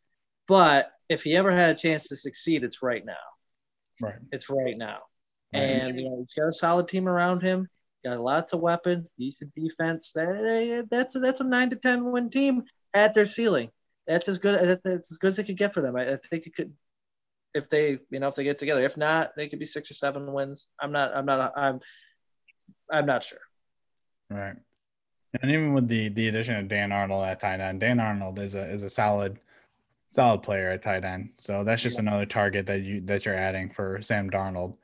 but 0.49 0.91
if 1.09 1.23
he 1.23 1.37
ever 1.37 1.53
had 1.53 1.71
a 1.71 1.79
chance 1.79 2.09
to 2.09 2.17
succeed, 2.17 2.65
it's 2.65 2.83
right 2.83 3.05
now. 3.05 3.15
Right. 4.01 4.19
It's 4.33 4.51
right 4.51 4.77
now, 4.77 4.99
Right. 5.55 5.61
and 5.61 5.99
you 5.99 6.09
know 6.09 6.19
he's 6.19 6.35
got 6.35 6.49
a 6.49 6.53
solid 6.53 6.89
team 6.89 7.09
around 7.09 7.43
him. 7.43 7.69
Got 8.05 8.21
lots 8.21 8.53
of 8.53 8.61
weapons, 8.61 9.13
decent 9.19 9.53
defense. 9.55 10.13
That, 10.13 10.87
that's 10.91 11.17
a, 11.17 11.19
that's 11.19 11.41
a 11.41 11.45
nine 11.45 11.71
to 11.71 11.77
ten 11.77 12.05
win 12.11 12.31
team 12.31 12.65
at 12.95 13.15
their 13.15 13.27
ceiling 13.27 13.71
that's 14.07 14.29
as 14.29 14.39
good 14.39 14.81
that's 14.85 15.13
as 15.13 15.19
good 15.19 15.29
as 15.31 15.39
it 15.39 15.45
could 15.45 15.57
get 15.57 15.75
for 15.75 15.81
them. 15.81 15.97
I, 15.97 16.13
I 16.13 16.17
think 16.17 16.47
it 16.47 16.55
could 16.55 16.73
if 17.55 17.69
they 17.69 17.99
you 18.11 18.21
know 18.21 18.29
if 18.29 18.35
they 18.35 18.45
get 18.45 18.59
together. 18.59 18.85
If 18.85 18.97
not, 18.97 19.33
they 19.37 19.49
could 19.49 19.59
be 19.59 19.67
six 19.67 19.91
or 19.91 19.95
seven 19.95 20.33
wins. 20.33 20.69
I'm 20.81 20.93
not. 20.93 21.15
I'm 21.15 21.27
not. 21.27 21.53
I'm. 21.57 21.81
I'm 22.91 23.07
not 23.07 23.25
sure. 23.25 23.41
Right. 24.31 24.57
And 25.43 25.51
even 25.51 25.75
with 25.75 25.89
the 25.89 26.09
the 26.09 26.29
addition 26.29 26.57
of 26.57 26.69
Dan 26.69 26.93
Arnold 26.93 27.25
at 27.25 27.41
tight 27.41 27.61
end, 27.61 27.81
Dan 27.81 28.01
Arnold 28.01 28.39
is 28.39 28.55
a 28.55 28.71
is 28.73 28.83
a 28.83 28.89
solid 28.91 29.39
solid 30.11 30.43
player 30.43 30.71
at 30.71 30.83
tight 30.83 31.05
end. 31.05 31.31
So 31.39 31.65
that's 31.65 31.83
just 31.83 31.99
another 31.99 32.27
target 32.27 32.67
that 32.67 32.83
you 32.83 33.01
that 33.03 33.25
you're 33.25 33.35
adding 33.37 33.71
for 33.71 34.01
Sam 34.03 34.31
Darnold. 34.31 34.77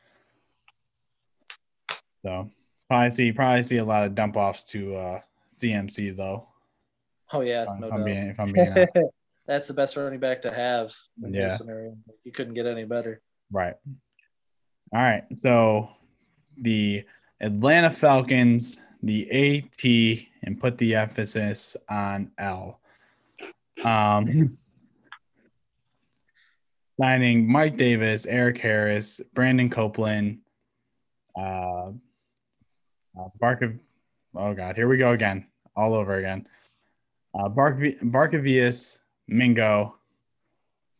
So 2.25 2.51
probably 2.89 3.11
see 3.11 3.33
probably 3.33 3.63
see 3.63 3.79
a 3.79 3.85
lot 3.85 4.05
of 4.05 4.15
dump 4.15 4.37
offs 4.37 4.65
to 4.65 4.95
uh, 4.97 5.21
CMC 5.57 6.17
though. 6.17 6.49
Oh 7.33 7.41
yeah, 7.41 7.63
If 7.63 7.81
no 7.81 7.91
I'm 7.91 7.99
doubt. 7.99 8.05
being 8.05 8.27
if 8.29 8.39
I'm 8.41 8.53
being 8.53 8.73
honest. 8.73 8.93
That's 9.47 9.67
the 9.67 9.75
best 9.75 9.97
running 9.97 10.21
back 10.21 10.43
to 10.43 10.55
have 10.55 10.95
in 11.25 11.35
Yeah. 11.35 11.45
this 11.45 11.59
scenario. 11.59 11.97
You 12.23 12.31
couldn't 12.31 12.55
get 12.55 12.67
any 12.67 12.85
better. 12.85 13.21
Right. 13.51 13.75
All 14.95 15.01
right. 15.01 15.25
So 15.37 15.89
the 16.59 17.05
Atlanta 17.41 17.91
Falcons, 17.91 18.79
the 19.03 19.29
AT, 19.33 20.25
and 20.45 20.61
put 20.61 20.79
the 20.79 20.95
emphasis 20.95 21.77
on 21.89 22.31
L. 22.39 22.81
Um, 23.85 24.57
signing 27.03 27.51
Mike 27.51 27.77
Davis, 27.77 28.27
Erik 28.27 28.59
Harris, 28.59 29.21
Brandon 29.35 29.69
Copeland, 29.69 30.39
uh, 31.37 31.91
uh 33.19 33.29
Barkov. 33.43 33.77
Oh 34.37 34.55
God, 34.55 34.77
here 34.77 34.87
we 34.87 34.99
go 34.99 35.11
again, 35.11 35.49
all 35.75 35.95
over 35.95 36.15
again. 36.15 36.47
Uh, 37.35 37.49
Bark 37.49 37.81
Barkevious, 37.81 39.01
Mingo, 39.27 39.97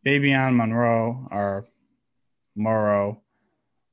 Davion 0.05 0.57
Monroe, 0.57 1.25
or 1.31 1.67
Morrow, 2.57 3.21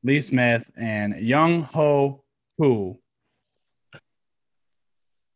Lee 0.03 0.19
Smith, 0.19 0.69
and 0.77 1.15
Younghoe 1.15 2.21
Koo. 2.59 2.99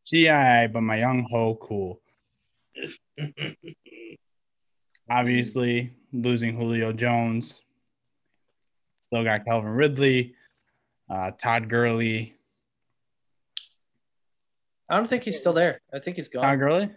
GI, 0.06 0.66
but 0.72 0.80
my 0.80 0.96
Young 0.96 1.24
Ho 1.30 1.54
Cool. 1.54 2.00
Obviously, 5.08 5.94
losing 6.14 6.57
Julio 6.57 6.92
Jones. 6.92 7.61
Still 9.00 9.24
got 9.24 9.44
Calvin 9.44 9.70
Ridley, 9.70 10.35
uh, 11.11 11.33
Todd 11.33 11.68
Gurley. 11.68 12.37
I 14.88 14.96
don't 14.96 15.09
think 15.09 15.24
he's 15.24 15.38
still 15.38 15.53
there. 15.53 15.81
I 15.92 15.98
think 15.98 16.16
he's 16.16 16.29
gone. 16.29 16.42
Todd 16.44 16.59
Gurley? 16.59 16.90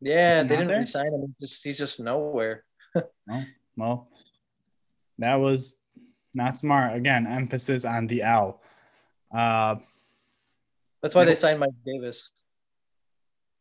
Yeah, 0.00 0.42
they 0.42 0.48
didn't 0.56 0.68
there? 0.68 0.78
resign 0.78 1.06
him. 1.12 1.34
He's 1.38 1.48
just 1.50 1.64
he's 1.64 1.78
just 1.78 2.00
nowhere. 2.00 2.64
Well, 3.76 4.08
that 5.18 5.36
was 5.36 5.76
not 6.34 6.54
smart. 6.54 6.96
Again, 6.96 7.26
emphasis 7.26 7.84
on 7.84 8.06
the 8.06 8.22
L. 8.22 8.60
Uh, 9.32 9.76
That's 11.02 11.14
why 11.14 11.22
Nope. 11.22 11.28
they 11.28 11.34
signed 11.34 11.60
Mike 11.60 11.70
Davis. 11.86 12.30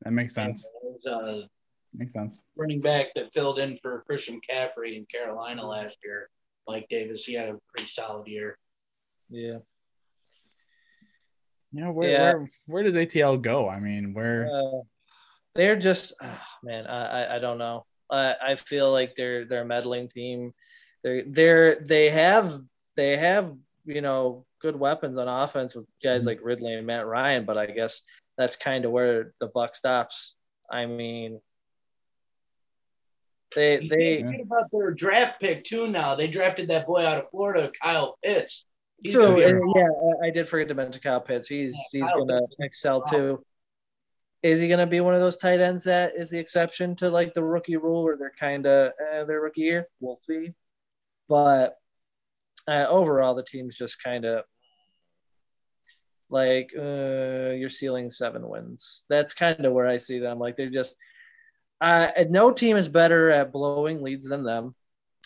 that 0.02 0.12
makes 0.12 0.34
sense. 0.34 0.66
It 0.66 0.72
was 0.84 1.06
a 1.06 1.50
Makes 1.98 2.14
sense. 2.14 2.42
running 2.56 2.80
back 2.82 3.08
that 3.16 3.34
filled 3.34 3.60
in 3.60 3.78
for 3.82 4.04
Christian 4.06 4.40
Caffrey 4.48 4.98
in 4.98 5.06
Carolina 5.06 5.66
last 5.66 5.98
year. 6.04 6.30
Mike 6.68 6.86
Davis, 6.90 7.26
he 7.26 7.34
had 7.34 7.50
a 7.50 7.58
pretty 7.74 7.90
solid 7.90 8.28
year. 8.28 8.58
Yeah. 9.30 9.58
You 11.72 11.84
know, 11.84 11.92
where, 11.92 12.10
Yeah. 12.10 12.34
where 12.34 12.52
where 12.66 12.84
does 12.84 12.96
ATL 12.96 13.38
go? 13.42 13.68
I 13.70 13.80
mean, 13.80 14.14
where 14.14 14.50
Uh, 14.52 14.82
they're 15.56 15.76
just 15.76 16.14
ah, 16.22 16.48
man. 16.64 16.88
I, 16.88 17.24
I 17.24 17.36
I 17.36 17.40
don't 17.40 17.58
know. 17.58 17.86
I 18.10 18.36
I 18.42 18.56
feel 18.56 18.92
like 18.92 19.16
they're 19.16 19.46
they're 19.46 19.64
a 19.64 19.66
meddling 19.66 20.08
team. 20.08 20.54
They're 21.04 21.24
they're 21.26 21.80
they 21.80 22.10
have 22.10 22.54
they 22.96 23.18
have 23.18 23.56
you 23.86 24.02
know 24.02 24.46
good 24.60 24.76
weapons 24.76 25.18
on 25.18 25.28
offense 25.28 25.76
with 25.76 25.86
guys 26.04 26.24
Mhm. 26.24 26.28
like 26.28 26.40
Ridley 26.42 26.74
and 26.74 26.88
Matt 26.88 27.06
Ryan, 27.06 27.46
but 27.46 27.58
I 27.58 27.68
guess 27.68 28.02
that's 28.38 28.56
kind 28.56 28.86
of 28.86 28.92
where 28.92 29.34
the 29.40 29.48
buck 29.48 29.76
stops. 29.76 30.38
I 30.70 30.86
mean, 30.86 31.42
they 33.56 33.82
You 33.82 33.90
they 33.90 34.22
forget 34.24 34.42
about 34.42 34.72
their 34.72 34.92
draft 34.92 35.40
pick 35.40 35.64
too. 35.64 35.88
Now 35.88 36.16
they 36.16 36.28
drafted 36.28 36.70
that 36.70 36.86
boy 36.88 37.06
out 37.06 37.18
of 37.24 37.30
Florida, 37.30 37.72
Kyle 37.82 38.18
Pitts. 38.24 38.66
He's 39.04 39.14
True. 39.14 39.24
gonna 39.24 39.36
be 39.38 39.44
a- 39.44 39.50
and 39.50 39.74
yeah, 39.76 40.28
I- 40.28 40.30
did 40.32 40.48
forget 40.48 40.68
to 40.70 40.74
mention 40.74 41.02
Kyle 41.02 41.22
Pitts. 41.22 41.48
He's 41.48 41.76
Yeah, 41.94 42.02
he's 42.02 42.10
Kyle 42.12 42.26
gonna 42.26 42.42
Pitts. 42.42 42.56
excel 42.60 43.02
too. 43.04 43.44
Is 44.44 44.60
he 44.60 44.68
gonna 44.68 44.88
be 44.88 45.00
one 45.02 45.14
of 45.14 45.20
those 45.22 45.38
tight 45.38 45.60
ends 45.62 45.84
that 45.86 46.14
is 46.16 46.30
the 46.30 46.40
exception 46.40 46.96
to 46.98 47.10
like 47.10 47.34
the 47.34 47.44
rookie 47.44 47.78
rule, 47.78 48.04
where 48.04 48.18
they're 48.18 48.34
kind 48.40 48.66
of 48.66 48.92
eh, 49.12 49.24
their 49.24 49.42
rookie 49.42 49.62
year? 49.62 49.88
We'll 50.00 50.16
see. 50.16 50.54
But 51.30 51.76
uh, 52.68 52.86
overall, 52.90 53.34
the 53.36 53.44
team's 53.44 53.78
just 53.78 54.02
kind 54.04 54.26
of 54.26 54.44
like 56.30 56.72
uh, 56.78 57.52
you're 57.56 57.70
ceiling 57.70 58.10
seven 58.10 58.48
wins. 58.48 59.06
That's 59.10 59.34
kind 59.34 59.66
of 59.66 59.74
where 59.74 59.88
I 59.88 59.98
see 59.98 60.20
them. 60.20 60.40
Like 60.40 60.56
they're 60.56 60.70
just 60.70 60.96
uh, 61.82 62.10
no 62.30 62.52
team 62.52 62.78
is 62.78 62.88
better 62.88 63.30
at 63.30 63.52
blowing 63.52 64.02
leads 64.02 64.30
than 64.30 64.44
them. 64.44 64.76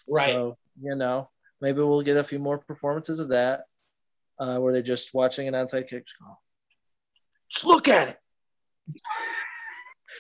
right. 0.08 0.34
So, 0.34 0.58
you 0.82 0.96
know, 0.96 1.30
maybe 1.62 1.80
we'll 1.80 2.02
get 2.02 2.18
a 2.18 2.24
few 2.24 2.40
more 2.40 2.60
performances 2.60 3.20
of 3.20 3.30
that 3.30 3.62
uh, 4.40 4.58
where 4.58 4.74
they're 4.74 4.82
just 4.82 5.14
watching 5.14 5.48
an 5.48 5.54
onside 5.54 5.88
kick. 5.88 6.06
Just, 6.06 6.20
go, 6.20 6.38
just 7.50 7.66
look 7.66 7.88
at 7.88 8.10
it. 8.10 8.16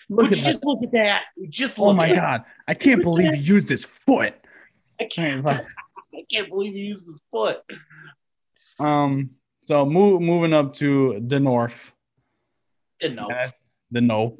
Would 0.09 0.25
Look 0.25 0.35
you 0.35 0.41
at 0.41 0.51
just 0.51 0.63
look 0.63 0.83
at 0.83 0.91
that? 0.91 1.23
Just 1.49 1.73
Oh 1.77 1.93
my 1.93 2.07
at 2.09 2.15
god, 2.15 2.43
I 2.67 2.73
can't 2.73 3.01
believe 3.03 3.33
he 3.33 3.39
used 3.39 3.69
his 3.69 3.85
foot. 3.85 4.33
I 4.99 5.05
can't, 5.05 5.45
I 5.47 5.61
can't 6.31 6.49
believe 6.49 6.73
he 6.73 6.79
used 6.81 7.05
his 7.05 7.19
foot. 7.31 7.59
Um, 8.79 9.31
so 9.63 9.85
move 9.85 10.21
moving 10.21 10.53
up 10.53 10.73
to 10.75 11.23
the 11.25 11.39
north, 11.39 11.93
Didn't 12.99 13.15
know. 13.17 13.29
uh, 13.29 13.49
the 13.91 14.01
no. 14.01 14.37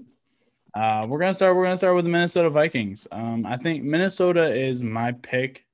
Uh, 0.74 1.06
we're 1.08 1.20
gonna 1.20 1.36
start. 1.36 1.56
We're 1.56 1.66
gonna 1.66 1.78
start 1.78 1.96
with 1.96 2.06
the 2.06 2.12
Minnesota 2.12 2.50
Vikings. 2.50 3.08
Um, 3.12 3.46
I 3.46 3.58
think 3.58 3.84
Minnesota 3.84 4.54
is 4.54 4.84
my 4.84 5.12
pick 5.12 5.66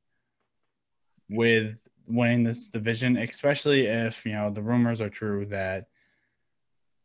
with 1.29 1.77
winning 2.07 2.43
this 2.43 2.67
division, 2.67 3.17
especially 3.17 3.85
if 3.85 4.25
you 4.25 4.31
know 4.33 4.49
the 4.49 4.61
rumors 4.61 5.01
are 5.01 5.09
true 5.09 5.45
that 5.47 5.87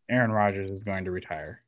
Aaron 0.09 0.33
Rodgers 0.33 0.71
is 0.71 0.83
going 0.85 1.05
to 1.05 1.11
retire. 1.11 1.61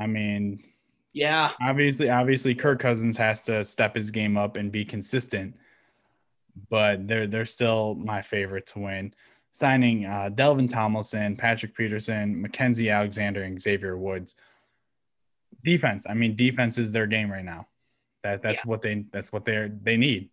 I 0.00 0.06
mean, 0.06 0.64
Yeah. 1.12 1.50
obviously 1.60 2.08
obviously 2.08 2.54
Kirk 2.54 2.80
Cousins 2.80 3.18
has 3.18 3.44
to 3.44 3.62
step 3.64 3.94
his 3.94 4.10
game 4.10 4.36
up 4.38 4.56
and 4.56 4.72
be 4.72 4.84
consistent 4.86 5.56
but 6.68 7.06
they're 7.08 7.26
they're 7.26 7.46
still 7.46 7.94
my 7.94 8.20
favorite 8.20 8.66
to 8.66 8.78
win 8.78 9.14
signing 9.52 10.06
uh, 10.06 10.30
Dalvin 10.32 10.68
Tomlinson, 10.68 11.36
Patrick 11.36 11.76
Peterson, 11.76 12.42
Mackensie 12.42 12.92
Alexander 12.92 13.42
and 13.42 13.60
Xavier 13.60 13.96
Woods 13.96 14.34
defense 15.64 16.04
I 16.08 16.14
mean 16.14 16.34
defense 16.34 16.78
is 16.78 16.92
their 16.92 17.06
game 17.06 17.30
right 17.30 17.44
now 17.44 17.68
that 18.24 18.42
that's 18.42 18.64
what 18.64 18.82
they 18.82 19.04
that's 19.12 19.32
what 19.32 19.44
they 19.44 19.56
are 19.56 19.68
they 19.68 19.96
need 19.96 20.30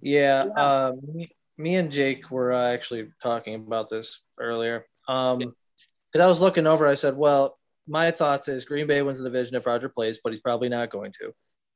Yeah. 0.00 0.44
Yeah. 0.44 0.52
Uh, 0.56 0.92
me, 1.02 1.28
me 1.58 1.76
and 1.76 1.90
Jake 1.90 2.30
were 2.30 2.52
uh, 2.52 2.72
actually 2.72 3.08
talking 3.22 3.54
about 3.54 3.88
this 3.88 4.24
earlier. 4.38 4.86
Um, 5.08 5.38
because 5.38 6.24
I 6.24 6.26
was 6.26 6.40
looking 6.40 6.66
over, 6.66 6.86
I 6.86 6.94
said, 6.94 7.16
well, 7.16 7.58
my 7.88 8.10
thoughts 8.10 8.48
is 8.48 8.64
Green 8.64 8.86
Bay 8.86 9.02
wins 9.02 9.18
the 9.18 9.24
division 9.24 9.56
if 9.56 9.66
Roger 9.66 9.88
plays, 9.88 10.20
but 10.22 10.32
he's 10.32 10.40
probably 10.40 10.68
not 10.68 10.90
going 10.90 11.12
to. 11.20 11.32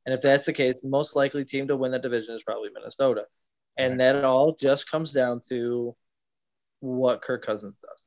And 0.07 0.15
if 0.15 0.21
that's 0.21 0.45
the 0.45 0.53
case, 0.53 0.81
the 0.81 0.89
most 0.89 1.17
likely 1.17 1.45
team 1.45 1.67
to 1.69 1.77
win 1.77 1.93
that 1.93 2.03
division 2.03 2.35
is 2.35 2.43
probably 2.43 2.71
Minnesota. 2.73 3.25
And 3.81 3.99
Right. 3.99 4.13
that 4.13 4.25
all 4.25 4.55
just 4.55 4.91
comes 4.91 5.13
down 5.13 5.41
to 5.49 5.97
what 6.81 7.23
Kirk 7.23 7.45
Cousins 7.45 7.79
does. 7.79 8.03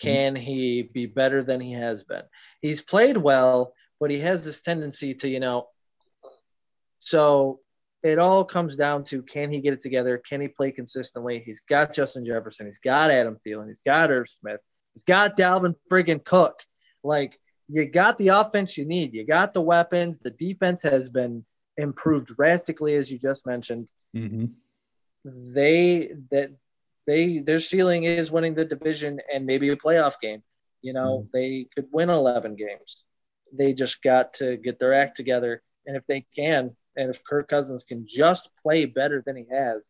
Can 0.00 0.36
he 0.36 0.82
be 0.82 1.06
better 1.06 1.42
than 1.42 1.60
he 1.60 1.72
has 1.72 2.04
been? 2.04 2.24
He's 2.60 2.82
played 2.82 3.16
well, 3.16 3.72
but 3.98 4.10
he 4.10 4.20
has 4.20 4.44
this 4.44 4.60
tendency 4.60 5.14
to, 5.14 5.28
you 5.28 5.40
know, 5.40 5.68
so 6.98 7.60
it 8.02 8.18
all 8.18 8.44
comes 8.44 8.76
down 8.76 9.04
to 9.04 9.22
can 9.22 9.50
he 9.50 9.60
get 9.60 9.72
it 9.72 9.80
together? 9.80 10.18
Can 10.18 10.40
he 10.40 10.48
play 10.48 10.70
consistently? 10.70 11.42
He's 11.44 11.60
got 11.60 11.94
Justin 11.94 12.24
Jefferson, 12.24 12.66
he's 12.66 12.78
got 12.78 13.10
Adam 13.10 13.36
Thielen, 13.36 13.68
he's 13.68 13.80
got 13.86 14.10
Irv 14.10 14.28
Smith, 14.28 14.60
he's 14.94 15.04
got 15.04 15.36
Dalvin 15.36 15.74
friggin' 15.90 16.24
Cook. 16.24 16.62
Like 17.02 17.38
you 17.68 17.86
got 17.86 18.18
the 18.18 18.28
offense 18.28 18.76
you 18.76 18.84
need, 18.84 19.14
you 19.14 19.24
got 19.24 19.54
the 19.54 19.60
weapons. 19.60 20.18
The 20.18 20.30
defense 20.30 20.82
has 20.82 21.08
been 21.08 21.44
improved 21.76 22.28
drastically, 22.28 22.94
as 22.94 23.10
you 23.10 23.18
just 23.18 23.46
mentioned. 23.46 23.88
mm-hmm. 24.14 24.46
They 25.54 26.12
that 26.30 26.50
they 27.06 27.38
their 27.40 27.58
ceiling 27.58 28.04
is 28.04 28.30
winning 28.30 28.54
the 28.54 28.64
division 28.64 29.20
and 29.32 29.46
maybe 29.46 29.68
a 29.70 29.76
playoff 29.76 30.14
game. 30.20 30.42
You 30.82 30.92
know, 30.92 31.18
mm-hmm. 31.20 31.28
they 31.32 31.66
could 31.74 31.86
win 31.92 32.10
11 32.10 32.54
games. 32.56 33.02
They 33.52 33.72
just 33.72 34.02
got 34.02 34.34
to 34.34 34.56
get 34.56 34.78
their 34.78 34.94
act 34.94 35.16
together. 35.16 35.62
And 35.86 35.96
if 35.96 36.06
they 36.06 36.26
can, 36.36 36.76
and 36.96 37.10
if 37.10 37.24
Kirk 37.24 37.48
Cousins 37.48 37.84
can 37.84 38.06
just 38.06 38.50
play 38.62 38.84
better 38.84 39.22
than 39.24 39.36
he 39.36 39.46
has, 39.50 39.88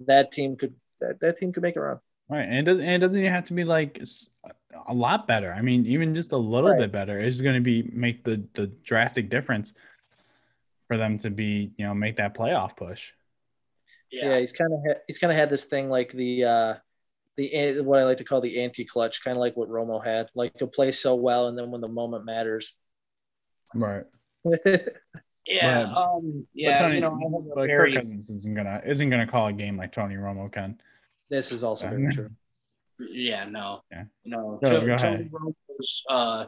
that 0.00 0.32
team 0.32 0.56
could 0.56 0.74
that, 1.00 1.20
that 1.20 1.36
team 1.38 1.52
could 1.52 1.62
make 1.62 1.76
a 1.76 1.80
run. 1.80 1.98
right 2.28 2.42
and 2.48 2.56
it 2.58 2.62
doesn't 2.62 2.84
and 2.84 2.94
it 2.94 2.98
doesn't 2.98 3.20
even 3.20 3.32
have 3.32 3.44
to 3.46 3.54
be 3.54 3.64
like 3.64 4.00
a 4.88 4.94
lot 4.94 5.26
better 5.26 5.52
I 5.52 5.62
mean 5.62 5.86
even 5.86 6.14
just 6.14 6.32
a 6.32 6.36
little 6.36 6.70
Right. 6.70 6.80
bit 6.80 6.92
better 6.92 7.18
is 7.18 7.40
going 7.40 7.54
to 7.54 7.60
be 7.60 7.82
make 7.92 8.24
the 8.24 8.42
the 8.54 8.66
drastic 8.66 9.28
difference 9.30 9.72
for 10.86 10.96
them 10.96 11.18
to 11.18 11.30
be, 11.30 11.72
you 11.76 11.84
know, 11.86 11.94
make 11.94 12.16
that 12.16 12.34
playoff 12.34 12.76
push. 12.76 13.12
Yeah, 14.10 14.30
Yeah. 14.30 14.38
he's 14.40 14.52
kind 14.52 14.72
of 14.72 14.80
ha- 14.86 15.00
he's 15.06 15.18
kind 15.18 15.32
of 15.32 15.36
had 15.38 15.50
this 15.50 15.64
thing 15.64 15.88
like 15.88 16.12
the 16.12 16.44
uh 16.44 16.74
the 17.36 17.80
what 17.82 17.98
I 18.00 18.04
like 18.04 18.16
to 18.18 18.24
call 18.24 18.40
the 18.40 18.62
anti-clutch, 18.62 19.22
kind 19.22 19.36
of 19.36 19.40
like 19.40 19.56
what 19.56 19.68
Romo 19.68 20.04
had. 20.04 20.28
Like 20.34 20.52
he'll 20.58 20.68
play 20.68 20.92
so 20.92 21.14
well, 21.16 21.48
and 21.48 21.58
then 21.58 21.70
when 21.70 21.80
the 21.80 21.88
moment 21.88 22.24
matters, 22.24 22.78
Right. 23.74 24.04
Yeah. 25.48 25.84
Right. 25.84 25.92
Um, 25.96 26.46
yeah. 26.54 26.78
Tony- 26.80 26.94
you 26.96 27.00
know, 27.02 27.12
I 27.20 27.22
have 27.24 27.32
a 27.46 27.54
But 27.54 27.66
very, 27.68 27.92
Kirk 27.92 28.02
Cousins 28.02 28.30
isn't 28.30 28.54
gonna 28.54 28.82
isn't 28.84 29.10
gonna 29.10 29.26
call 29.26 29.46
a 29.48 29.52
game 29.52 29.76
like 29.76 29.92
Tony 29.92 30.16
Romo 30.16 30.50
can. 30.52 30.80
this 31.30 31.52
is 31.52 31.62
also 31.62 31.88
very 31.88 32.08
true. 32.08 32.30
yeah, 32.98 33.44
no. 33.44 33.82
Yeah. 33.90 34.04
No. 34.24 34.58
Go- 34.62 34.80
To- 34.80 34.86
go 34.86 34.96
Tony. 34.98 35.24
Romo's, 35.30 36.02
uh, 36.08 36.46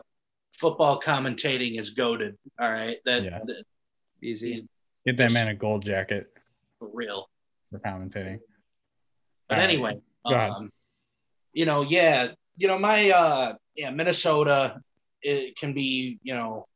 football 0.59 1.01
commentating 1.01 1.79
is 1.81 1.91
goaded. 1.91 2.37
All 2.59 2.71
right. 2.73 2.97
That, 3.05 3.23
Yeah. 3.25 3.41
that- 3.45 3.65
Easy. 4.21 4.67
Get 5.07 5.17
that 5.19 5.31
man 5.31 5.47
a 5.49 5.55
gold 5.55 5.85
jacket 5.85 6.33
for 6.81 6.89
real. 6.93 7.29
For 7.71 7.79
commentating. 7.81 8.39
But 9.49 9.55
All 9.55 9.61
right. 9.61 9.71
anyway, 9.71 10.01
Go 10.27 10.35
ahead. 10.35 10.51
um, 10.51 10.71
you 11.53 11.67
know, 11.67 11.83
yeah, 11.83 12.29
you 12.57 12.69
know, 12.69 12.79
my 12.79 13.11
uh, 13.11 13.55
yeah, 13.75 13.91
Minnesota, 13.91 14.81
it 15.23 15.57
can 15.57 15.73
be, 15.75 16.19
you 16.23 16.35
know, 16.35 16.67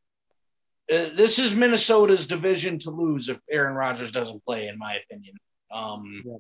uh, 0.93 1.11
this 1.17 1.39
is 1.39 1.55
Minnesota's 1.55 2.27
division 2.27 2.79
to 2.81 2.91
lose 2.91 3.29
if 3.29 3.39
Aaron 3.51 3.75
Rodgers 3.75 4.13
doesn't 4.13 4.45
play, 4.45 4.67
in 4.69 4.79
my 4.79 4.97
opinion. 5.05 5.35
Um, 5.73 6.23
Yeah. 6.25 6.37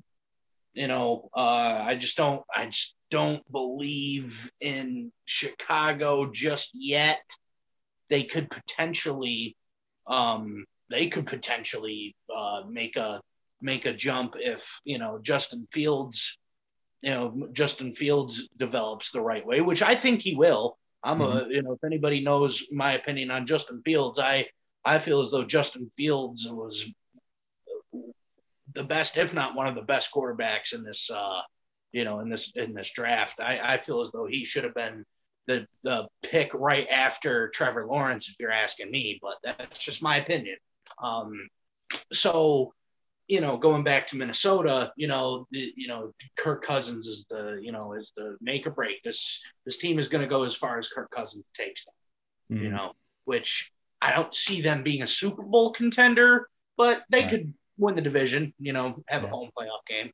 You 0.74 0.88
know, 0.88 1.28
uh, 1.36 1.82
I 1.86 1.96
just 1.96 2.16
don't, 2.16 2.42
I 2.56 2.64
just 2.64 2.96
don't 3.10 3.42
believe 3.52 4.50
in 4.58 5.12
Chicago 5.26 6.30
just 6.32 6.70
yet. 6.72 7.20
They 8.08 8.24
could 8.24 8.48
potentially, 8.48 9.54
um, 10.06 10.64
they 10.88 11.08
could 11.08 11.26
potentially 11.26 12.16
uh, 12.34 12.62
make 12.70 12.96
a 12.96 13.20
make 13.62 13.86
a 13.86 13.92
jump 13.92 14.34
if 14.36 14.80
you 14.84 14.98
know 14.98 15.18
Justin 15.22 15.66
Fields, 15.72 16.38
you 17.00 17.10
know 17.10 17.48
Justin 17.52 17.94
Fields 17.94 18.48
develops 18.58 19.10
the 19.10 19.20
right 19.20 19.46
way, 19.46 19.60
which 19.60 19.82
I 19.82 19.94
think 19.94 20.22
he 20.22 20.34
will. 20.34 20.78
I'm 21.04 21.20
a 21.20 21.46
you 21.48 21.62
know 21.62 21.72
if 21.72 21.84
anybody 21.84 22.20
knows 22.20 22.66
my 22.70 22.92
opinion 22.92 23.30
on 23.30 23.46
Justin 23.46 23.82
Fields, 23.84 24.18
I 24.18 24.46
I 24.84 24.98
feel 24.98 25.22
as 25.22 25.30
though 25.30 25.44
Justin 25.44 25.90
Fields 25.96 26.48
was 26.48 26.86
the 28.74 28.82
best, 28.82 29.16
if 29.16 29.34
not 29.34 29.54
one 29.54 29.66
of 29.66 29.74
the 29.74 29.82
best 29.82 30.12
quarterbacks 30.12 30.72
in 30.72 30.82
this 30.82 31.10
uh 31.10 31.40
you 31.92 32.04
know 32.04 32.20
in 32.20 32.28
this 32.28 32.52
in 32.54 32.74
this 32.74 32.92
draft. 32.92 33.40
I 33.40 33.74
I 33.74 33.80
feel 33.80 34.02
as 34.02 34.12
though 34.12 34.26
he 34.26 34.44
should 34.44 34.64
have 34.64 34.74
been 34.74 35.04
the 35.46 35.66
the 35.82 36.06
pick 36.22 36.54
right 36.54 36.86
after 36.88 37.48
Trevor 37.50 37.86
Lawrence, 37.86 38.28
if 38.28 38.36
you're 38.38 38.52
asking 38.52 38.90
me, 38.90 39.18
but 39.20 39.34
that's 39.42 39.78
just 39.78 40.02
my 40.02 40.16
opinion. 40.18 40.56
Um, 41.02 41.48
so 42.12 42.72
you 43.28 43.40
know, 43.40 43.56
going 43.56 43.84
back 43.84 44.06
to 44.08 44.16
Minnesota, 44.16 44.92
you 44.96 45.08
know, 45.08 45.46
the, 45.50 45.72
you 45.76 45.88
know, 45.88 46.12
Kirk 46.36 46.64
Cousins 46.64 47.06
is 47.06 47.24
the, 47.30 47.58
you 47.62 47.72
know, 47.72 47.92
is 47.92 48.12
the 48.16 48.36
make 48.40 48.66
or 48.66 48.70
break. 48.70 49.02
This 49.02 49.40
this 49.64 49.78
team 49.78 49.98
is 49.98 50.08
going 50.08 50.22
to 50.22 50.28
go 50.28 50.42
as 50.42 50.54
far 50.54 50.78
as 50.78 50.88
Kirk 50.88 51.10
Cousins 51.10 51.44
takes 51.56 51.84
them. 51.84 51.94
You 52.50 52.68
Mhm. 52.68 52.72
know, 52.72 52.92
which 53.24 53.72
I 54.00 54.12
don't 54.12 54.34
see 54.34 54.60
them 54.60 54.82
being 54.82 55.02
a 55.02 55.06
Super 55.06 55.42
Bowl 55.42 55.72
contender, 55.72 56.48
but 56.76 57.04
they 57.10 57.22
Right. 57.22 57.30
could 57.30 57.54
win 57.78 57.94
the 57.94 58.02
division. 58.02 58.52
You 58.58 58.72
know, 58.72 59.02
have 59.08 59.24
a 59.24 59.28
home 59.28 59.50
playoff 59.56 59.86
game, 59.86 60.12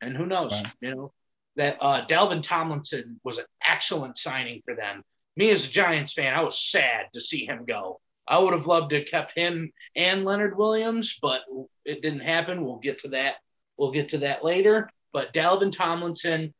and 0.00 0.16
who 0.16 0.26
knows? 0.26 0.52
Right. 0.52 0.72
You 0.80 0.94
know, 0.94 1.12
that 1.56 1.76
uh, 1.80 2.06
Dalvin 2.06 2.42
Tomlinson 2.42 3.20
was 3.24 3.38
an 3.38 3.46
excellent 3.66 4.18
signing 4.18 4.62
for 4.64 4.74
them. 4.74 5.02
Me 5.36 5.50
as 5.50 5.66
a 5.66 5.70
Giants 5.70 6.12
fan, 6.12 6.32
I 6.32 6.42
was 6.42 6.58
sad 6.58 7.06
to 7.14 7.20
see 7.20 7.44
him 7.44 7.64
go. 7.66 8.00
I 8.26 8.38
would 8.38 8.54
have 8.54 8.66
loved 8.66 8.90
to 8.90 9.00
have 9.00 9.08
kept 9.08 9.36
him 9.36 9.70
and 9.96 10.24
Leonard 10.24 10.56
Williams, 10.56 11.18
but 11.20 11.42
it 11.84 12.02
didn't 12.02 12.20
happen. 12.20 12.64
We'll 12.64 12.78
get 12.78 13.00
to 13.00 13.08
that. 13.08 13.36
We'll 13.76 13.92
get 13.92 14.10
to 14.10 14.18
that 14.18 14.44
later. 14.44 14.90
But 15.12 15.32
Dalvin 15.32 15.72
Tomlinson 15.72 16.54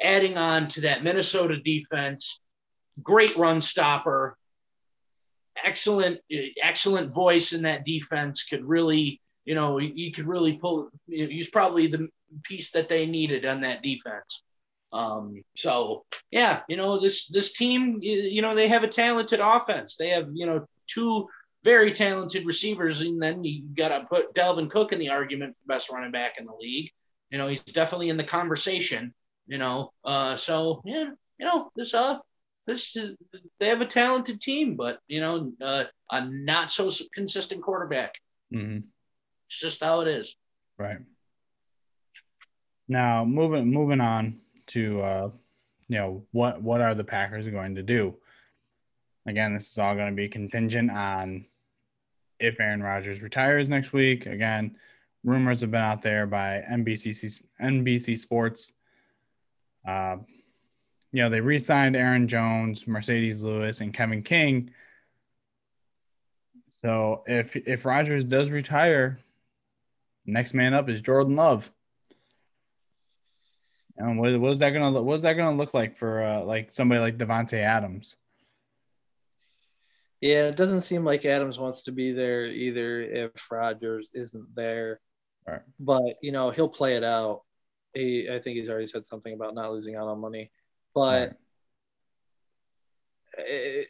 adding 0.00 0.36
on 0.36 0.68
to 0.68 0.82
that 0.82 1.04
Minnesota 1.04 1.58
defense, 1.58 2.40
great 3.02 3.36
run 3.36 3.60
stopper, 3.60 4.36
excellent, 5.62 6.20
excellent 6.62 7.12
voice 7.14 7.52
in 7.52 7.62
that 7.62 7.84
defense. 7.84 8.44
Could 8.44 8.64
really, 8.64 9.20
you 9.44 9.54
know, 9.54 9.78
you 9.78 10.12
could 10.12 10.26
really 10.26 10.54
pull. 10.54 10.90
He's 11.06 11.50
probably 11.50 11.86
the 11.86 12.08
piece 12.44 12.70
that 12.70 12.88
they 12.88 13.06
needed 13.06 13.44
on 13.44 13.60
that 13.60 13.82
defense. 13.82 14.42
Um, 14.92 15.42
so 15.56 16.04
yeah, 16.30 16.60
you 16.68 16.76
know 16.76 17.00
this 17.00 17.26
this 17.28 17.52
team, 17.52 17.98
you, 18.02 18.42
know 18.42 18.54
they 18.54 18.68
have 18.68 18.82
a 18.82 18.88
talented 18.88 19.40
offense. 19.40 19.96
They 19.96 20.10
have 20.10 20.28
you 20.32 20.46
know 20.46 20.66
two 20.86 21.28
very 21.64 21.92
talented 21.92 22.44
receivers, 22.44 23.00
and 23.00 23.22
then 23.22 23.42
you 23.42 23.62
got 23.74 23.88
to 23.88 24.04
put 24.04 24.34
Dalvin 24.34 24.70
Cook 24.70 24.92
in 24.92 24.98
the 24.98 25.08
argument 25.08 25.56
for 25.56 25.74
best 25.74 25.90
running 25.90 26.12
back 26.12 26.34
in 26.38 26.44
the 26.44 26.54
league. 26.60 26.90
You 27.30 27.38
know 27.38 27.48
he's 27.48 27.62
definitely 27.62 28.10
in 28.10 28.18
the 28.18 28.24
conversation. 28.24 29.14
You 29.46 29.58
know, 29.58 29.92
uh, 30.04 30.36
so 30.36 30.82
yeah, 30.84 31.10
you 31.38 31.46
know 31.46 31.70
this 31.74 31.94
uh 31.94 32.18
this 32.66 32.94
uh, 32.96 33.08
they 33.60 33.68
have 33.68 33.80
a 33.80 33.86
talented 33.86 34.42
team, 34.42 34.76
but 34.76 34.98
you 35.08 35.20
know 35.20 35.52
uh, 35.62 35.84
a 36.10 36.28
not 36.28 36.70
so 36.70 36.90
consistent 37.14 37.62
quarterback. 37.62 38.14
Mhm. 38.52 38.84
It's 39.48 39.58
just 39.58 39.80
how 39.80 40.02
it 40.02 40.08
is. 40.08 40.36
Right. 40.78 40.98
Now 42.88 43.24
moving 43.24 43.72
moving 43.72 44.00
on 44.00 44.41
to 44.72 45.00
uh, 45.00 45.30
you 45.88 45.98
know 45.98 46.24
what 46.32 46.62
what 46.62 46.80
are 46.80 46.94
the 46.94 47.04
Packers 47.04 47.46
going 47.48 47.74
to 47.74 47.82
do? 47.82 48.14
Again, 49.26 49.54
this 49.54 49.70
is 49.70 49.78
all 49.78 49.94
going 49.94 50.10
to 50.10 50.16
be 50.16 50.28
contingent 50.28 50.90
on 50.90 51.44
if 52.40 52.58
Aaron 52.58 52.82
Rodgers 52.82 53.22
retires 53.22 53.68
next 53.68 53.92
week. 53.92 54.26
Again, 54.26 54.76
rumors 55.24 55.60
have 55.60 55.70
been 55.70 55.80
out 55.80 56.02
there 56.02 56.26
by 56.26 56.64
NBC 56.70 57.44
NBC 57.60 58.18
Sports. 58.18 58.72
Uh, 59.86 60.16
you 61.12 61.22
know 61.22 61.28
they 61.28 61.40
re-signed 61.40 61.94
Aaron 61.94 62.26
Jones, 62.26 62.84
Marcedes 62.84 63.42
Lewis, 63.42 63.80
and 63.80 63.92
Kevin 63.92 64.22
King. 64.22 64.70
So 66.70 67.22
if 67.26 67.54
if 67.54 67.84
Rodgers 67.84 68.24
does 68.24 68.48
retire, 68.48 69.18
next 70.24 70.54
man 70.54 70.74
up 70.74 70.88
is 70.88 71.02
Jordan 71.02 71.36
Love. 71.36 71.70
And 73.96 74.18
what, 74.18 74.38
what 74.40 74.52
is 74.52 74.58
that 74.60 74.70
gonna 74.70 74.90
look? 74.90 75.04
What 75.04 75.14
is 75.14 75.22
that 75.22 75.34
gonna 75.34 75.56
look 75.56 75.74
like 75.74 75.96
for 75.96 76.22
uh, 76.22 76.42
like 76.44 76.72
somebody 76.72 77.00
like 77.00 77.18
Davante 77.18 77.58
Adams? 77.58 78.16
Yeah, 80.20 80.46
it 80.46 80.56
doesn't 80.56 80.82
seem 80.82 81.04
like 81.04 81.24
Adams 81.24 81.58
wants 81.58 81.82
to 81.84 81.92
be 81.92 82.12
there 82.12 82.46
either 82.46 83.02
if 83.02 83.50
Rodgers 83.50 84.08
isn't 84.14 84.54
there. 84.54 85.00
Right. 85.46 85.60
But 85.80 86.14
you 86.22 86.32
know, 86.32 86.50
he'll 86.50 86.68
play 86.68 86.96
it 86.96 87.04
out. 87.04 87.42
He, 87.92 88.28
I 88.30 88.38
think 88.38 88.56
he's 88.56 88.70
already 88.70 88.86
said 88.86 89.04
something 89.04 89.34
about 89.34 89.54
not 89.54 89.72
losing 89.72 89.96
out 89.96 90.08
on 90.08 90.20
money. 90.20 90.50
But 90.94 91.34
eh, 93.36 93.82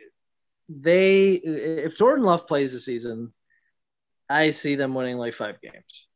they, 0.69 1.33
if 1.35 1.97
Jordan 1.97 2.25
Love 2.25 2.47
plays 2.47 2.73
the 2.73 2.81
season, 2.81 3.33
I 4.29 4.51
see 4.51 4.75
them 4.75 4.95
winning 4.95 5.19
like 5.19 5.35
five 5.35 5.61
games. 5.61 6.09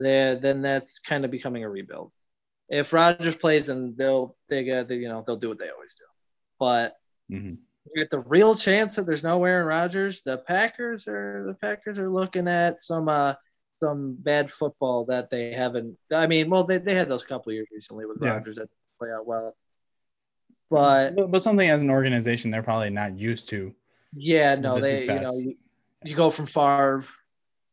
They, 0.00 0.38
then 0.40 0.62
that's 0.62 0.98
kind 0.98 1.24
of 1.24 1.30
becoming 1.30 1.62
a 1.64 1.68
rebuild. 1.68 2.12
If 2.70 2.92
Rodgers 2.92 3.34
plays, 3.36 3.66
then 3.66 3.94
they'll 3.96 4.36
they 4.48 4.64
get 4.64 4.88
the, 4.88 4.96
you 4.96 5.08
know 5.08 5.22
they'll 5.26 5.36
do 5.36 5.48
what 5.50 5.58
they 5.58 5.68
always 5.70 5.94
do. 5.94 6.04
But 6.58 6.96
Mhm. 7.30 7.58
at 8.00 8.10
the 8.10 8.20
real 8.20 8.54
chance 8.54 8.96
that 8.96 9.06
there's 9.06 9.22
no 9.24 9.44
Aaron 9.44 9.66
Rodgers, 9.66 10.22
the 10.22 10.38
Packers 10.38 11.06
are 11.08 11.44
the 11.46 11.54
Packers 11.54 11.98
are 11.98 12.08
looking 12.10 12.46
at 12.48 12.80
some 12.82 13.08
uh 13.08 13.34
some 13.82 14.14
bad 14.20 14.50
football 14.50 15.06
that 15.06 15.30
they 15.30 15.52
haven't. 15.52 15.96
I 16.12 16.26
mean, 16.26 16.50
well, 16.50 16.64
they, 16.64 16.76
they 16.78 16.94
had 16.94 17.08
those 17.08 17.22
couple 17.24 17.50
of 17.50 17.54
years 17.54 17.68
recently 17.72 18.04
with 18.06 18.18
Yeah. 18.22 18.30
Rodgers 18.34 18.56
that 18.56 18.68
play 18.98 19.08
out 19.10 19.26
well, 19.26 19.56
but 20.70 21.16
but, 21.30 21.42
something 21.42 21.68
as 21.68 21.82
an 21.82 21.90
organization 21.90 22.50
they're 22.50 22.62
probably 22.62 22.90
not 22.90 23.18
used 23.18 23.48
to. 23.50 23.74
yeah, 24.14 24.54
no, 24.54 24.76
the 24.76 24.80
they 24.82 25.00
you 25.02 25.20
know 25.20 25.32
you, 25.38 25.54
you 26.04 26.14
go 26.14 26.30
from 26.30 26.46
Favre, 26.46 27.04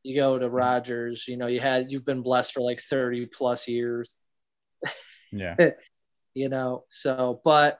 you 0.03 0.15
go 0.15 0.39
to 0.39 0.49
Rodgers. 0.49 1.27
You 1.27 1.37
know, 1.37 1.47
you 1.47 1.59
had 1.59 1.91
you've 1.91 2.05
been 2.05 2.21
blessed 2.21 2.53
for 2.53 2.61
like 2.61 2.79
thirty 2.79 3.25
plus 3.25 3.67
years. 3.67 4.09
Yeah, 5.31 5.55
You 6.33 6.49
know, 6.49 6.83
so 6.87 7.41
but. 7.43 7.79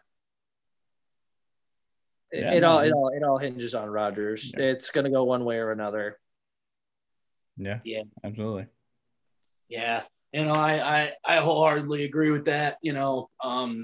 It, 2.32 2.42
Yeah, 2.44 2.54
it 2.56 2.62
no, 2.62 2.70
all 2.70 2.80
it 2.80 2.92
all 2.92 3.08
it 3.10 3.24
all 3.24 3.38
hinges 3.38 3.74
on 3.74 3.90
Rodgers. 3.90 4.52
Yeah. 4.58 4.66
It's 4.66 4.90
going 4.90 5.06
to 5.06 5.12
go 5.12 5.24
one 5.24 5.46
way 5.46 5.58
or 5.58 5.72
another. 5.72 6.20
yeah, 7.56 7.80
Yeah. 7.86 8.04
absolutely. 8.24 8.66
Yeah, 9.70 10.04
you 10.34 10.44
know, 10.46 10.52
I, 10.54 10.80
I 11.04 11.14
I 11.24 11.38
wholeheartedly 11.38 12.04
agree 12.04 12.32
with 12.32 12.46
that. 12.46 12.78
You 12.82 12.94
know, 12.94 13.30
um, 13.42 13.84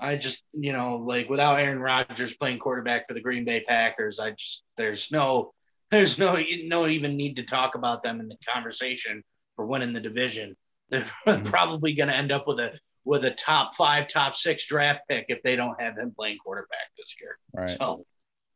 I 0.00 0.16
just 0.16 0.42
you 0.52 0.72
know 0.72 0.96
like 0.96 1.28
without 1.28 1.58
Aaron 1.60 1.78
Rodgers 1.78 2.34
playing 2.36 2.58
quarterback 2.60 3.08
for 3.08 3.14
the 3.14 3.20
Green 3.20 3.44
Bay 3.44 3.62
Packers, 3.66 4.18
I 4.18 4.30
just 4.30 4.62
there's 4.78 5.10
no 5.12 5.52
there's 5.90 6.18
no 6.18 6.38
no 6.64 6.86
even 6.86 7.16
need 7.16 7.36
to 7.36 7.44
talk 7.44 7.74
about 7.74 8.02
them 8.02 8.20
in 8.20 8.28
the 8.28 8.36
conversation 8.52 9.22
for 9.54 9.66
winning 9.66 9.92
the 9.92 10.00
division. 10.00 10.56
They're 10.90 11.10
probably 11.44 11.94
going 11.94 12.08
to 12.08 12.16
end 12.16 12.30
up 12.32 12.46
with 12.46 12.58
a 12.60 12.78
with 13.06 13.24
a 13.24 13.30
top 13.30 13.74
five, 13.74 14.08
top 14.08 14.36
six 14.36 14.66
draft 14.66 15.00
pick 15.08 15.26
if 15.28 15.42
they 15.42 15.56
don't 15.56 15.80
have 15.80 15.96
him 15.96 16.12
playing 16.14 16.38
quarterback 16.38 16.90
this 16.98 17.14
year. 17.20 17.38
Right. 17.54 17.78
So, 17.78 18.04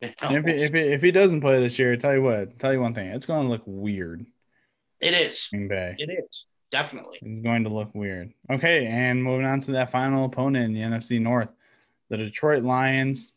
if 0.03 0.44
he, 0.44 0.51
if 0.51 0.72
he, 0.72 0.80
if 0.80 1.03
he 1.03 1.11
doesn't 1.11 1.40
play 1.40 1.61
this 1.61 1.78
year, 1.78 1.96
tell 1.96 2.14
you 2.14 2.22
what, 2.22 2.59
tell 2.59 2.72
you 2.72 2.80
one 2.80 2.94
thing, 2.94 3.09
it's 3.09 3.26
going 3.26 3.44
to 3.46 3.51
look 3.51 3.62
weird. 3.64 4.26
it 5.01 5.14
is. 5.14 5.48
Green 5.51 5.68
Bay. 5.68 5.94
It 5.98 6.11
is 6.11 6.44
definitely. 6.70 7.18
It's 7.22 7.40
going 7.40 7.64
to 7.64 7.70
look 7.70 7.94
weird. 7.94 8.32
Okay, 8.51 8.86
and 8.86 9.22
moving 9.22 9.46
on 9.46 9.61
to 9.61 9.72
that 9.72 9.90
final 9.90 10.24
opponent 10.24 10.64
in 10.66 10.74
the 10.74 10.80
NFC 10.80 11.20
North, 11.20 11.48
the 12.09 12.16
Detroit 12.16 12.62
Lions, 12.62 13.32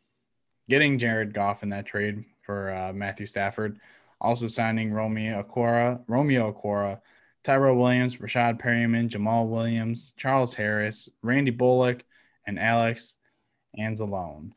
getting 0.70 0.98
Jared 0.98 1.34
Goff 1.34 1.64
in 1.64 1.70
that 1.70 1.86
trade 1.86 2.24
for 2.46 2.74
uh, 2.74 2.94
Matthew 2.94 3.28
Stafford, 3.28 3.80
also 4.22 4.48
signing 4.48 4.94
Romeo 4.94 5.44
Okwara, 5.44 6.02
Romeo 6.08 6.52
Okwara, 6.52 7.00
Tyrell 7.44 7.76
Williams, 7.76 8.18
Rashad 8.18 8.60
Perriman, 8.62 9.10
Jamaal 9.10 9.48
Williams, 9.50 10.14
Charles 10.18 10.54
Harris, 10.54 11.10
Randy 11.22 11.52
Bullock, 11.52 12.04
and 12.48 12.58
Alex 12.60 13.16
Anzalone. 13.78 14.52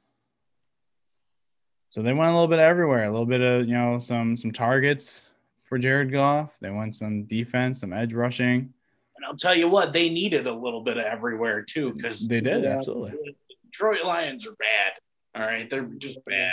So 1.91 2.03
they 2.03 2.12
went 2.12 2.30
a 2.30 2.32
little 2.32 2.49
bit 2.49 2.59
everywhere, 2.59 3.05
a 3.05 3.11
little 3.11 3.26
bit 3.26 3.41
of 3.41 3.66
you 3.66 3.74
know 3.74 3.99
some 3.99 4.37
some 4.37 4.53
targets 4.53 5.28
for 5.64 5.78
Jared 5.78 6.12
Goff. 6.12 6.57
They 6.61 6.70
went 6.70 6.95
some 6.95 7.24
defense, 7.24 7.80
some 7.80 7.93
edge 7.93 8.12
rushing. 8.12 8.72
And 9.16 9.24
I'll 9.24 9.37
tell 9.37 9.55
you 9.57 9.68
what, 9.68 9.93
they 9.95 10.11
needed 10.11 10.47
a 10.47 10.53
little 10.53 10.82
bit 10.82 10.99
of 10.99 11.05
everywhere 11.07 11.62
too, 11.62 11.93
because 11.95 12.26
They 12.28 12.41
did 12.41 12.64
Yeah. 12.64 12.76
absolutely. 12.76 13.12
the 13.12 13.34
Detroit 13.64 14.05
Lions 14.05 14.47
are 14.47 14.55
bad. 14.57 14.93
All 15.34 15.43
right, 15.47 15.68
they're 15.70 15.84
just 15.84 16.22
bad. 16.26 16.53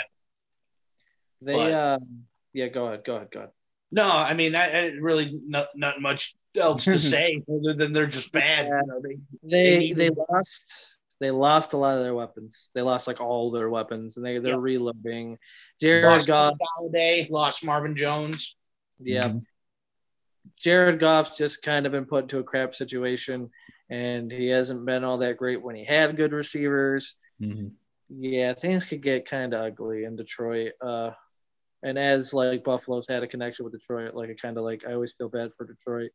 They, 1.42 1.56
But- 1.56 1.72
uh, 1.72 2.00
yeah, 2.54 2.68
go 2.70 2.88
ahead, 2.88 3.04
go 3.04 3.18
ahead, 3.18 3.32
go 3.32 3.40
ahead. 3.42 3.52
No, 3.94 4.10
I 4.10 4.34
mean, 4.34 4.56
I, 4.56 4.72
I 4.72 4.82
really 5.00 5.39
not 5.46 5.68
not 5.76 6.02
much 6.02 6.36
else 6.58 6.86
to 6.86 6.98
say 7.16 7.44
other 7.48 7.76
than 7.76 7.94
they're 7.94 8.08
just 8.08 8.32
bad. 8.32 8.66
You 8.66 8.82
know, 8.88 9.00
they, 9.02 9.18
They 9.44 9.80
need 9.80 9.98
they 9.98 10.10
lost 10.10 10.96
they 11.20 11.30
lost 11.30 11.74
a 11.74 11.78
lot 11.78 11.96
of 11.98 12.04
their 12.04 12.16
weapons. 12.16 12.72
They 12.74 12.82
lost 12.82 13.08
like 13.08 13.22
all 13.22 13.52
their 13.52 13.70
weapons, 13.70 14.18
and 14.18 14.26
they 14.26 14.39
they're 14.39 14.54
Yeah. 14.54 14.60
reloading. 14.60 15.38
Jared 15.80 16.04
lost 16.06 16.28
Goff, 16.28 16.54
Golladay, 16.80 17.30
lost 17.30 17.64
Marvin 17.64 17.96
Jones. 17.96 18.56
yeah, 19.00 19.30
Mhm. 19.30 19.44
Jared 20.60 21.00
Goff's 21.00 21.38
just 21.38 21.62
kind 21.62 21.86
of 21.86 21.91
been 21.91 22.06
put 22.06 22.24
into 22.26 22.39
a 22.39 22.44
crap 22.44 22.74
situation, 22.76 23.52
and 23.89 24.32
he 24.32 24.48
hasn't 24.48 24.86
been 24.86 25.04
all 25.04 25.20
that 25.20 25.38
great 25.38 25.62
when 25.62 25.76
he 25.76 25.86
had 25.86 26.18
good 26.18 26.32
receivers. 26.34 27.16
Mhm. 27.39 27.72
Yeah, 28.10 28.54
things 28.54 28.86
could 28.86 29.02
get 29.02 29.28
kind 29.28 29.54
of 29.54 29.62
ugly 29.62 30.04
in 30.04 30.16
Detroit. 30.16 30.74
Uh, 30.82 31.12
and 31.84 31.98
as 32.00 32.34
like 32.34 32.64
Buffalo's 32.64 33.06
had 33.08 33.24
a 33.24 33.28
connection 33.28 33.66
with 33.66 33.74
Detroit, 33.74 34.16
like 34.16 34.30
I 34.30 34.34
kind 34.34 34.58
of 34.58 34.64
like 34.64 34.84
I 34.88 34.94
always 34.94 35.14
feel 35.14 35.30
bad 35.30 35.52
for 35.58 35.66
Detroit 35.66 36.12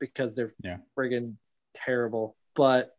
because 0.00 0.34
they're 0.36 0.52
Yeah. 0.62 0.78
friggin' 0.96 1.34
terrible. 1.74 2.36
But 2.54 2.94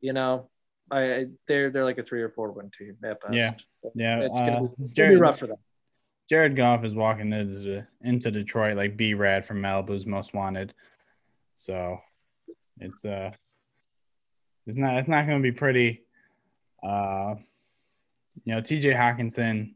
you 0.00 0.12
know, 0.12 0.50
I 0.90 1.26
they're 1.46 1.70
they're 1.70 1.84
like 1.84 1.98
a 1.98 2.02
three 2.02 2.22
or 2.22 2.28
four 2.28 2.52
win 2.52 2.70
team 2.70 2.96
at 3.04 3.20
best. 3.20 3.34
Yeah. 3.34 3.52
Yeah, 3.94 4.20
it's 4.20 4.40
gonna, 4.40 4.56
uh, 4.56 4.60
be, 4.60 4.84
it's 4.84 4.94
gonna 4.94 5.08
be 5.08 5.14
Jared- 5.14 5.20
rough 5.20 5.38
for 5.38 5.46
them. 5.46 5.56
Jared 6.30 6.56
Goff 6.56 6.84
is 6.84 6.94
walking 6.94 7.32
into 7.32 7.86
into 8.02 8.30
Detroit 8.30 8.76
like 8.76 8.96
B 8.96 9.12
Rad 9.14 9.46
from 9.46 9.60
Malibu's 9.60 10.06
Most 10.06 10.32
Wanted. 10.34 10.74
So 11.56 11.98
it's 12.80 13.04
uh 13.04 13.30
it's 14.66 14.76
not 14.78 14.98
it's 14.98 15.08
not 15.08 15.26
gonna 15.26 15.40
be 15.40 15.52
pretty. 15.52 16.04
Uh 16.82 17.34
you 18.44 18.54
know, 18.54 18.60
TJ 18.60 18.94
Hockenson 18.96 19.74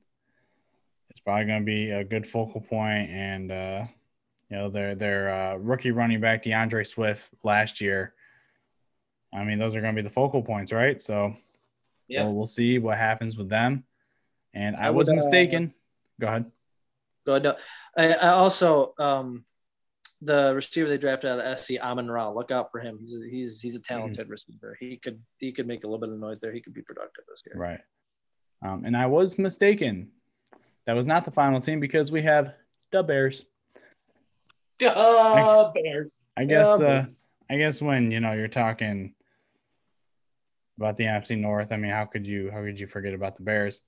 probably 1.29 1.45
gonna 1.45 1.61
be 1.61 1.91
a 1.91 2.03
good 2.03 2.27
focal 2.27 2.59
point 2.59 3.11
and 3.11 3.53
uh 3.53 3.85
you 4.49 4.57
know 4.57 4.71
their 4.71 4.95
their 4.95 5.31
uh, 5.31 5.57
rookie 5.57 5.91
running 5.91 6.23
back 6.23 6.43
D'Andre 6.43 6.83
Swift 6.85 7.35
last 7.45 7.83
year. 7.83 8.15
I 9.35 9.45
mean, 9.45 9.59
those 9.59 9.75
are 9.75 9.83
gonna 9.83 9.93
be 9.93 10.01
the 10.01 10.09
focal 10.09 10.41
points, 10.43 10.73
right? 10.73 11.03
So 11.03 11.37
Yeah. 12.07 12.25
we'll, 12.25 12.35
we'll 12.35 12.47
see 12.47 12.79
what 12.79 12.97
happens 12.97 13.37
with 13.37 13.51
them. 13.51 13.85
And 14.55 14.75
I, 14.75 14.87
I 14.87 14.91
was 14.91 15.09
would, 15.09 15.13
uh, 15.13 15.17
mistaken. 15.17 15.75
Go 16.19 16.29
ahead. 16.29 16.51
Go 17.27 17.33
ahead. 17.33 17.43
No. 17.43 17.57
I, 17.99 18.15
I 18.15 18.29
also 18.29 18.95
um 18.99 19.45
the 20.23 20.55
receiver 20.55 20.89
they 20.89 20.97
drafted 20.97 21.29
out 21.29 21.41
of 21.41 21.59
SC 21.59 21.73
Amon 21.79 22.11
Ra. 22.11 22.31
Look 22.31 22.51
out 22.51 22.73
for 22.73 22.81
him. 22.81 22.97
He's 22.99 23.19
a, 23.19 23.29
he's 23.29 23.61
he's 23.61 23.77
a 23.77 23.83
talented 23.83 24.31
receiver. 24.31 24.79
He 24.81 24.97
could 24.97 25.21
he 25.37 25.53
could 25.53 25.67
make 25.67 25.85
a 25.85 25.87
little 25.89 26.01
bit 26.01 26.09
of 26.09 26.19
noise 26.19 26.41
there. 26.41 26.55
He 26.55 26.63
could 26.63 26.73
be 26.73 26.81
productive 26.81 27.25
this 27.29 27.43
year. 27.47 27.57
Right. 27.61 27.81
Um, 28.63 28.87
and 28.87 28.97
I 28.97 29.05
was 29.05 29.39
mistaken. 29.39 30.11
That 30.89 30.97
was 30.97 31.07
not 31.07 31.27
the 31.27 31.31
final 31.31 31.61
team 31.61 31.81
because 31.81 32.11
we 32.11 32.23
have 32.23 32.55
the 32.93 33.03
Bears. 33.03 33.45
Duh, 34.79 35.71
Bears. 35.75 36.09
I 36.35 36.47
guess 36.47 36.81
Yeah, 36.81 36.87
uh, 36.87 37.07
I 37.51 37.59
guess 37.59 37.83
when 37.83 38.11
you 38.11 38.21
know 38.21 38.33
you're 38.33 38.49
talking 38.49 39.13
about 40.79 40.97
the 40.97 41.05
NFC 41.05 41.37
North, 41.37 41.73
I 41.73 41.77
mean, 41.77 41.91
how 41.91 42.07
could 42.07 42.27
you 42.27 42.51
how 42.51 42.63
could 42.63 42.81
you 42.81 42.87
forget 42.87 43.13
about 43.13 43.37
the 43.37 43.43
Bears? 43.43 43.83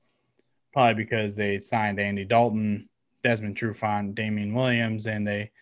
Probably 0.75 1.03
because 1.03 1.35
they 1.35 1.59
signed 1.61 1.99
Andy 1.99 2.27
Dalton, 2.27 2.91
Desmond 3.25 3.57
Trufant, 3.57 4.15
Damien 4.15 4.53
Williams, 4.53 5.07
and 5.07 5.27
they 5.27 5.53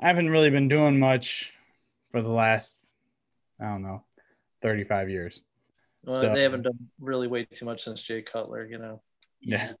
haven't 0.00 0.30
really 0.30 0.50
been 0.50 0.68
doing 0.68 1.00
much 1.00 1.52
for 2.12 2.22
the 2.22 2.28
last 2.28 2.86
I 3.60 3.64
don't 3.64 3.82
know 3.82 4.04
35 4.62 5.10
years. 5.10 5.40
Well, 6.04 6.14
So- 6.14 6.32
they 6.32 6.44
haven't 6.44 6.62
done 6.62 6.90
really 7.00 7.26
way 7.26 7.44
too 7.46 7.64
much 7.64 7.82
since 7.82 8.04
Jay 8.04 8.22
Cutler. 8.22 8.64
You 8.64 8.78
know. 8.78 9.02
Yeah. 9.40 9.72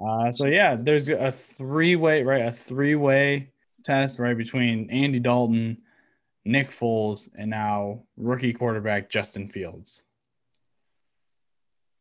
Uh, 0.00 0.30
so 0.30 0.46
yeah, 0.46 0.76
there's 0.78 1.08
a 1.08 1.32
three-way, 1.32 2.22
right? 2.22 2.46
A 2.46 2.52
three-way 2.52 3.50
test, 3.84 4.18
right, 4.18 4.36
between 4.36 4.90
Andy 4.90 5.18
Dalton, 5.18 5.78
Nick 6.44 6.70
Foles, 6.70 7.28
and 7.36 7.50
now 7.50 8.02
rookie 8.16 8.52
quarterback 8.52 9.10
Justin 9.10 9.48
Fields. 9.48 10.04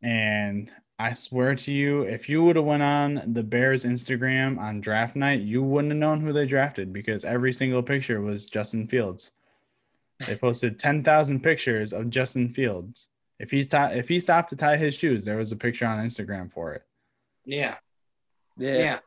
And 0.03 0.71
I 0.99 1.11
swear 1.11 1.55
to 1.55 1.71
you, 1.71 2.01
if 2.03 2.29
you 2.29 2.43
would 2.43 2.55
have 2.55 2.65
went 2.65 2.83
on 2.83 3.21
the 3.33 3.43
Bears 3.43 3.85
Instagram 3.85 4.59
on 4.59 4.81
draft 4.81 5.15
night, 5.15 5.41
you 5.41 5.61
wouldn't 5.61 5.91
have 5.91 5.99
known 5.99 6.21
who 6.21 6.33
they 6.33 6.45
drafted 6.45 6.93
because 6.93 7.23
every 7.23 7.53
single 7.53 7.83
picture 7.83 8.21
was 8.21 8.45
Justin 8.45 8.87
Fields. 8.87 9.31
They 10.25 10.35
posted 10.35 10.79
10,000 10.79 11.41
pictures 11.41 11.93
of 11.93 12.09
Justin 12.09 12.49
Fields. 12.49 13.09
If 13.39 13.51
he's 13.51 13.67
ta- 13.67 13.91
if 13.93 14.07
he 14.07 14.19
stopped 14.19 14.49
to 14.49 14.55
tie 14.55 14.77
his 14.77 14.95
shoes, 14.95 15.23
there 15.23 15.37
was 15.37 15.51
a 15.51 15.55
picture 15.55 15.85
on 15.85 16.03
Instagram 16.03 16.51
for 16.51 16.73
it. 16.73 16.83
Yeah. 17.45 17.75
Yeah. 18.58 18.74
Yeah. 18.74 18.99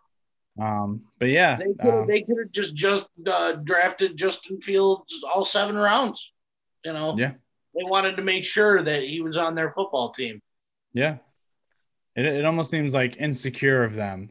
Um, 0.59 1.03
but 1.19 1.29
yeah, 1.29 1.57
They 1.57 1.65
could 1.65 1.77
have 1.85 1.95
um, 2.03 2.07
they 2.07 2.23
could 2.23 2.37
have 2.39 2.53
just 2.53 2.75
just 2.75 3.07
uh, 3.27 3.53
drafted 3.53 4.17
Justin 4.17 4.61
Fields 4.61 5.13
all 5.33 5.45
seven 5.45 5.77
rounds. 5.77 6.33
You 6.85 6.93
know. 6.93 7.15
Yeah. 7.17 7.33
They 7.75 7.83
wanted 7.89 8.17
to 8.17 8.23
make 8.23 8.45
sure 8.45 8.83
that 8.83 9.03
he 9.05 9.21
was 9.21 9.37
on 9.37 9.55
their 9.55 9.73
football 9.73 10.13
team. 10.13 10.41
yeah. 10.93 11.19
It, 12.17 12.27
it 12.27 12.45
almost 12.45 12.73
seems 12.73 12.93
like 12.93 13.19
insecure 13.19 13.85
of 13.85 13.95
them. 13.95 14.31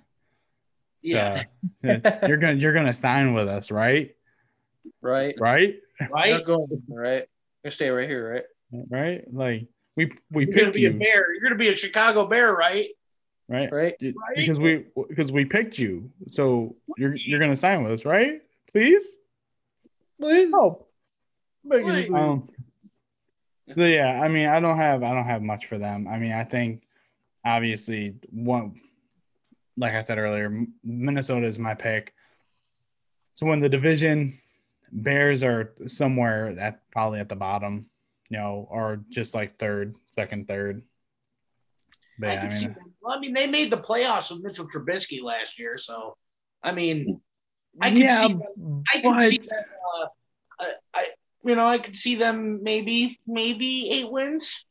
Yeah. 1.02 1.42
Uh, 1.82 2.12
you're 2.28 2.38
gonna 2.38 2.56
you're 2.56 2.74
gonna 2.74 2.94
sign 2.94 3.34
with 3.34 3.48
us, 3.48 3.72
right? 3.72 4.14
Right. 5.02 5.34
Right? 5.40 5.76
You're 6.00 6.10
Right. 6.10 6.32
not 6.34 6.44
going 6.46 6.68
right. 6.90 7.24
You're 7.64 7.72
stay 7.72 7.90
right 7.90 8.08
here, 8.08 8.44
right? 8.72 8.84
Right? 8.90 9.24
Like 9.34 9.68
we 9.96 10.12
we 10.30 10.46
You're 10.46 10.54
gonna 10.54 10.66
picked 10.66 10.76
be 10.76 10.86
a 10.88 10.92
bear. 10.92 11.34
You're 11.34 11.42
gonna 11.42 11.56
be 11.56 11.70
a 11.70 11.76
Chicago 11.76 12.28
Bear, 12.28 12.54
right? 12.54 12.90
Right? 13.50 13.70
Right. 13.72 13.95
Because 14.36 14.60
we 14.60 14.86
because 15.10 15.32
we 15.32 15.43
picked 15.45 15.78
you, 15.78 16.10
so 16.32 16.76
you're 16.97 17.16
you're 17.16 17.39
gonna 17.39 17.56
sign 17.56 17.84
with 17.84 17.91
us, 17.91 18.06
right? 18.06 18.41
Please. 18.72 19.18
Oh. 20.22 20.86
Right. 21.66 22.10
Um, 22.12 22.50
so 23.76 23.84
yeah, 23.84 24.22
I 24.24 24.28
mean, 24.28 24.47
I 24.47 24.60
don't 24.60 24.78
have 24.78 25.04
I 25.04 25.14
don't 25.14 25.26
have 25.26 25.41
much 25.41 25.66
for 25.66 25.78
them. 25.78 26.08
I 26.08 26.18
mean, 26.18 26.32
I 26.32 26.43
think 26.43 26.84
obviously 27.45 28.16
one, 28.32 28.80
like 29.78 29.93
I 29.93 30.02
said 30.04 30.18
earlier, 30.18 30.66
Minnesota 30.84 31.45
is 31.47 31.60
my 31.60 31.74
pick 31.74 32.14
So 33.36 33.45
when 33.45 33.60
the 33.60 33.70
division. 33.70 34.39
Bears 34.91 35.43
are 35.43 35.76
somewhere 35.86 36.58
at 36.60 36.82
probably 36.89 37.20
at 37.20 37.30
the 37.30 37.36
bottom, 37.36 37.86
you 38.30 38.38
know, 38.39 38.68
or 38.72 39.00
just 39.12 39.36
like 39.36 39.60
third, 39.60 39.93
second, 40.16 40.47
third. 40.47 40.82
But 42.18 42.30
yeah, 42.30 42.41
could 42.41 42.52
I 42.52 42.56
see 42.56 42.66
mean, 42.70 42.74
them- 42.74 42.89
well, 43.02 43.16
I 43.16 43.20
mean, 43.20 43.34
they 43.34 43.47
made 43.47 43.72
the 43.72 43.78
playoffs 43.78 44.32
with 44.32 44.43
Mitchell 44.43 44.68
Trubisky 44.68 45.22
last 45.22 45.58
year, 45.60 45.78
so 45.78 46.16
I 46.64 46.72
mean, 46.74 47.22
I 47.82 47.89
can 47.89 47.97
yeah, 48.00 48.22
see 48.22 48.28
them- 48.34 48.84
I 48.93 49.00
could 49.02 49.22
see 49.22 49.38
them. 49.38 49.64
Uh, 50.02 50.08
I, 50.60 50.74
I, 50.93 51.08
you 51.45 51.56
know, 51.56 51.66
I 51.68 51.78
could 51.78 51.95
see 51.95 52.16
them 52.16 52.62
maybe, 52.64 53.20
maybe 53.26 53.89
eight 53.91 54.12
wins. 54.12 54.66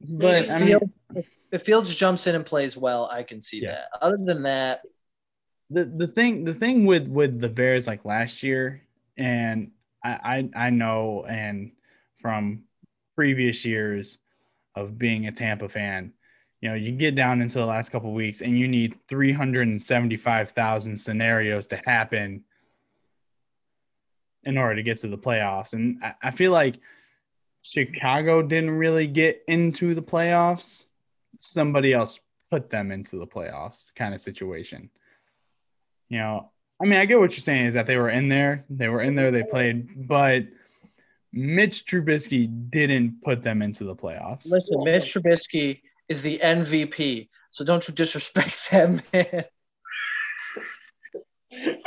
but 0.00 0.42
if, 0.42 0.50
I 0.50 0.58
mean, 0.58 0.78
Fields, 0.78 1.28
if 1.52 1.62
Fields 1.62 1.94
jumps 1.94 2.26
in 2.26 2.34
and 2.34 2.44
plays 2.44 2.76
well, 2.76 3.08
I 3.10 3.22
can 3.22 3.40
see 3.40 3.62
Yeah. 3.62 3.72
that. 3.72 3.86
Other 4.02 4.18
than 4.24 4.42
that, 4.42 4.82
the 5.70 5.84
the 5.84 6.08
thing 6.08 6.44
the 6.44 6.54
thing 6.54 6.86
with 6.86 7.06
with 7.08 7.40
the 7.40 7.48
Bears 7.48 7.86
like 7.86 8.04
last 8.04 8.42
year, 8.42 8.82
and 9.16 9.70
I 10.02 10.48
I, 10.54 10.66
I 10.66 10.70
know 10.70 11.24
and 11.28 11.72
from 12.20 12.64
previous 13.14 13.64
years 13.64 14.18
of 14.74 14.98
being 14.98 15.26
a 15.26 15.32
Tampa 15.32 15.68
fan, 15.68 16.12
you 16.60 16.68
know, 16.68 16.74
you 16.74 16.92
get 16.92 17.14
down 17.14 17.40
into 17.40 17.58
the 17.58 17.66
last 17.66 17.90
couple 17.90 18.12
weeks 18.12 18.40
and 18.40 18.58
you 18.58 18.66
need 18.66 18.96
375,000 19.08 20.96
scenarios 20.96 21.66
to 21.68 21.76
happen 21.76 22.44
in 24.42 24.58
order 24.58 24.76
to 24.76 24.82
get 24.82 24.98
to 24.98 25.08
the 25.08 25.18
playoffs. 25.18 25.72
And 25.72 26.02
I, 26.02 26.14
I 26.22 26.30
feel 26.30 26.50
like 26.50 26.80
Chicago 27.62 28.42
didn't 28.42 28.70
really 28.70 29.06
get 29.06 29.42
into 29.46 29.94
the 29.94 30.02
playoffs. 30.02 30.84
Somebody 31.38 31.92
else 31.92 32.18
put 32.50 32.70
them 32.70 32.90
into 32.90 33.18
the 33.18 33.26
playoffs 33.26 33.94
kind 33.94 34.14
of 34.14 34.20
situation. 34.20 34.90
You 36.08 36.18
know, 36.18 36.50
I 36.80 36.86
mean, 36.86 36.98
I 36.98 37.04
get 37.04 37.18
what 37.18 37.32
you're 37.32 37.40
saying 37.40 37.66
is 37.66 37.74
that 37.74 37.86
they 37.86 37.96
were 37.96 38.10
in 38.10 38.28
there, 38.28 38.64
they 38.70 38.88
were 38.88 39.02
in 39.02 39.14
there, 39.14 39.30
they 39.30 39.42
played, 39.42 40.08
but 40.08 40.44
Mitch 41.32 41.84
Trubisky 41.84 42.70
didn't 42.70 43.22
put 43.22 43.42
them 43.42 43.62
into 43.62 43.84
the 43.84 43.94
playoffs. 43.94 44.50
Listen, 44.50 44.82
Mitch 44.84 45.14
Trubisky 45.14 45.82
is 46.08 46.22
the 46.22 46.38
MVP, 46.42 47.28
so 47.50 47.64
don't 47.64 47.86
you 47.88 47.94
disrespect 47.94 48.68
that 48.70 49.02
man. 49.12 49.44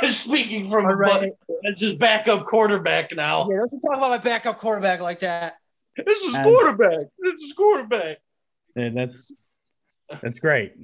Speaking 0.04 0.68
from 0.70 0.86
All 0.86 0.94
right. 0.94 1.32
it's 1.62 1.80
his 1.80 1.94
backup 1.94 2.46
quarterback 2.46 3.14
now. 3.14 3.48
Yeah, 3.48 3.58
don't 3.58 3.72
you 3.72 3.80
talk 3.80 3.96
about 3.96 4.10
my 4.10 4.18
backup 4.18 4.58
quarterback 4.58 5.00
like 5.00 5.20
that. 5.20 5.54
This 6.04 6.20
is 6.22 6.34
And- 6.34 6.44
quarterback. 6.44 7.06
This 7.18 7.34
is 7.46 7.52
quarterback. 7.56 8.18
Yeah, 8.76 8.90
that's 8.90 9.32
that's 10.20 10.40
great. 10.40 10.74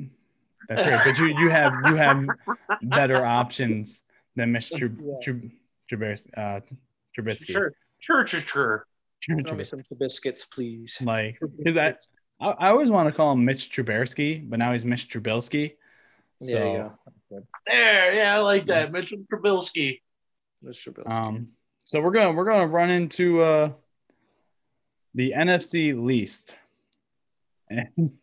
That's 0.68 0.88
great. 0.88 1.00
But 1.04 1.18
you 1.18 1.38
you 1.40 1.50
have 1.50 1.72
you 1.86 1.96
have 1.96 2.24
better 2.82 3.24
options 3.24 4.02
than 4.36 4.52
Mitch 4.52 4.70
Trub- 4.70 4.96
Yeah. 5.02 5.14
Trub- 5.32 5.50
Trubis- 5.92 6.28
uh, 6.36 6.60
Trubisky. 7.18 7.50
Sure, 7.52 7.72
sure, 7.98 8.26
sure, 8.26 8.40
sure. 8.42 8.86
Throw 9.46 9.56
me 9.56 9.64
some 9.64 9.82
biscuits, 9.98 10.44
please. 10.44 11.00
Like, 11.02 11.38
because 11.56 11.76
I, 11.76 11.94
I 12.40 12.48
I 12.50 12.68
always 12.68 12.90
want 12.90 13.08
to 13.08 13.14
call 13.14 13.32
him 13.32 13.44
Mitch 13.44 13.70
Trubisky, 13.70 14.48
but 14.48 14.58
now 14.58 14.72
he's 14.72 14.84
Mitch 14.84 15.08
Trubilski. 15.08 15.76
So, 16.42 16.52
There 16.52 16.66
you 16.66 16.78
go. 16.78 16.98
That's 17.04 17.24
good. 17.30 17.46
There, 17.66 18.14
yeah, 18.14 18.36
I 18.36 18.38
like 18.38 18.66
that. 18.66 18.92
Mitchell 18.92 19.18
Trubisky. 19.32 20.00
Mr. 20.64 20.92
Trubisky. 20.92 21.10
Um, 21.10 21.48
so 21.84 22.00
we're 22.00 22.12
gonna 22.12 22.32
we're 22.32 22.44
gonna 22.44 22.66
run 22.66 22.90
into 22.90 23.40
uh 23.40 23.72
the 25.14 25.32
NFC 25.36 26.00
least. 26.00 26.56
And 27.68 27.88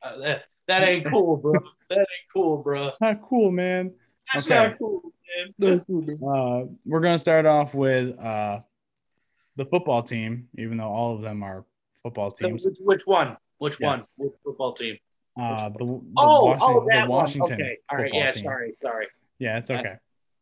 Uh, 0.00 0.16
that 0.18 0.44
that 0.68 0.84
ain't 0.84 1.04
cool, 1.10 1.36
bro. 1.36 1.54
That 1.90 1.98
ain't 1.98 2.32
cool, 2.32 2.58
bro. 2.58 2.92
not 3.00 3.20
cool, 3.22 3.50
man. 3.50 3.92
That's 4.32 4.46
Okay. 4.46 4.54
not 4.54 4.78
cool, 4.78 5.12
man. 5.60 5.84
Uh, 6.22 6.66
we're 6.86 7.00
gonna 7.00 7.18
start 7.18 7.46
off 7.46 7.74
with 7.74 8.16
uh 8.18 8.60
the 9.56 9.64
football 9.64 10.04
team, 10.04 10.48
even 10.56 10.76
though 10.76 10.88
all 10.88 11.16
of 11.16 11.22
them 11.22 11.42
are 11.42 11.64
football 12.02 12.30
teams. 12.32 12.64
Which, 12.64 12.78
which 12.80 13.02
one? 13.06 13.36
Which 13.58 13.80
one? 13.80 14.00
Which 14.16 14.32
football 14.44 14.72
team? 14.74 14.96
Uh, 15.40 15.68
the, 15.68 15.78
the, 15.78 15.84
Oh, 16.16 16.44
Washington, 16.46 16.60
oh, 16.68 16.86
that 16.90 16.94
the 16.94 17.00
one. 17.00 17.08
Washington. 17.08 17.54
Okay, 17.60 17.78
all 17.90 17.98
right. 17.98 18.10
Yeah, 18.12 18.30
team. 18.32 18.44
sorry, 18.44 18.74
sorry. 18.82 19.06
Yeah, 19.38 19.58
it's 19.58 19.70
okay. 19.70 19.94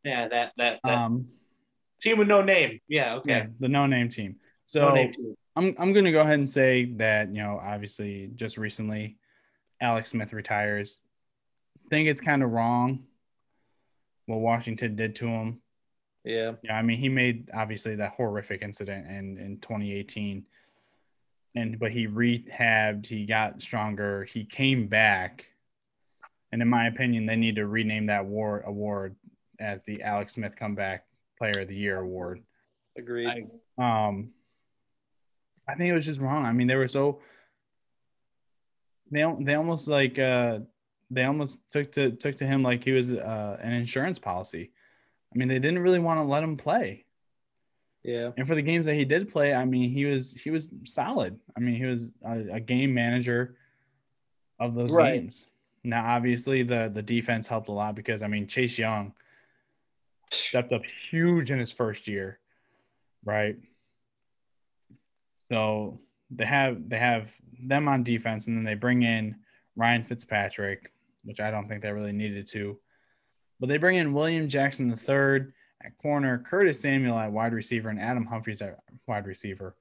Yeah, 0.04 0.28
that 0.28 0.52
that, 0.56 0.80
that 0.84 0.90
Um, 0.98 1.28
team 2.00 2.18
with 2.18 2.28
no 2.28 2.42
name. 2.42 2.80
Yeah, 2.88 3.16
okay. 3.16 3.30
yeah, 3.30 3.46
the 3.58 3.68
no-name 3.68 4.08
team. 4.08 4.36
So 4.66 4.88
no 4.88 4.94
name 4.94 5.12
team. 5.12 5.34
I'm 5.56 5.74
I'm 5.78 5.92
gonna 5.92 6.12
go 6.12 6.20
ahead 6.20 6.38
and 6.38 6.48
say 6.48 6.86
that 6.96 7.28
you 7.34 7.42
know 7.42 7.60
obviously 7.62 8.30
just 8.36 8.56
recently, 8.58 9.16
Alex 9.80 10.10
Smith 10.10 10.32
retires. 10.32 11.00
I 11.84 11.88
Think 11.90 12.08
it's 12.08 12.20
kind 12.20 12.42
of 12.42 12.50
wrong 12.50 13.04
what 14.26 14.38
Washington 14.40 14.96
did 14.96 15.14
to 15.16 15.26
him. 15.28 15.60
yeah. 16.24 16.52
Yeah, 16.62 16.76
I 16.76 16.82
mean 16.82 16.98
he 16.98 17.08
made 17.08 17.50
obviously 17.54 17.96
that 17.96 18.12
horrific 18.16 18.62
incident 18.62 19.06
in 19.08 19.36
in 19.38 19.58
2018, 19.60 20.44
and 21.56 21.78
but 21.78 21.90
he 21.90 22.06
rehabbed, 22.06 23.06
he 23.06 23.24
got 23.26 23.60
stronger, 23.62 24.24
he 24.24 24.44
came 24.44 24.86
back, 24.86 25.46
and 26.52 26.62
in 26.62 26.68
my 26.68 26.86
opinion, 26.86 27.26
they 27.26 27.36
need 27.36 27.56
to 27.56 27.66
rename 27.66 28.06
that 28.06 28.20
award 28.20 28.62
award 28.66 29.16
as 29.58 29.80
the 29.86 30.02
Alex 30.02 30.34
Smith 30.34 30.54
Comeback 30.54 31.04
Player 31.38 31.60
of 31.60 31.68
the 31.68 31.74
Year 31.76 31.98
award. 31.98 32.42
Agreed. 32.96 33.26
I- 33.78 34.06
Um, 34.08 34.32
I 35.68 35.74
think 35.74 35.90
it 35.90 35.94
was 35.94 36.06
just 36.06 36.20
wrong. 36.20 36.44
I 36.46 36.52
mean, 36.52 36.66
they 36.68 36.76
were 36.76 36.86
so 36.86 37.20
they 39.10 39.24
they 39.40 39.54
almost 39.54 39.88
like 39.88 40.18
uh 40.18 40.60
they 41.10 41.24
almost 41.24 41.68
took 41.70 41.90
to 41.92 42.10
took 42.12 42.36
to 42.36 42.46
him 42.46 42.62
like 42.62 42.84
he 42.84 42.92
was 42.92 43.12
uh, 43.12 43.58
an 43.62 43.72
insurance 43.72 44.18
policy. 44.18 44.72
I 45.34 45.38
mean, 45.38 45.48
they 45.48 45.58
didn't 45.58 45.80
really 45.80 45.98
want 45.98 46.18
to 46.20 46.24
let 46.24 46.42
him 46.42 46.56
play. 46.56 47.05
Yeah. 48.06 48.30
And 48.36 48.46
for 48.46 48.54
the 48.54 48.62
games 48.62 48.86
that 48.86 48.94
he 48.94 49.04
did 49.04 49.28
play, 49.28 49.52
I 49.52 49.64
mean, 49.64 49.90
he 49.90 50.04
was 50.04 50.32
he 50.32 50.50
was 50.50 50.70
solid. 50.84 51.38
I 51.56 51.60
mean, 51.60 51.74
he 51.74 51.84
was 51.84 52.12
a, 52.24 52.54
a 52.54 52.60
game 52.60 52.94
manager 52.94 53.56
of 54.60 54.74
those 54.74 54.92
Right. 54.92 55.20
games. 55.20 55.46
Now, 55.82 56.06
obviously, 56.14 56.62
the 56.62 56.90
the 56.92 57.02
defense 57.02 57.48
helped 57.48 57.68
a 57.68 57.72
lot 57.72 57.96
because 57.96 58.22
I 58.22 58.28
mean, 58.28 58.46
Chase 58.46 58.78
Young 58.78 59.12
stepped 60.30 60.72
up 60.72 60.82
huge 61.10 61.50
in 61.50 61.58
his 61.58 61.72
first 61.72 62.06
year, 62.06 62.38
right? 63.24 63.56
So 65.50 66.00
they 66.30 66.46
have 66.46 66.88
they 66.88 66.98
have 66.98 67.34
them 67.60 67.88
on 67.88 68.04
defense, 68.04 68.46
and 68.46 68.56
then 68.56 68.64
they 68.64 68.74
bring 68.74 69.02
in 69.02 69.36
Ryan 69.74 70.04
Fitzpatrick, 70.04 70.92
which 71.24 71.40
I 71.40 71.50
don't 71.50 71.68
think 71.68 71.82
they 71.82 71.92
really 71.92 72.12
needed 72.12 72.46
to, 72.48 72.78
but 73.60 73.68
they 73.68 73.78
bring 73.78 73.96
in 73.96 74.12
William 74.12 74.48
Jackson 74.48 74.90
III 74.90 75.52
at 75.84 75.96
corner, 75.98 76.38
Curtis 76.38 76.80
Samuel 76.80 77.18
at 77.18 77.30
wide 77.32 77.52
receiver, 77.52 77.88
and 77.88 78.00
Adam 78.00 78.24
Humphries 78.26 78.62
at 78.62 78.78
wide 79.06 79.26
receiver. 79.26 79.76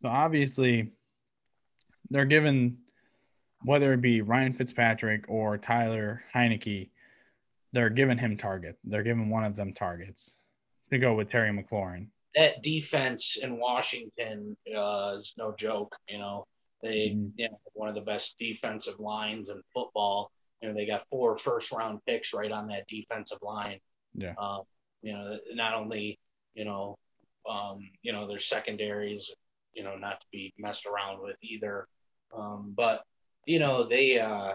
So 0.00 0.08
obviously, 0.08 0.90
they're 2.10 2.24
given 2.24 2.78
whether 3.64 3.92
it 3.92 4.00
be 4.02 4.22
Ryan 4.22 4.52
Fitzpatrick 4.52 5.24
or 5.28 5.56
Tyler 5.56 6.24
Heinicke, 6.34 6.90
they're 7.72 7.90
giving 7.90 8.18
him 8.18 8.36
target. 8.36 8.76
They're 8.82 9.04
giving 9.04 9.30
one 9.30 9.44
of 9.44 9.54
them 9.54 9.72
targets 9.72 10.34
to 10.90 10.98
go 10.98 11.14
with 11.14 11.30
Terry 11.30 11.50
McLaurin. 11.50 12.08
that 12.34 12.62
defense 12.62 13.36
in 13.42 13.58
Washington 13.58 14.56
uh, 14.74 15.16
is 15.20 15.34
no 15.36 15.54
joke. 15.58 15.94
You 16.08 16.18
know, 16.18 16.46
they 16.82 17.10
Mhm. 17.14 17.32
you 17.36 17.48
know 17.50 17.60
one 17.74 17.88
of 17.90 17.94
the 17.94 18.00
best 18.00 18.36
defensive 18.38 18.98
lines 18.98 19.48
in 19.50 19.62
football. 19.74 20.32
You 20.62 20.68
know, 20.68 20.74
they 20.74 20.86
got 20.86 21.06
four 21.08 21.36
first 21.38 21.70
round 21.72 22.00
picks 22.06 22.32
right 22.32 22.50
on 22.50 22.66
that 22.68 22.86
defensive 22.88 23.38
line. 23.42 23.78
Yeah. 24.14 24.34
Um, 24.38 24.62
you 25.02 25.12
know, 25.12 25.38
not 25.54 25.74
only 25.74 26.18
you 26.54 26.64
know, 26.64 26.98
um, 27.48 27.88
you 28.02 28.12
know 28.12 28.26
their 28.26 28.40
secondaries, 28.40 29.30
you 29.74 29.82
know, 29.82 29.96
not 29.96 30.20
to 30.20 30.26
be 30.32 30.52
messed 30.58 30.86
around 30.86 31.22
with 31.22 31.36
either, 31.42 31.86
um, 32.36 32.72
but 32.76 33.02
you 33.46 33.58
know 33.58 33.88
they, 33.88 34.18
uh, 34.18 34.52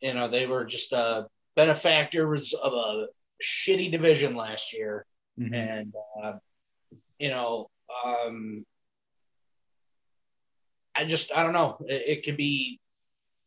you 0.00 0.14
know, 0.14 0.28
they 0.28 0.46
were 0.46 0.64
just 0.64 0.92
uh, 0.92 1.24
benefactors 1.56 2.52
of 2.54 2.72
a 2.72 3.06
shitty 3.42 3.90
division 3.90 4.34
last 4.36 4.72
year 4.72 5.06
Mhm. 5.38 5.54
and 5.54 5.94
uh, 6.22 6.32
you 7.20 7.28
know 7.28 7.70
um 8.04 8.64
i 10.94 11.04
just 11.04 11.32
i 11.36 11.42
don't 11.44 11.52
know 11.52 11.76
it, 11.86 12.18
it 12.18 12.24
could 12.24 12.36
be 12.36 12.80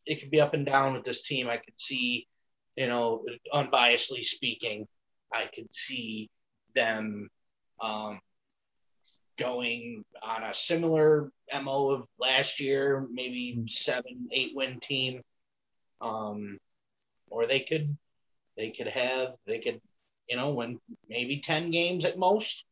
it 0.06 0.20
could 0.20 0.30
be 0.30 0.40
up 0.40 0.54
and 0.54 0.64
down 0.64 0.94
with 0.94 1.04
this 1.04 1.22
team 1.22 1.48
i 1.48 1.58
could 1.58 1.78
see 1.78 2.26
you 2.76 2.86
know 2.86 3.24
unbiasedly 3.52 4.24
speaking 4.24 4.86
i 5.32 5.46
could 5.54 5.72
see 5.74 6.28
them 6.74 7.28
um 7.80 8.20
going 9.38 10.04
on 10.22 10.42
a 10.42 10.54
similar 10.54 11.30
mo 11.62 11.90
of 11.90 12.04
last 12.18 12.60
year 12.60 13.06
maybe 13.10 13.62
seven 13.68 14.28
eight 14.32 14.52
win 14.54 14.78
team 14.80 15.20
um 16.00 16.58
or 17.30 17.46
they 17.46 17.60
could 17.60 17.96
they 18.56 18.70
could 18.70 18.86
have 18.88 19.28
they 19.46 19.58
could 19.58 19.80
you 20.28 20.36
know, 20.36 20.50
win 20.50 20.78
maybe 21.10 21.40
10 21.40 21.70
games 21.72 22.04
at 22.06 22.16
most. 22.16 22.64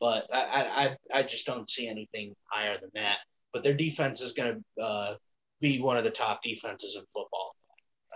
But 0.00 0.26
I, 0.32 0.40
I, 0.40 0.84
I- 0.84 0.96
I 1.18 1.22
just 1.24 1.44
don't 1.44 1.68
see 1.68 1.86
anything 1.88 2.34
higher 2.44 2.78
than 2.80 2.90
that. 2.94 3.18
But 3.52 3.62
their 3.62 3.74
defense 3.74 4.20
is 4.20 4.32
going 4.32 4.62
to 4.78 4.82
uh, 4.82 5.14
be 5.60 5.80
one 5.80 5.98
of 5.98 6.04
the 6.04 6.10
top 6.10 6.40
defenses 6.42 6.94
in 6.96 7.02
football. 7.12 7.54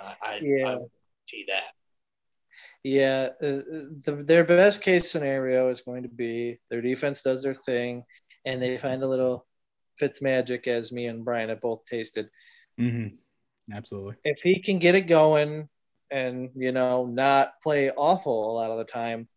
Uh, 0.01 0.15
I, 0.23 0.41
Yeah. 0.43 0.69
I 0.69 0.77
see 1.29 1.45
that. 1.49 1.73
Yeah, 2.85 3.29
uh, 3.41 3.63
the, 4.05 4.25
their 4.27 4.45
best 4.45 4.83
case 4.83 5.11
scenario 5.11 5.69
is 5.69 5.81
going 5.81 6.03
to 6.03 6.09
be 6.09 6.59
their 6.71 6.83
defense 6.83 7.23
does 7.23 7.43
their 7.43 7.55
thing, 7.55 8.05
and 8.45 8.61
they 8.61 8.77
find 8.79 9.03
a 9.03 9.09
little 9.09 9.47
Fitz 9.99 10.21
magic, 10.23 10.67
as 10.67 10.93
me 10.93 11.07
and 11.07 11.25
Brian 11.25 11.49
have 11.49 11.61
both 11.61 11.87
tasted. 11.87 12.29
Mhm. 12.81 13.17
Absolutely. 13.73 14.17
If 14.25 14.41
he 14.43 14.61
can 14.61 14.79
get 14.79 14.95
it 14.95 15.07
going, 15.07 15.69
and 16.11 16.51
you 16.57 16.73
know, 16.73 17.07
not 17.07 17.61
play 17.63 17.91
awful 17.91 18.51
a 18.51 18.55
lot 18.55 18.71
of 18.71 18.79
the 18.79 18.85
time, 18.85 19.29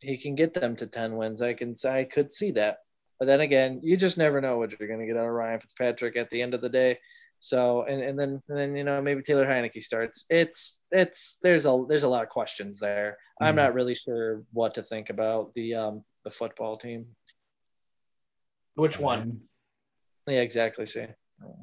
he 0.00 0.16
can 0.16 0.34
get 0.34 0.54
them 0.54 0.76
to 0.76 0.86
ten 0.86 1.16
wins. 1.16 1.40
I 1.40 1.54
can, 1.54 1.74
I 1.88 2.04
could 2.04 2.32
see 2.32 2.52
that. 2.52 2.78
But 3.18 3.26
then 3.26 3.40
again, 3.40 3.80
you 3.82 3.96
just 3.96 4.18
never 4.18 4.40
know 4.40 4.58
what 4.58 4.78
you're 4.78 4.88
going 4.88 5.00
to 5.00 5.06
get 5.06 5.16
out 5.16 5.26
of 5.26 5.32
Ryan 5.32 5.60
Fitzpatrick 5.60 6.16
at 6.16 6.30
the 6.30 6.42
end 6.42 6.54
of 6.54 6.60
the 6.60 6.68
day. 6.68 6.98
So, 7.40 7.82
and, 7.84 8.02
and 8.02 8.18
then 8.18 8.42
and 8.48 8.58
then 8.58 8.76
you 8.76 8.82
know 8.84 9.00
maybe 9.00 9.22
Taylor 9.22 9.46
Heinicke 9.46 9.82
starts. 9.82 10.26
It's 10.28 10.84
it's 10.90 11.38
there's 11.42 11.66
a 11.66 11.84
there's 11.88 12.02
a 12.02 12.08
lot 12.08 12.22
of 12.24 12.28
questions 12.28 12.80
there. 12.80 13.16
I'm 13.40 13.54
Mhm. 13.54 13.58
not 13.58 13.74
really 13.74 13.94
sure 13.94 14.42
what 14.52 14.74
to 14.74 14.82
think 14.82 15.10
about 15.10 15.54
the 15.54 15.74
um 15.74 16.04
the 16.24 16.30
football 16.30 16.76
team. 16.76 17.14
Which 18.74 18.98
one? 18.98 19.42
Yeah, 20.26 20.40
exactly. 20.40 20.86
See, 20.86 21.06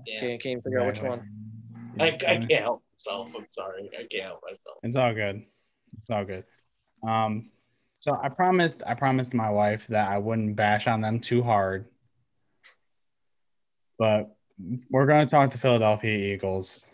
Yeah. 0.07 0.19
can't 0.19 0.41
can't 0.41 0.63
figure 0.63 0.79
out 0.79 0.87
which 0.87 1.01
one. 1.01 1.27
I, 1.99 2.07
I 2.07 2.11
can't 2.17 2.51
help 2.51 2.83
myself. 2.93 3.35
I'm 3.35 3.47
sorry. 3.53 3.89
I 3.93 4.07
can't 4.11 4.23
help 4.23 4.41
myself. 4.43 4.77
It's 4.83 4.95
all 4.95 5.13
good. 5.13 5.45
It's 5.99 6.09
all 6.09 6.25
good. 6.25 6.45
Um, 7.07 7.51
so 7.99 8.17
I 8.21 8.29
promised 8.29 8.81
I 8.85 8.93
promised 8.93 9.33
my 9.33 9.49
wife 9.49 9.87
that 9.87 10.09
I 10.09 10.17
wouldn't 10.17 10.55
bash 10.55 10.87
on 10.87 11.01
them 11.01 11.19
too 11.19 11.43
hard. 11.43 11.85
But 13.97 14.34
we're 14.89 15.05
going 15.05 15.25
to 15.25 15.29
talk 15.29 15.51
the 15.51 15.57
Philadelphia 15.57 16.33
Eagles. 16.33 16.85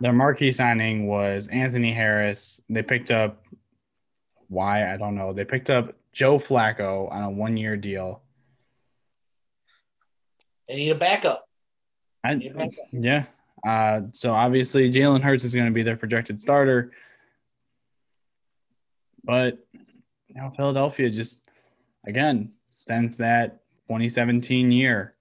Their 0.00 0.12
marquee 0.12 0.50
signing 0.50 1.06
was 1.06 1.48
Anthony 1.48 1.92
Harris. 1.92 2.60
They 2.68 2.82
picked 2.82 3.10
up 3.10 3.44
why 4.48 4.92
I 4.92 4.96
don't 4.96 5.14
know. 5.14 5.32
They 5.32 5.44
picked 5.44 5.70
up 5.70 5.94
Joe 6.12 6.38
Flacco 6.38 7.10
on 7.10 7.22
a 7.22 7.30
one-year 7.30 7.76
deal. 7.76 8.22
They 10.68 10.76
need 10.76 10.90
a 10.90 10.94
backup. 10.94 11.46
I, 12.24 12.34
Need 12.34 12.52
a 12.52 12.54
backup. 12.54 12.86
yeah. 12.92 13.24
Uh, 13.66 14.02
so 14.12 14.32
obviously 14.32 14.92
Jalen 14.92 15.22
Hurts 15.22 15.44
is 15.44 15.54
going 15.54 15.66
to 15.66 15.72
be 15.72 15.82
their 15.82 15.96
projected 15.96 16.40
starter, 16.40 16.92
but 19.22 19.58
you 20.28 20.34
know 20.34 20.52
Philadelphia 20.56 21.08
just 21.08 21.42
again 22.06 22.52
since 22.70 23.16
that 23.16 23.62
2017 23.88 24.70
year 24.70 25.13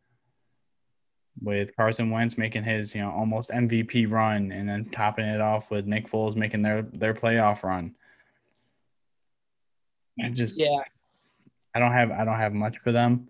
with 1.41 1.75
Carson 1.75 2.09
Wentz 2.09 2.38
making 2.38 2.63
his 2.63 2.93
you 2.93 3.01
know 3.01 3.11
almost 3.11 3.49
MVP 3.49 4.09
run 4.09 4.51
and 4.51 4.67
then 4.67 4.86
topping 4.86 5.25
it 5.25 5.41
off 5.41 5.71
with 5.71 5.86
Nick 5.86 6.07
Foles 6.07 6.36
making 6.36 6.61
their 6.61 6.84
their 6.84 7.13
playoff 7.13 7.63
run. 7.63 7.95
I 10.23 10.29
just 10.29 10.59
Yeah. 10.59 10.79
I 11.75 11.79
don't 11.79 11.91
have 11.91 12.11
I 12.11 12.23
don't 12.23 12.38
have 12.38 12.53
much 12.53 12.79
for 12.79 12.91
them. 12.91 13.27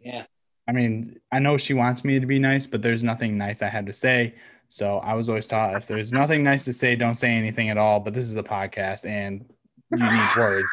Yeah. 0.00 0.24
I 0.68 0.72
mean, 0.72 1.20
I 1.30 1.38
know 1.38 1.56
she 1.56 1.74
wants 1.74 2.04
me 2.04 2.18
to 2.18 2.26
be 2.26 2.40
nice, 2.40 2.66
but 2.66 2.82
there's 2.82 3.04
nothing 3.04 3.38
nice 3.38 3.62
I 3.62 3.68
had 3.68 3.86
to 3.86 3.92
say. 3.92 4.34
So 4.68 4.98
I 4.98 5.14
was 5.14 5.28
always 5.28 5.46
taught 5.46 5.76
if 5.76 5.86
there's 5.86 6.12
nothing 6.12 6.42
nice 6.42 6.64
to 6.64 6.72
say, 6.72 6.96
don't 6.96 7.14
say 7.14 7.30
anything 7.30 7.70
at 7.70 7.78
all. 7.78 8.00
But 8.00 8.14
this 8.14 8.24
is 8.24 8.34
a 8.34 8.42
podcast 8.42 9.06
and 9.06 9.44
you 9.92 10.10
need 10.10 10.36
words. 10.36 10.70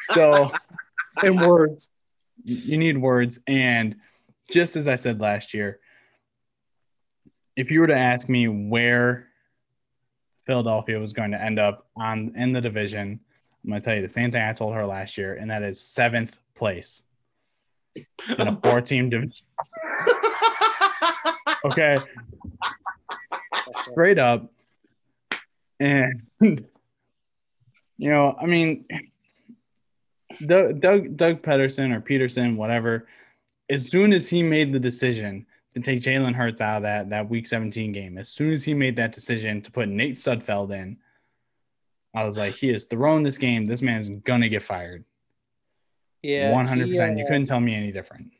So 0.00 0.50
In 1.22 1.36
words. 1.36 1.90
you 2.44 2.76
need 2.78 2.98
words. 2.98 3.38
And 3.46 3.96
just 4.50 4.76
as 4.76 4.88
I 4.88 4.94
said 4.94 5.20
last 5.20 5.54
year, 5.54 5.80
if 7.56 7.70
you 7.70 7.80
were 7.80 7.86
to 7.88 7.96
ask 7.96 8.28
me 8.28 8.48
where 8.48 9.28
Philadelphia 10.46 10.98
was 10.98 11.12
going 11.12 11.32
to 11.32 11.42
end 11.42 11.58
up 11.58 11.86
on 11.96 12.32
in 12.36 12.52
the 12.52 12.60
division, 12.60 13.20
I'm 13.64 13.70
going 13.70 13.82
to 13.82 13.84
tell 13.84 13.96
you 13.96 14.02
the 14.02 14.08
same 14.08 14.30
thing 14.30 14.42
I 14.42 14.52
told 14.52 14.74
her 14.74 14.86
last 14.86 15.18
year, 15.18 15.34
and 15.34 15.50
that 15.50 15.62
is 15.62 15.80
seventh 15.80 16.38
place 16.54 17.02
in 17.96 18.48
a 18.48 18.58
four 18.62 18.80
team 18.80 19.10
division. 19.10 19.32
Okay. 21.64 21.98
straight 23.92 24.18
up. 24.18 24.48
And 25.80 26.22
you 26.40 26.64
know, 27.98 28.36
I 28.40 28.46
mean, 28.46 28.84
Doug, 30.46 30.80
Doug 30.80 31.16
Doug 31.16 31.42
Pederson 31.42 31.94
or 31.94 32.00
Peterson, 32.00 32.56
whatever. 32.56 33.06
As 33.70 33.88
soon 33.90 34.12
as 34.12 34.28
he 34.28 34.42
made 34.42 34.72
the 34.72 34.78
decision 34.80 35.46
to 35.74 35.80
take 35.80 36.00
Jalen 36.00 36.34
Hurts 36.34 36.60
out 36.60 36.78
of 36.78 36.82
that 36.84 37.10
that 37.10 37.28
Week 37.28 37.46
17 37.46 37.92
game, 37.92 38.18
as 38.18 38.28
soon 38.28 38.52
as 38.52 38.64
he 38.64 38.74
made 38.74 38.96
that 38.96 39.12
decision 39.12 39.60
to 39.62 39.70
put 39.70 39.88
Nate 39.88 40.14
Sudfeld 40.16 40.72
in, 40.72 40.96
I 42.14 42.24
was 42.24 42.38
like, 42.38 42.54
he 42.54 42.70
is 42.70 42.84
throwing 42.86 43.22
this 43.22 43.38
game. 43.38 43.66
This 43.66 43.82
man's 43.82 44.08
gonna 44.08 44.48
get 44.48 44.62
fired. 44.62 45.04
Yeah. 46.22 46.52
One 46.52 46.66
hundred 46.66 46.86
he, 46.86 46.92
percent. 46.92 47.18
You 47.18 47.24
uh, 47.24 47.28
couldn't 47.28 47.46
tell 47.46 47.60
me 47.60 47.74
any 47.74 47.92
different. 47.92 48.32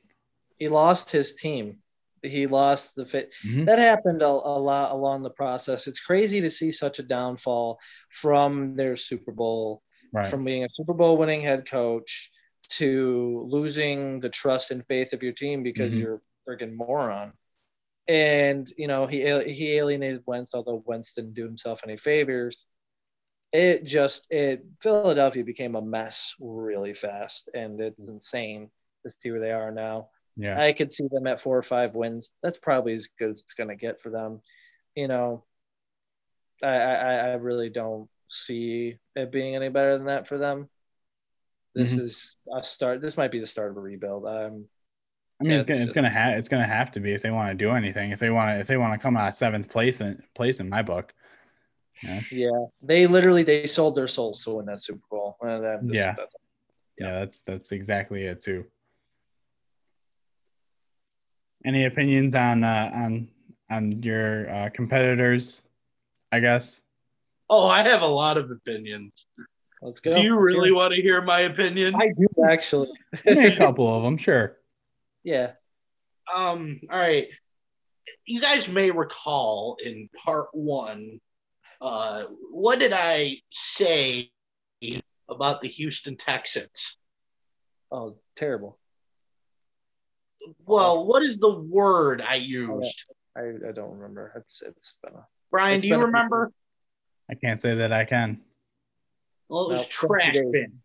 he 0.59 0.69
lost 0.69 1.11
his 1.11 1.37
team. 1.37 1.79
He 2.23 2.49
lost 2.49 2.97
the 2.97 3.07
fit. 3.07 3.33
Mhm. 3.47 3.67
That 3.67 3.79
happened 3.79 4.23
a, 4.23 4.27
a 4.27 4.59
lot 4.59 4.91
along 4.91 5.23
the 5.23 5.31
process. 5.31 5.87
It's 5.87 6.01
crazy 6.01 6.41
to 6.41 6.51
see 6.51 6.73
such 6.73 6.99
a 6.99 7.05
downfall 7.05 7.79
from 8.11 8.75
their 8.75 8.97
Super 8.97 9.31
Bowl, 9.31 9.83
Right. 10.13 10.27
from 10.27 10.43
being 10.45 10.65
a 10.65 10.69
Super 10.75 10.95
Bowl 10.95 11.17
winning 11.17 11.43
head 11.43 11.71
coach 11.71 12.33
to 12.71 13.47
losing 13.49 14.21
the 14.21 14.29
trust 14.29 14.71
and 14.71 14.85
faith 14.87 15.13
of 15.13 15.23
your 15.23 15.33
team 15.33 15.63
because 15.63 15.95
Mhm. 15.95 16.01
you're 16.01 16.15
a 16.17 16.21
freaking 16.51 16.75
moron. 16.75 17.33
And 18.07 18.71
you 18.77 18.87
know 18.89 19.07
he 19.07 19.21
he 19.53 19.73
alienated 19.77 20.23
Wentz, 20.27 20.55
although 20.55 20.83
Wentz 20.87 21.13
didn't 21.13 21.35
do 21.35 21.45
himself 21.45 21.83
any 21.85 21.97
favors. 21.97 22.67
It 23.53 23.85
just 23.85 24.27
it 24.31 24.65
Philadelphia 24.81 25.45
became 25.45 25.75
a 25.75 25.83
mess 25.83 26.35
really 26.41 26.95
fast, 26.95 27.49
and 27.55 27.81
it's 27.81 28.01
insane 28.07 28.71
to 29.05 29.11
see 29.11 29.31
where 29.31 29.41
they 29.41 29.53
are 29.53 29.71
now. 29.71 30.11
yeah. 30.37 30.61
I 30.61 30.73
could 30.73 30.91
see 30.93 31.09
them 31.09 31.27
at 31.27 31.41
four 31.41 31.57
or 31.59 31.63
five 31.63 31.95
wins. 31.97 32.31
That's 32.43 32.59
probably 32.59 32.95
as 32.95 33.09
good 33.19 33.31
as 33.31 33.41
it's 33.43 33.55
going 33.55 33.69
to 33.69 33.77
get 33.77 34.01
for 34.01 34.11
them. 34.11 34.41
You 34.95 35.09
know, 35.09 35.45
I, 36.63 36.77
I, 36.77 37.15
I 37.15 37.33
really 37.35 37.71
don't 37.71 38.09
see 38.29 38.99
it 39.17 39.31
being 39.33 39.55
any 39.57 39.69
better 39.69 39.97
than 39.97 40.07
that 40.07 40.27
for 40.27 40.39
them. 40.39 40.69
This 41.79 41.95
Mhm. 41.95 42.01
is 42.01 42.37
a 42.53 42.63
start. 42.65 43.01
This 43.01 43.17
might 43.17 43.31
be 43.31 43.39
the 43.39 43.47
start 43.47 43.71
of 43.71 43.77
a 43.77 43.81
rebuild. 43.81 44.27
Um, 44.27 44.69
I 45.41 45.45
mean, 45.45 45.53
Yeah, 45.53 45.59
it's 45.59 45.65
gonna 45.67 45.77
it's 45.77 45.85
it's 45.85 45.85
just- 45.85 45.95
gonna 45.95 46.11
have 46.11 46.37
it's 46.37 46.49
gonna 46.49 46.67
have 46.67 46.91
to 46.91 47.01
be 47.01 47.13
if 47.13 47.23
they 47.23 47.31
want 47.31 47.51
to 47.51 47.55
do 47.55 47.71
anything. 47.71 48.11
If 48.11 48.19
they 48.19 48.31
want 48.31 48.51
to 48.51 48.59
if 48.59 48.67
they 48.67 48.77
want 48.77 48.95
to 48.95 49.03
come 49.03 49.17
out 49.17 49.37
seventh 49.37 49.69
place 49.69 50.01
in 50.01 50.21
place 50.35 50.59
in 50.59 50.69
my 50.69 50.83
book. 50.83 51.15
Yeah, 52.03 52.21
yeah, 52.33 52.65
they 52.83 53.07
literally 53.07 53.45
they 53.45 53.65
sold 53.67 53.95
their 53.95 54.09
souls 54.09 54.43
to 54.45 54.55
win 54.57 54.67
that 54.67 54.81
Super 54.81 55.07
Bowl. 55.09 55.37
And 55.41 55.65
I'm 55.65 55.89
just- 55.89 56.01
Yeah. 56.01 56.15
that's, 56.17 56.37
yeah, 56.99 57.13
that's 57.21 57.41
that's 57.43 57.71
exactly 57.71 58.25
it 58.25 58.43
too. 58.43 58.67
Any 61.65 61.85
opinions 61.85 62.35
on 62.35 62.65
uh, 62.65 62.91
on 62.93 63.29
on 63.71 64.03
your 64.03 64.51
uh, 64.51 64.71
competitors? 64.71 65.63
I 66.33 66.41
guess. 66.41 66.83
Oh, 67.49 67.67
I 67.69 67.83
have 67.83 68.03
a 68.03 68.07
lot 68.07 68.37
of 68.37 68.51
opinions. 68.51 69.27
Let's 69.83 70.01
go. 70.01 70.15
Do 70.15 70.23
you 70.23 70.39
really 70.39 70.73
want 70.73 70.95
to 70.95 71.03
hear 71.03 71.21
my 71.23 71.41
opinion? 71.41 71.95
I 71.95 72.13
do 72.19 72.27
actually. 72.47 72.89
A 73.27 73.57
couple 73.57 73.95
of 73.95 74.03
them, 74.03 74.17
sure. 74.17 74.59
Yeah. 75.25 75.53
um, 76.35 76.81
all 76.91 76.99
right. 76.99 77.29
You 78.25 78.41
guys 78.41 78.69
may 78.69 78.91
recall 78.91 79.77
in 79.83 80.09
part 80.25 80.49
one, 80.53 81.21
uh, 81.81 82.25
what 82.51 82.79
did 82.79 82.93
I 82.93 83.37
say 83.53 84.31
about 85.29 85.61
the 85.61 85.69
Houston 85.69 86.17
Texans? 86.17 86.97
Oh, 87.91 88.17
terrible. 88.37 88.79
Well, 90.67 91.07
what 91.07 91.23
is 91.23 91.39
the 91.39 91.55
word 91.55 92.23
I 92.27 92.37
used? 92.37 93.05
I, 93.37 93.69
I 93.69 93.73
don't 93.73 93.93
remember. 93.93 94.33
It's 94.37 94.63
it's 94.63 94.99
been 95.03 95.15
a 95.15 95.27
Brian, 95.51 95.77
It's 95.77 95.83
do 95.83 95.89
you 95.89 95.99
remember? 95.99 96.53
I 97.31 97.35
can't 97.35 97.61
say 97.61 97.77
that 97.77 97.93
I 97.93 98.05
can. 98.05 98.41
Well, 99.49 99.71
it 99.71 99.73
was 99.75 99.81
No, 99.83 99.87
trash 99.89 100.35
bin. 100.53 100.81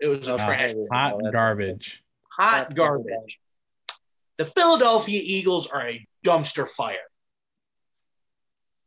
It 0.00 0.06
was 0.06 0.26
a 0.28 0.36
trash, 0.36 0.74
Hot 0.92 1.18
that's- 1.18 1.32
garbage. 1.32 2.04
hot 2.30 2.52
that's- 2.70 2.74
garbage. 2.74 3.38
The 4.36 4.46
Philadelphia 4.46 5.20
Eagles 5.24 5.66
are 5.66 5.88
a 5.88 6.06
dumpster 6.24 6.68
fire. 6.68 6.96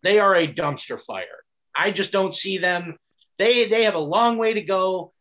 They 0.04 0.20
are 0.20 0.36
a 0.36 0.48
dumpster 0.52 1.00
fire. 1.00 1.44
I 1.76 1.92
just 1.92 2.12
don't 2.12 2.34
see 2.34 2.58
them. 2.58 2.98
They 3.38 3.66
they 3.66 3.84
have 3.84 3.96
a 3.96 4.00
long 4.00 4.38
way 4.38 4.54
to 4.54 4.62
go. 4.62 5.14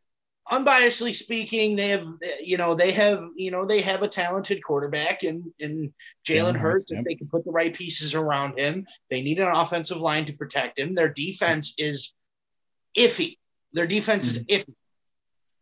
Unbiasedly 0.51 1.15
speaking, 1.15 1.77
they 1.77 1.89
have 1.89 2.07
you 2.43 2.57
know 2.57 2.75
they 2.75 2.93
have 2.93 3.23
you 3.37 3.51
know 3.51 3.67
they 3.67 3.83
have 3.83 4.03
a 4.03 4.09
talented 4.09 4.63
quarterback 4.65 5.23
in 5.23 5.53
in 5.59 5.93
Jalen 6.27 6.55
Jalen 6.55 6.57
Hurts. 6.57 6.85
Hurts, 6.85 6.93
If 7.01 7.05
they 7.05 7.15
can 7.15 7.29
put 7.29 7.45
the 7.45 7.51
right 7.53 7.75
pieces 7.75 8.15
around 8.15 8.59
him, 8.59 8.87
they 9.11 9.23
need 9.23 9.39
an 9.39 9.49
offensive 9.49 9.99
line 9.99 10.27
to 10.27 10.33
protect 10.33 10.79
him. 10.79 10.95
Their 10.95 11.09
defense 11.09 11.75
is 11.79 12.15
iffy. 12.97 13.39
Their 13.73 13.87
defense 13.87 14.27
is 14.27 14.45
iffy. 14.45 14.75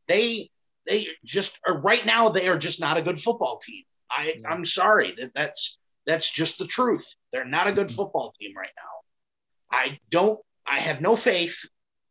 They 0.06 0.50
they 0.86 1.06
just 1.24 1.59
are 1.66 1.78
right 1.78 2.04
now. 2.06 2.30
They 2.30 2.48
are 2.48 2.59
just 2.59 2.80
not 2.80 2.96
a 2.96 3.02
good 3.02 3.20
football 3.20 3.61
team. 3.64 3.84
I. 4.11 4.34
I'm 4.48 4.64
sorry 4.64 5.14
that 5.20 5.32
that's 5.34 5.78
that's 6.06 6.30
just 6.30 6.59
the 6.59 6.66
truth. 6.66 7.06
They're 7.32 7.44
not 7.44 7.66
a 7.66 7.72
good 7.72 7.92
football 7.92 8.32
team 8.40 8.56
right 8.56 8.70
now. 8.76 9.76
I 9.78 9.98
don't. 10.11 10.40
I 10.66 10.80
have 10.80 11.00
no 11.00 11.16
faith 11.16 11.59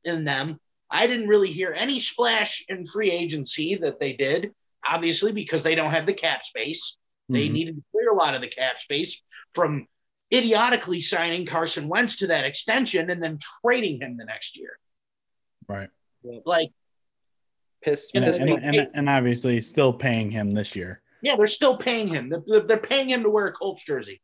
in 0.04 0.24
them. 0.24 0.60
I 0.90 1.08
didn't 1.08 1.28
really 1.28 1.52
hear 1.52 1.74
any 1.76 2.00
splash 2.00 2.64
in 2.70 2.86
free 2.86 3.12
agency 3.12 3.76
that 3.82 4.00
they 4.00 4.14
did. 4.14 4.52
Obviously, 4.88 5.32
because 5.32 5.64
they 5.64 5.76
don't 5.76 5.92
have 5.92 6.06
the 6.06 6.14
cap 6.14 6.46
space. 6.46 6.98
They 7.30 7.48
Mhm. 7.50 7.52
needed 7.52 7.76
to 7.76 7.84
clear 7.92 8.10
a 8.10 8.16
lot 8.16 8.36
of 8.36 8.42
the 8.42 8.48
cap 8.48 8.80
space 8.80 9.22
from 9.54 9.88
idiotically 10.32 11.02
signing 11.02 11.46
Carson 11.46 11.88
Wentz 11.90 12.18
to 12.18 12.28
that 12.28 12.46
extension 12.46 13.10
and 13.10 13.22
then 13.22 13.38
trading 13.62 14.00
him 14.00 14.16
the 14.18 14.26
next 14.26 14.56
year. 14.56 14.80
Right. 15.68 15.90
Like, 16.46 16.70
piss. 17.84 18.12
And, 18.14 18.24
piss 18.24 18.38
and, 18.38 18.46
me. 18.46 18.60
and, 18.62 18.88
and 18.94 19.10
obviously 19.10 19.60
still 19.62 19.94
paying 19.94 20.32
him 20.32 20.54
this 20.54 20.76
year. 20.76 21.02
yeah, 21.22 21.36
they're 21.36 21.48
still 21.48 21.78
paying 21.78 22.08
him. 22.08 22.32
They're, 22.48 22.62
they're 22.62 22.78
paying 22.78 23.10
him 23.10 23.24
to 23.24 23.30
wear 23.30 23.48
a 23.48 23.54
Colts 23.54 23.84
jersey. 23.84 24.22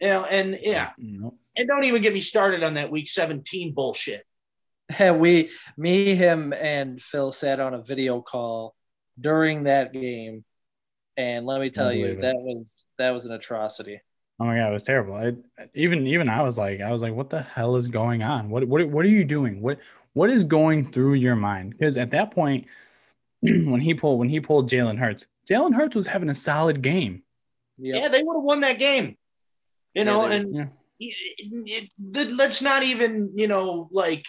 You 0.00 0.08
know, 0.08 0.24
and 0.24 0.58
yeah, 0.60 0.90
Nope. 0.98 1.38
and 1.56 1.68
don't 1.68 1.84
even 1.84 2.02
get 2.02 2.12
me 2.12 2.20
started 2.20 2.64
on 2.64 2.74
that 2.74 2.90
Week 2.90 3.08
17 3.08 3.72
bullshit. 3.72 4.24
we, 5.14 5.48
me, 5.76 6.16
him, 6.16 6.52
and 6.52 7.00
Phil 7.00 7.30
sat 7.30 7.60
on 7.60 7.74
a 7.74 7.82
video 7.82 8.20
call 8.20 8.74
during 9.20 9.64
that 9.64 9.92
game, 9.92 10.44
and 11.16 11.46
let 11.46 11.60
me 11.60 11.70
tell 11.70 11.92
you, 11.92 12.06
it. 12.06 12.20
that 12.22 12.34
was 12.34 12.86
that 12.98 13.10
was 13.10 13.26
an 13.26 13.32
atrocity. 13.32 14.00
Oh 14.42 14.46
my 14.46 14.56
god, 14.56 14.70
it 14.70 14.72
was 14.72 14.82
terrible. 14.82 15.14
I, 15.14 15.34
even 15.72 16.04
even 16.08 16.28
I 16.28 16.42
was 16.42 16.58
like, 16.58 16.80
I 16.80 16.90
was 16.90 17.00
like, 17.00 17.14
what 17.14 17.30
the 17.30 17.42
hell 17.42 17.76
is 17.76 17.86
going 17.86 18.24
on? 18.24 18.50
What 18.50 18.66
what 18.66 18.88
what 18.88 19.04
are 19.04 19.08
you 19.08 19.24
doing? 19.24 19.62
What 19.62 19.78
what 20.14 20.30
is 20.30 20.44
going 20.44 20.90
through 20.90 21.14
your 21.14 21.36
mind? 21.36 21.70
Because 21.70 21.96
at 21.96 22.10
that 22.10 22.32
point, 22.32 22.66
when 23.40 23.80
he 23.80 23.94
pulled 23.94 24.18
when 24.18 24.28
he 24.28 24.40
pulled 24.40 24.68
Jalen 24.68 24.98
Hurts, 24.98 25.28
Jalen 25.48 25.72
Hurts 25.76 25.94
was 25.94 26.08
having 26.08 26.28
a 26.28 26.34
solid 26.34 26.82
game. 26.82 27.22
Yep. 27.78 28.02
Yeah, 28.02 28.08
they 28.08 28.24
would 28.24 28.34
have 28.34 28.42
won 28.42 28.62
that 28.62 28.80
game. 28.80 29.16
You 29.94 30.06
know, 30.06 30.28
they- 30.28 30.38
and 30.38 30.56
Yeah. 30.56 30.66
it, 30.98 31.88
it, 31.96 32.30
let's 32.32 32.60
not 32.62 32.82
even, 32.82 33.30
you 33.36 33.46
know, 33.46 33.88
like 33.92 34.24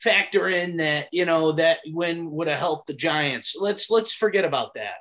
factor 0.00 0.48
in 0.48 0.78
that, 0.78 1.08
you 1.12 1.26
know, 1.26 1.52
that 1.52 1.80
win 1.84 2.30
would 2.30 2.48
have 2.48 2.58
helped 2.58 2.86
the 2.86 2.94
Giants. 2.94 3.54
Let's 3.60 3.90
let's 3.90 4.14
forget 4.14 4.46
about 4.46 4.72
that. 4.76 4.94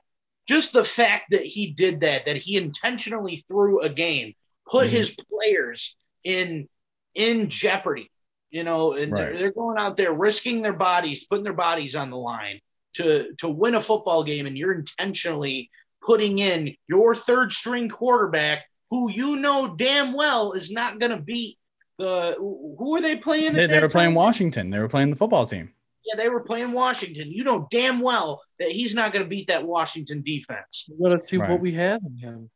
Just 0.48 0.74
the 0.74 0.84
fact 0.84 1.26
that 1.32 1.44
he 1.46 1.72
did 1.72 2.00
that, 2.02 2.26
that 2.26 2.38
he 2.38 2.58
intentionally 2.58 3.44
threw 3.48 3.82
a 3.82 3.90
game, 3.90 4.34
put 4.70 4.88
Mhm. 4.88 4.92
his 4.92 5.16
players 5.32 5.96
in 6.24 6.68
in 7.16 7.50
jeopardy. 7.50 8.10
You 8.50 8.64
know, 8.64 8.94
and 8.94 9.12
they're, 9.12 9.38
they're 9.38 9.52
going 9.52 9.78
out 9.78 9.98
there 9.98 10.14
risking 10.14 10.62
their 10.62 10.72
bodies, 10.74 11.26
putting 11.28 11.44
their 11.44 11.52
bodies 11.54 11.96
on 11.96 12.10
the 12.10 12.18
line 12.18 12.60
to 12.96 13.34
to 13.40 13.50
win 13.50 13.76
a 13.76 13.82
football 13.82 14.24
game, 14.24 14.46
and 14.46 14.58
you're 14.58 14.74
intentionally 14.74 15.70
putting 16.02 16.40
in 16.40 16.74
your 16.88 17.14
third 17.14 17.52
string 17.52 17.90
quarterback 17.90 18.64
who 18.90 19.12
you 19.12 19.36
know 19.36 19.76
damn 19.76 20.14
well 20.14 20.54
is 20.54 20.72
not 20.72 20.98
going 20.98 21.12
to 21.12 21.18
beat 21.22 21.58
the 21.98 22.36
who 22.40 22.96
are 22.96 23.02
they 23.02 23.18
playing? 23.18 23.48
at 23.48 23.56
They, 23.56 23.68
they 23.68 23.80
were 23.82 23.90
playing? 23.90 24.14
Washington. 24.14 24.70
They 24.70 24.80
were 24.80 24.88
playing 24.88 25.10
the 25.10 25.18
football 25.18 25.46
team. 25.46 25.74
Yeah, 26.08 26.16
they 26.16 26.30
were 26.30 26.40
playing 26.42 26.72
Washington. 26.72 27.32
You 27.32 27.44
know 27.44 27.68
damn 27.70 28.00
well 28.00 28.42
that 28.60 28.72
he's 28.72 28.96
not 28.96 29.12
going 29.12 29.24
to 29.26 29.30
beat 29.30 29.48
that 29.48 29.66
Washington 29.66 30.24
defense. 30.24 30.90
We 30.90 31.10
gotta 31.10 31.20
see 31.20 31.38
Right. 31.38 31.50
what 31.50 31.60
we 31.60 31.74
have 31.74 32.02
in 32.06 32.16
him. 32.18 32.50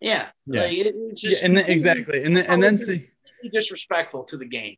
Yeah, 0.00 0.28
Yeah. 0.46 0.62
Like, 0.62 0.72
it- 0.78 0.94
it's 0.96 1.24
Yeah, 1.24 1.38
and 1.44 1.56
then, 1.56 1.70
exactly, 1.70 2.24
and 2.24 2.36
then 2.36 2.46
and 2.46 2.62
then 2.62 2.76
see, 2.76 3.08
disrespectful 3.52 4.24
to 4.24 4.36
the 4.36 4.44
game. 4.44 4.76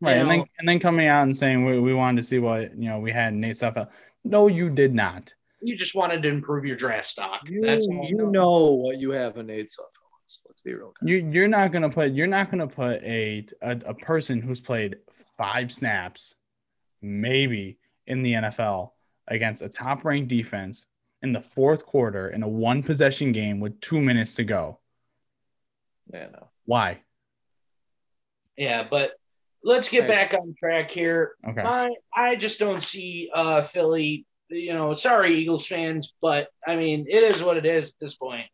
right, 0.00 0.16
and 0.16 0.30
then 0.30 0.44
and 0.58 0.68
then 0.68 0.78
coming 0.80 1.06
out 1.06 1.22
and 1.24 1.36
saying 1.36 1.64
we, 1.66 1.78
we 1.78 1.94
wanted 1.94 2.16
to 2.22 2.26
see 2.26 2.38
what 2.38 2.76
you 2.76 2.88
know 2.88 2.98
we 2.98 3.12
had 3.12 3.32
in 3.34 3.40
Nate 3.40 3.56
Sudfeld. 3.56 3.90
No, 4.24 4.48
you 4.48 4.70
did 4.70 4.94
not. 4.94 5.34
You 5.60 5.76
just 5.76 5.94
wanted 5.94 6.22
to 6.22 6.28
improve 6.28 6.64
your 6.64 6.76
draft 6.76 7.08
stock. 7.08 7.40
You, 7.48 7.62
That's 7.62 7.86
you 7.86 8.28
know 8.30 8.72
what 8.72 8.98
you 9.00 9.10
have 9.12 9.36
in 9.36 9.46
Nate 9.46 9.66
Sudfeld. 9.68 10.03
Let's, 10.24 10.40
let's 10.48 10.60
be 10.62 10.72
real. 10.72 10.94
You 11.02 11.16
you're 11.30 11.48
not 11.48 11.70
gonna 11.70 11.90
put 11.90 12.12
you're 12.12 12.26
not 12.26 12.50
gonna 12.50 12.66
put 12.66 13.02
a, 13.02 13.46
a 13.60 13.72
a 13.84 13.92
person 13.94 14.40
who's 14.40 14.58
played 14.58 14.96
five 15.36 15.70
snaps, 15.70 16.34
maybe 17.02 17.78
in 18.06 18.22
the 18.22 18.32
NFL 18.32 18.92
against 19.28 19.60
a 19.60 19.68
top 19.68 20.02
ranked 20.02 20.28
defense 20.28 20.86
in 21.20 21.34
the 21.34 21.42
fourth 21.42 21.84
quarter 21.84 22.30
in 22.30 22.42
a 22.42 22.48
one 22.48 22.82
possession 22.82 23.32
game 23.32 23.60
with 23.60 23.78
two 23.82 24.00
minutes 24.00 24.34
to 24.36 24.44
go. 24.44 24.78
Yeah, 26.06 26.28
no. 26.32 26.48
Why? 26.64 27.00
Yeah, 28.56 28.86
but 28.88 29.12
let's 29.62 29.90
get 29.90 30.04
Hey. 30.04 30.08
back 30.08 30.32
on 30.32 30.54
track 30.58 30.90
here. 30.90 31.32
Okay. 31.46 31.60
I 31.60 31.90
I 32.14 32.36
just 32.36 32.58
don't 32.58 32.82
see 32.82 33.28
uh 33.34 33.64
Philly. 33.64 34.24
You 34.48 34.72
know, 34.72 34.94
sorry, 34.94 35.36
Eagles 35.36 35.66
fans, 35.66 36.14
but 36.22 36.48
I 36.66 36.76
mean, 36.76 37.04
it 37.10 37.24
is 37.24 37.42
what 37.42 37.58
it 37.58 37.66
is 37.66 37.90
at 37.90 37.94
this 38.00 38.14
point. 38.14 38.46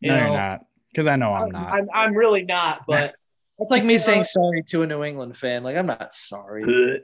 You 0.00 0.12
no, 0.12 0.16
know, 0.16 0.26
you're 0.26 0.36
not. 0.38 0.60
Because 0.92 1.06
I 1.06 1.16
know 1.16 1.32
I'm 1.32 1.50
not. 1.50 1.72
I'm, 1.72 1.88
I'm 1.94 2.14
really 2.14 2.42
not, 2.44 2.82
but 2.88 3.14
That's 3.58 3.70
like 3.70 3.84
me 3.84 3.98
saying 3.98 4.24
sorry 4.24 4.62
to 4.68 4.82
a 4.82 4.86
New 4.86 5.04
England 5.04 5.36
fan. 5.36 5.62
Like 5.62 5.76
I'm 5.76 5.86
not 5.86 6.12
sorry. 6.14 6.64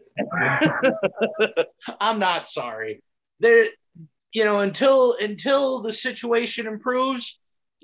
I'm 2.00 2.18
not 2.18 2.48
sorry. 2.48 3.02
There, 3.40 3.66
you 4.32 4.44
know, 4.44 4.60
until 4.60 5.16
until 5.20 5.82
the 5.82 5.92
situation 5.92 6.66
improves, 6.66 7.38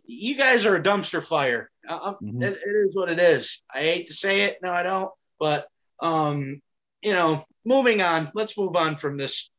you 0.05 0.37
guys 0.37 0.67
are 0.67 0.77
a 0.77 0.83
dumpster 0.83 1.25
fire. 1.25 1.71
Mhm. 1.89 2.43
it- 2.43 2.59
it 2.65 2.89
is 2.89 2.95
what 2.95 3.09
it 3.09 3.19
is. 3.19 3.63
I 3.75 3.81
hate 3.81 4.09
to 4.09 4.15
say 4.15 4.43
it. 4.43 4.59
No, 4.63 4.71
I 4.71 4.83
don't. 4.83 5.11
But 5.39 5.67
um, 6.01 6.61
you 7.03 7.13
know, 7.13 7.45
moving 7.65 8.01
on. 8.01 8.31
Let's 8.35 8.57
move 8.57 8.77
on 8.77 8.97
from 8.97 9.17
this. 9.17 9.51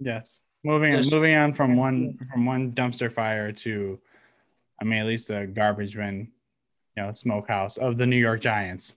Yes. 0.00 0.40
Moving 0.64 0.92
on, 0.92 1.02
Yes. 1.02 1.10
moving 1.10 1.34
on 1.34 1.52
from 1.52 1.76
one 1.76 2.16
from 2.32 2.46
one 2.46 2.72
dumpster 2.72 3.12
fire 3.12 3.52
to, 3.52 4.00
I 4.80 4.84
mean, 4.84 5.00
at 5.00 5.06
least 5.06 5.30
a 5.30 5.46
garbage 5.46 5.94
bin, 5.96 6.28
you 6.96 7.02
know, 7.02 7.12
smokehouse 7.12 7.76
of 7.76 7.96
the 7.96 8.06
New 8.06 8.16
York 8.18 8.40
Giants. 8.40 8.96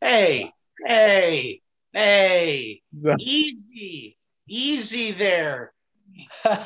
Hey, 0.00 0.52
hey, 0.86 1.60
hey, 1.92 2.82
easy, 3.18 4.16
easy 4.48 5.12
there. 5.12 5.72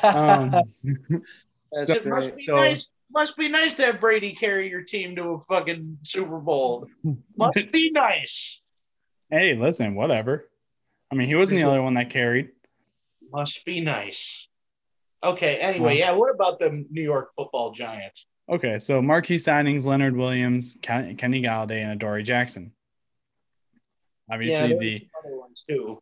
Um, 0.03 0.51
That's 1.71 1.89
It 1.91 2.05
must 2.05 2.35
be 2.37 2.45
So- 2.45 2.55
nice. 2.55 2.87
Must 3.15 3.37
be 3.37 3.47
nice 3.47 3.75
to 3.75 3.85
have 3.85 3.99
Brady 4.01 4.33
carry 4.33 4.67
your 4.71 4.81
team 4.81 5.15
to 5.17 5.23
a 5.33 5.39
fucking 5.41 5.99
Super 6.03 6.39
Bowl. 6.39 6.87
Must 7.37 7.71
be 7.71 7.91
nice. 7.91 8.59
hey, 9.29 9.55
listen, 9.55 9.93
whatever. 9.93 10.49
I 11.11 11.15
mean, 11.15 11.27
he 11.27 11.35
wasn't 11.35 11.61
the 11.61 11.67
only 11.67 11.79
one 11.79 11.93
that 11.93 12.09
carried. 12.09 12.49
Must 13.31 13.63
be 13.65 13.81
nice. 13.81 14.47
Okay. 15.23 15.57
Anyway, 15.57 15.97
yeah. 15.97 16.11
What 16.11 16.33
about 16.33 16.59
the 16.59 16.85
New 16.89 17.01
York 17.01 17.31
Football 17.35 17.71
Giants? 17.71 18.25
Okay, 18.49 18.77
so 18.77 19.01
marquee 19.01 19.37
signings: 19.37 19.85
Leonard 19.85 20.17
Williams, 20.17 20.77
Ken- 20.81 21.15
Kenny 21.15 21.41
Golladay, 21.41 21.81
and 21.81 21.91
Adoree 21.91 22.23
Jackson. 22.23 22.73
Obviously, 24.29 24.71
Yeah, 24.71 24.77
the 24.77 25.07
Other 25.17 25.37
ones 25.37 25.63
too. 25.67 25.99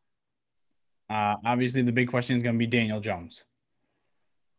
Uh, 1.09 1.35
obviously, 1.45 1.81
the 1.83 1.91
big 1.91 2.09
question 2.09 2.35
is 2.35 2.41
going 2.41 2.55
to 2.55 2.59
be 2.59 2.65
Daniel 2.65 2.99
Jones, 2.99 3.43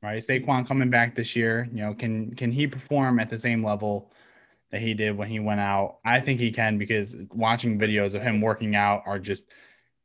right? 0.03 0.23
Saquon 0.23 0.67
coming 0.67 0.91
back 0.91 1.15
this 1.15 1.35
year. 1.35 1.69
You 1.73 1.83
know, 1.83 1.95
can 1.95 2.35
can 2.37 2.53
he 2.53 2.67
perform 2.69 3.19
at 3.19 3.29
the 3.29 3.39
same 3.39 3.65
level 3.65 4.13
that 4.71 4.81
he 4.81 4.95
did 4.95 5.17
when 5.17 5.29
he 5.29 5.41
went 5.41 5.61
out? 5.61 5.99
I 6.05 6.21
think 6.21 6.39
he 6.39 6.53
can 6.53 6.79
because 6.79 7.17
watching 7.31 7.81
videos 7.81 8.15
of 8.15 8.23
him 8.23 8.41
working 8.41 8.77
out 8.77 9.03
are 9.07 9.19
just, 9.19 9.51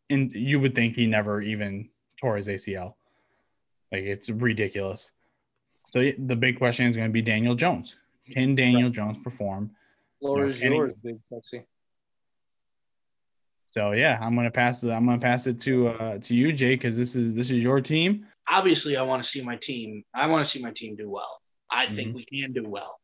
and 0.10 0.32
you 0.32 0.60
would 0.60 0.74
think 0.74 0.95
he 0.95 1.05
never 1.05 1.41
even 1.41 1.89
tore 2.20 2.38
his 2.38 2.47
ACL. 2.47 2.93
Like 3.92 4.04
it's 4.04 4.30
ridiculous. 4.30 5.12
So 5.92 6.04
the 6.18 6.36
big 6.36 6.58
question 6.58 6.86
is 6.88 6.98
going 6.98 7.10
to 7.10 7.14
be 7.14 7.22
Daniel 7.22 7.56
Jones. 7.56 7.96
Can 8.30 8.56
Daniel 8.56 8.90
Jones 8.90 9.18
perform? 9.20 9.72
Floor 10.20 10.40
No, 10.40 10.46
is 10.48 10.60
Kenny- 10.60 10.76
yours, 10.76 10.94
big 11.02 11.20
sexy. 11.32 11.64
So 13.70 13.92
yeah, 13.92 14.18
I'm 14.22 14.36
gonna 14.36 14.50
pass 14.52 14.84
it. 14.84 14.90
I'm 14.92 15.06
gonna 15.06 15.20
pass 15.20 15.46
it 15.46 15.60
to 15.62 15.90
uh, 15.90 16.18
to 16.20 16.36
you, 16.36 16.52
Jay, 16.52 16.74
because 16.76 16.98
this 16.98 17.16
is 17.16 17.36
this 17.36 17.52
is 17.52 17.62
your 17.62 17.80
team. 17.82 18.26
Obviously, 18.50 18.98
I 18.98 19.04
want 19.04 19.24
to 19.24 19.30
see 19.30 19.42
my 19.42 19.56
team. 19.58 20.04
I 20.14 20.28
want 20.28 20.46
to 20.46 20.52
see 20.52 20.62
my 20.62 20.72
team 20.72 20.96
do 20.96 21.10
well. 21.10 21.40
I 21.70 21.86
think 21.94 22.12
Mhm. 22.12 22.16
we 22.16 22.26
can 22.26 22.54
do 22.54 22.68
well. 22.68 23.00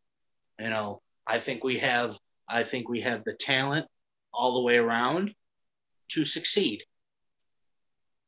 You 0.60 0.70
know, 0.70 1.02
I 1.28 1.40
think 1.40 1.64
we 1.64 1.80
have. 1.80 2.16
I 2.48 2.64
think 2.64 2.90
we 2.90 3.02
have 3.02 3.24
the 3.24 3.34
talent 3.34 3.86
all 4.34 4.54
the 4.56 4.62
way 4.62 4.78
around 4.78 5.36
to 6.10 6.26
succeed. 6.26 6.84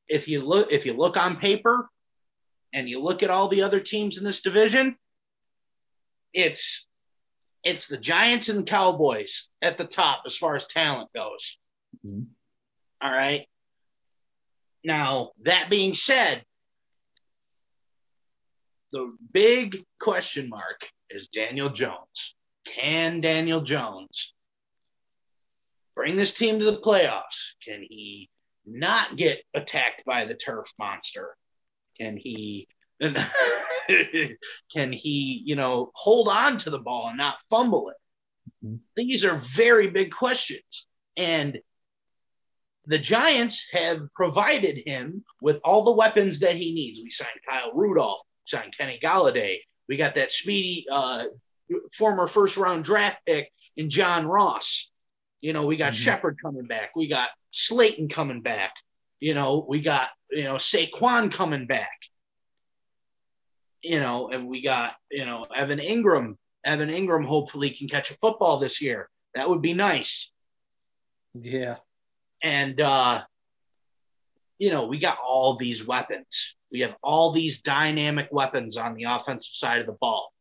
If 0.07 0.27
you 0.27 0.41
look, 0.45 0.71
if 0.71 0.85
you 0.85 0.93
look 0.93 1.17
on 1.17 1.37
paper, 1.37 1.89
and 2.75 2.89
you 2.89 3.01
look 3.01 3.23
at 3.23 3.29
all 3.31 3.47
the 3.47 3.63
other 3.63 3.79
teams 3.79 4.17
in 4.17 4.23
this 4.25 4.41
division, 4.41 4.97
it's 6.33 6.87
it's 7.63 7.87
the 7.87 7.97
Giants 7.97 8.49
and 8.49 8.59
the 8.59 8.69
Cowboys 8.69 9.47
at 9.63 9.77
the 9.77 9.85
top 9.85 10.23
as 10.27 10.37
far 10.37 10.55
as 10.55 10.67
talent 10.67 11.09
goes. 11.15 11.57
Mhm. 12.05 12.27
All 13.01 13.11
right. 13.11 13.47
Now, 14.83 15.31
that 15.41 15.69
being 15.71 15.95
said, 15.95 16.45
the 18.91 19.17
big 19.31 19.83
question 19.99 20.47
mark 20.49 20.87
is 21.09 21.29
Daniel 21.29 21.69
Jones. 21.71 22.35
Can 22.67 23.21
Daniel 23.21 23.61
Jones 23.61 24.33
bring 25.95 26.17
this 26.17 26.35
team 26.35 26.59
to 26.59 26.65
the 26.65 26.81
playoffs? 26.81 27.53
Can 27.63 27.81
he 27.81 28.29
not 28.65 29.15
get 29.15 29.43
attacked 29.55 30.05
by 30.05 30.25
the 30.25 30.35
turf 30.35 30.71
monster? 30.77 31.35
Can 31.99 32.17
he 32.17 32.67
can 34.73 34.91
he, 34.91 35.41
you 35.45 35.55
know, 35.55 35.91
hold 35.93 36.27
on 36.27 36.57
to 36.59 36.69
the 36.69 36.79
ball 36.79 37.09
and 37.09 37.17
not 37.17 37.35
fumble 37.49 37.89
it? 37.89 38.65
Mhm. 38.65 38.79
These 38.95 39.25
are 39.25 39.41
very 39.53 39.89
big 39.89 40.11
questions. 40.11 40.87
And 41.17 41.59
the 42.85 42.99
Giants 42.99 43.67
have 43.71 44.01
provided 44.13 44.83
him 44.85 45.23
with 45.41 45.57
all 45.63 45.83
the 45.83 45.91
weapons 45.91 46.39
that 46.39 46.55
he 46.55 46.73
needs. 46.73 46.99
We 47.03 47.09
signed 47.09 47.39
Kyle 47.49 47.71
Rudolph, 47.73 48.21
signed 48.45 48.75
Kenny 48.77 48.99
Golladay. 49.03 49.59
We 49.87 49.97
got 49.97 50.15
that 50.15 50.31
speedy 50.31 50.85
uh, 50.91 51.25
former 51.97 52.27
first 52.27 52.57
round 52.57 52.83
draft 52.85 53.17
pick 53.25 53.51
in 53.75 53.89
John 53.89 54.25
Ross. 54.27 54.91
You 55.41 55.53
know, 55.53 55.65
we 55.65 55.77
got 55.77 55.93
Mhm. 55.93 55.97
Shepard 55.97 56.37
coming 56.41 56.65
back. 56.65 56.95
We 56.95 57.07
got 57.07 57.29
Slayton 57.51 58.09
coming 58.09 58.41
back. 58.41 58.73
You 59.19 59.33
know, 59.33 59.65
we 59.67 59.81
got, 59.81 60.09
you 60.31 60.43
know, 60.43 60.55
Saquon 60.55 61.31
coming 61.33 61.67
back. 61.67 61.97
You 63.81 63.99
know, 63.99 64.29
and 64.29 64.47
we 64.47 64.61
got, 64.63 64.95
you 65.11 65.25
know, 65.25 65.45
Evan 65.55 65.79
Engram. 65.79 66.37
Evan 66.63 66.89
Engram 66.89 67.25
hopefully 67.25 67.69
can 67.69 67.87
catch 67.87 68.09
a 68.11 68.17
football 68.17 68.57
this 68.59 68.81
year. 68.81 69.09
That 69.35 69.47
would 69.49 69.61
be 69.61 69.73
nice 69.73 70.31
Yeah. 71.33 71.75
and 72.41 72.79
uh 72.79 73.23
you 74.57 74.71
know 74.71 74.87
we 74.87 74.97
got 74.99 75.17
all 75.21 75.57
these 75.57 75.85
weapons 75.85 76.55
we 76.71 76.79
have 76.79 76.95
all 77.03 77.33
these 77.33 77.61
dynamic 77.61 78.29
weapons 78.31 78.77
on 78.77 78.95
the 78.95 79.03
offensive 79.03 79.53
side 79.53 79.81
of 79.81 79.85
the 79.87 79.97
ball 79.99 80.31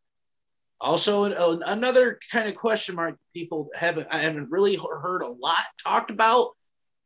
also 0.81 1.25
another 1.25 2.21
kind 2.31 2.49
of 2.49 2.55
question 2.55 2.95
mark 2.95 3.17
people 3.33 3.69
haven't 3.75 4.07
i 4.13 4.19
haven't 4.19 4.51
really 4.51 4.77
heard 4.77 5.23
a 5.23 5.29
lot 5.29 5.65
talked 5.83 6.13
about 6.13 6.51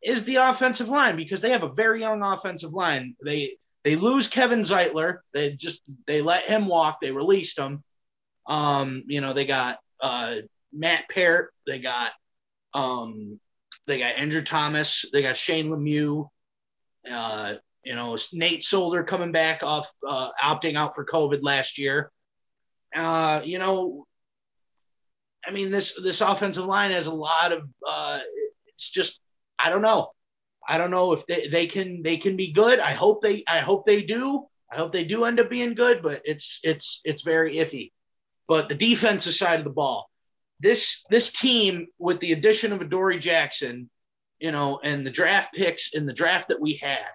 is 0.02 0.24
the 0.24 0.36
offensive 0.36 0.88
line 0.88 1.16
because 1.16 1.40
they 1.40 1.50
have 1.50 1.62
a 1.62 1.72
very 1.72 2.00
young 2.00 2.22
offensive 2.22 2.72
line 2.72 3.16
they 3.24 3.56
they 3.84 3.96
lose 3.96 4.28
Kevin 4.28 4.62
Zeitler. 4.62 5.18
They 5.32 5.52
just 5.52 5.80
they 6.06 6.20
let 6.20 6.42
him 6.42 6.66
walk. 6.66 7.00
They 7.00 7.10
released 7.10 7.58
him. 7.58 7.82
Um, 8.46 9.04
you 9.06 9.20
know, 9.20 9.32
they 9.32 9.46
got 9.46 9.78
uh, 10.00 10.36
Matt 10.72 11.04
Peart. 11.08 11.54
They 11.66 11.78
got 11.78 12.12
um, 12.74 13.40
they 13.86 13.98
got 13.98 14.16
Andrew 14.16 14.42
Thomas. 14.42 15.04
They 15.12 15.22
got 15.22 15.38
Shane 15.38 15.68
Lemieux. 15.70 16.28
Uh, 17.10 17.54
you 17.84 17.94
know, 17.94 18.18
Nate 18.32 18.62
Solder 18.64 19.04
coming 19.04 19.32
back 19.32 19.62
off 19.62 19.90
uh, 20.06 20.30
opting 20.42 20.76
out 20.76 20.94
for 20.94 21.06
COVID 21.06 21.38
last 21.42 21.78
year. 21.78 22.10
Uh, 22.94 23.40
you 23.44 23.58
know, 23.58 24.06
I 25.46 25.50
mean 25.50 25.70
this 25.70 25.98
this 26.02 26.20
offensive 26.20 26.66
line 26.66 26.90
has 26.90 27.06
a 27.06 27.14
lot 27.14 27.52
of. 27.52 27.62
Uh, 27.88 28.20
it's 28.66 28.90
just 28.90 29.20
I 29.58 29.70
don't 29.70 29.82
know. 29.82 30.12
I 30.68 30.76
don't 30.76 30.90
know 30.90 31.12
if 31.12 31.26
they, 31.26 31.48
they 31.48 31.66
can 31.66 32.02
they 32.02 32.18
can 32.18 32.36
be 32.36 32.52
good. 32.52 32.78
I 32.78 32.92
hope 32.92 33.22
they 33.22 33.42
I 33.48 33.60
hope 33.60 33.86
they 33.86 34.02
do. 34.02 34.46
I 34.70 34.76
hope 34.76 34.92
they 34.92 35.04
do 35.04 35.24
end 35.24 35.40
up 35.40 35.48
being 35.48 35.74
good, 35.74 36.02
but 36.02 36.20
it's 36.24 36.60
it's 36.62 37.00
it's 37.04 37.22
very 37.22 37.56
iffy. 37.56 37.92
But 38.46 38.68
the 38.68 38.74
defensive 38.74 39.34
side 39.34 39.58
of 39.58 39.64
the 39.64 39.70
ball, 39.70 40.10
this 40.60 41.04
this 41.10 41.32
team 41.32 41.86
with 41.98 42.20
the 42.20 42.32
addition 42.32 42.72
of 42.72 42.82
Adoree 42.82 43.18
Jackson, 43.18 43.88
you 44.38 44.52
know, 44.52 44.78
and 44.84 45.06
the 45.06 45.10
draft 45.10 45.54
picks 45.54 45.94
in 45.94 46.04
the 46.04 46.12
draft 46.12 46.48
that 46.48 46.60
we 46.60 46.74
had, 46.74 47.08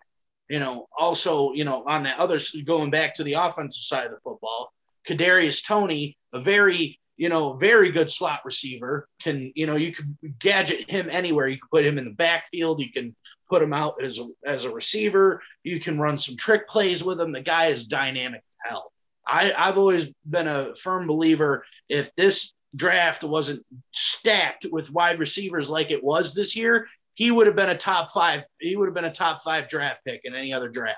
you 0.50 0.60
know, 0.60 0.88
also 0.98 1.54
you 1.54 1.64
know 1.64 1.84
on 1.88 2.04
the 2.04 2.20
other 2.20 2.40
going 2.66 2.90
back 2.90 3.16
to 3.16 3.24
the 3.24 3.34
offensive 3.34 3.84
side 3.84 4.06
of 4.06 4.12
the 4.12 4.20
football, 4.24 4.74
Kadarius 5.08 5.64
Toney, 5.64 6.18
a 6.34 6.42
very 6.42 7.00
you 7.18 7.30
know, 7.30 7.54
very 7.54 7.92
good 7.92 8.12
slot 8.12 8.42
receiver. 8.44 9.08
Can 9.22 9.52
you 9.56 9.68
know 9.68 9.76
you 9.76 9.94
can 9.94 10.18
gadget 10.40 10.90
him 10.90 11.10
anywhere. 11.12 11.48
You 11.48 11.58
can 11.58 11.70
put 11.70 11.86
him 11.86 11.98
in 11.98 12.06
the 12.06 12.12
backfield. 12.12 12.80
You 12.80 12.92
can 12.92 13.16
put 13.50 13.62
him 13.62 13.74
out 13.74 14.04
as 14.04 14.20
a, 14.20 14.28
as 14.46 14.66
a 14.66 14.72
receiver. 14.72 15.42
You 15.64 15.80
can 15.80 16.00
run 16.00 16.18
some 16.18 16.36
trick 16.36 16.68
plays 16.68 17.04
with 17.04 17.20
him. 17.20 17.32
The 17.32 17.42
guy 17.42 17.68
is 17.68 17.86
dynamic 17.86 18.44
hell. 18.66 18.92
I, 19.26 19.54
I've 19.54 19.78
always 19.78 20.08
been 20.28 20.48
a 20.48 20.76
firm 20.76 21.08
believer 21.08 21.66
if 21.88 22.14
this 22.16 22.54
draft 22.76 23.24
wasn't 23.24 23.64
stacked 23.92 24.66
with 24.70 24.90
wide 24.90 25.20
receivers 25.20 25.70
like 25.70 25.92
it 25.92 26.04
was 26.04 26.34
this 26.34 26.56
year, 26.56 26.88
he 27.14 27.30
would 27.30 27.48
have 27.48 27.56
been 27.56 27.70
a 27.70 27.78
top 27.78 28.12
five. 28.12 28.42
He 28.60 28.76
would 28.76 28.88
have 28.88 28.96
been 28.96 29.06
a 29.06 29.14
top 29.14 29.44
five 29.44 29.70
draft 29.70 30.00
pick 30.06 30.22
in 30.24 30.34
any 30.34 30.54
other 30.54 30.70
draft. 30.70 30.98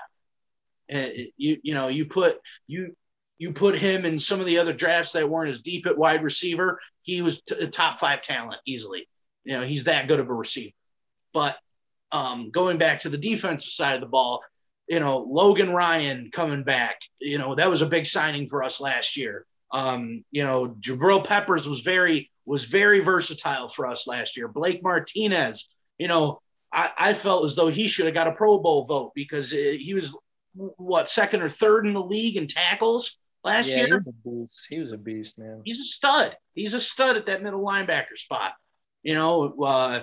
And 0.88 1.12
you 1.36 1.58
you 1.62 1.74
know 1.74 1.88
you 1.88 2.06
put 2.06 2.38
you 2.66 2.96
you 3.38 3.52
put 3.52 3.78
him 3.78 4.04
in 4.04 4.18
some 4.18 4.40
of 4.40 4.46
the 4.46 4.58
other 4.58 4.72
drafts 4.72 5.12
that 5.12 5.28
weren't 5.28 5.50
as 5.50 5.60
deep 5.60 5.86
at 5.86 5.98
wide 5.98 6.22
receiver. 6.22 6.80
He 7.02 7.22
was 7.22 7.42
t- 7.42 7.54
a 7.56 7.66
top 7.66 8.00
five 8.00 8.22
talent 8.22 8.60
easily. 8.66 9.08
You 9.44 9.58
know 9.58 9.64
he's 9.64 9.84
that 9.84 10.08
good 10.08 10.20
of 10.20 10.28
a 10.28 10.34
receiver. 10.34 10.74
But 11.32 11.56
um, 12.12 12.50
going 12.50 12.78
back 12.78 13.00
to 13.00 13.08
the 13.08 13.18
defensive 13.18 13.72
side 13.72 13.94
of 13.94 14.00
the 14.00 14.06
ball, 14.06 14.42
you 14.88 15.00
know, 15.00 15.18
Logan 15.18 15.70
Ryan 15.70 16.30
coming 16.32 16.62
back, 16.62 17.00
you 17.20 17.38
know, 17.38 17.54
that 17.56 17.70
was 17.70 17.82
a 17.82 17.86
big 17.86 18.06
signing 18.06 18.48
for 18.48 18.62
us 18.62 18.80
last 18.80 19.16
year. 19.16 19.44
Um, 19.72 20.24
you 20.30 20.44
know, 20.44 20.76
Jabril 20.80 21.24
Peppers 21.24 21.68
was 21.68 21.80
very 21.80 22.30
was 22.44 22.64
very 22.64 23.00
versatile 23.00 23.68
for 23.68 23.86
us 23.86 24.06
last 24.06 24.36
year. 24.36 24.46
Blake 24.46 24.82
Martinez, 24.82 25.68
you 25.98 26.06
know, 26.06 26.40
I, 26.72 26.92
I 26.96 27.14
felt 27.14 27.44
as 27.44 27.56
though 27.56 27.68
he 27.68 27.88
should 27.88 28.06
have 28.06 28.14
got 28.14 28.28
a 28.28 28.32
Pro 28.32 28.58
Bowl 28.58 28.84
vote 28.86 29.12
because 29.14 29.52
it, 29.52 29.80
he 29.80 29.94
was 29.94 30.14
what 30.54 31.08
second 31.08 31.42
or 31.42 31.50
third 31.50 31.86
in 31.86 31.92
the 31.92 32.02
league 32.02 32.36
in 32.36 32.46
tackles 32.46 33.16
last 33.46 33.68
Yeah, 33.68 33.76
he 33.76 33.86
year. 33.86 33.98
was 33.98 34.06
a 34.08 34.28
beast. 34.28 34.66
He 34.68 34.78
was 34.80 34.92
a 34.92 34.98
beast, 34.98 35.38
man. 35.38 35.62
He's 35.64 35.80
a 35.80 35.84
stud. 35.84 36.36
He's 36.54 36.74
a 36.74 36.80
stud 36.80 37.16
at 37.16 37.26
that 37.26 37.42
middle 37.42 37.64
linebacker 37.64 38.16
spot. 38.16 38.52
You 39.02 39.14
know, 39.14 39.54
uh, 39.62 40.02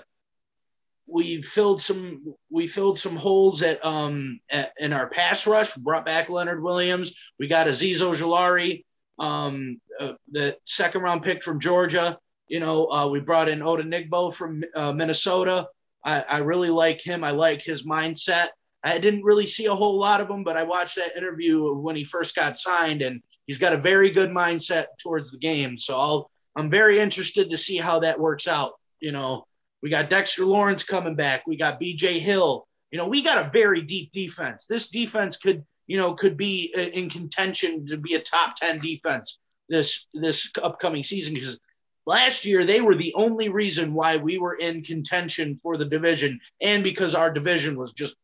we 1.06 1.41
filled 1.41 1.82
some 1.82 2.36
we 2.50 2.66
filled 2.68 2.98
some 2.98 3.18
holes 3.18 3.62
at 3.62 3.84
um 3.86 4.39
at, 4.50 4.72
in 4.80 4.94
our 4.94 5.10
pass 5.10 5.46
rush. 5.46 5.74
Brought 5.76 6.06
back 6.06 6.30
Leonard 6.30 6.64
Williams. 6.64 7.14
We 7.38 7.48
got 7.48 7.68
Azeez 7.68 8.00
Ojulari, 8.00 8.86
um, 9.20 9.82
uh, 10.00 10.14
the 10.32 10.58
second 10.66 11.02
round 11.02 11.24
pick 11.24 11.44
from 11.44 11.60
Georgia. 11.60 12.18
You 12.48 12.60
know, 12.62 12.88
uh, 12.88 13.08
we 13.08 13.20
brought 13.20 13.50
in 13.50 13.60
Odenigbo 13.60 14.34
from 14.34 14.64
uh, 14.76 14.94
Minnesota. 14.94 15.68
I, 16.06 16.22
I 16.22 16.38
really 16.39 16.70
like 16.70 17.02
him. 17.02 17.24
I 17.24 17.32
like 17.32 17.62
his 17.62 17.86
mindset. 17.86 18.50
I 18.84 18.98
didn't 18.98 19.24
really 19.24 19.46
see 19.48 19.66
a 19.68 19.76
whole 19.76 19.98
lot 19.98 20.20
of 20.22 20.30
him, 20.30 20.44
but 20.44 20.58
I 20.58 20.64
watched 20.64 20.96
that 20.98 21.16
interview 21.18 21.74
when 21.74 21.96
he 21.96 22.04
first 22.04 22.36
got 22.36 22.58
signed, 22.58 23.02
and 23.02 23.22
he's 23.48 23.58
got 23.58 23.74
a 23.74 23.78
very 23.78 24.12
good 24.12 24.30
mindset 24.30 24.86
towards 25.02 25.32
the 25.32 25.38
game. 25.38 25.78
So 25.78 26.00
I'll 26.00 26.32
I'm 26.56 26.70
very 26.70 27.00
interested 27.00 27.50
to 27.50 27.58
see 27.58 27.78
how 27.78 28.02
that 28.02 28.20
works 28.20 28.48
out. 28.48 28.74
You 29.00 29.12
know, 29.12 29.46
we 29.82 29.89
got 29.89 30.10
Dexter 30.10 30.46
Lawrence 30.46 30.84
coming 30.84 31.16
back. 31.16 31.48
We 31.48 31.58
got 31.58 31.82
BJ 31.82 32.20
Hill. 32.20 32.68
You 32.91 33.00
know, 33.00 33.08
we 33.08 33.24
got 33.24 33.46
a 33.46 33.50
very 33.50 33.82
deep 33.82 34.12
defense. 34.12 34.66
This 34.68 34.89
defense 34.89 35.38
could, 35.38 35.66
you 35.88 35.98
know, 35.98 36.14
could 36.14 36.38
be 36.38 36.74
uh, 36.78 36.82
in 36.82 37.10
contention 37.10 37.88
to 37.88 37.98
be 37.98 38.14
a 38.14 38.22
top 38.22 38.56
10 38.56 38.80
defense 38.80 39.39
this 39.70 40.08
this 40.14 40.50
upcoming 40.62 41.04
season 41.04 41.34
because 41.34 41.58
last 42.06 42.46
year 42.46 42.66
they 42.66 42.82
were 42.82 42.96
the 42.96 43.14
only 43.16 43.50
reason 43.50 43.94
why 43.94 44.18
we 44.18 44.38
were 44.38 44.56
in 44.56 44.84
contention 44.84 45.60
for 45.64 45.78
the 45.78 45.86
division 45.86 46.39
and 46.62 46.84
because 46.84 47.16
our 47.16 47.32
division 47.32 47.78
was 47.78 47.94
just 47.94 48.16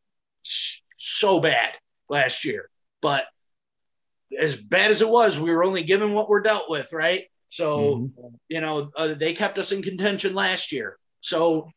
so 0.98 1.40
bad 1.40 1.70
last 2.10 2.46
year. 2.46 2.70
But 3.02 3.26
as 4.38 4.56
bad 4.56 4.92
as 4.92 5.02
it 5.02 5.10
was, 5.10 5.40
we 5.40 5.52
were 5.52 5.64
only 5.64 5.84
given 5.84 6.14
what 6.14 6.30
we're 6.30 6.42
dealt 6.42 6.70
with, 6.70 6.88
right? 6.92 7.26
So, 7.50 8.12
you 8.48 8.62
know, 8.62 8.92
uh, 8.96 9.16
they 9.20 9.34
kept 9.34 9.58
us 9.58 9.72
in 9.72 9.82
contention 9.82 10.36
last 10.36 10.72
year. 10.72 10.98
So 11.22 11.72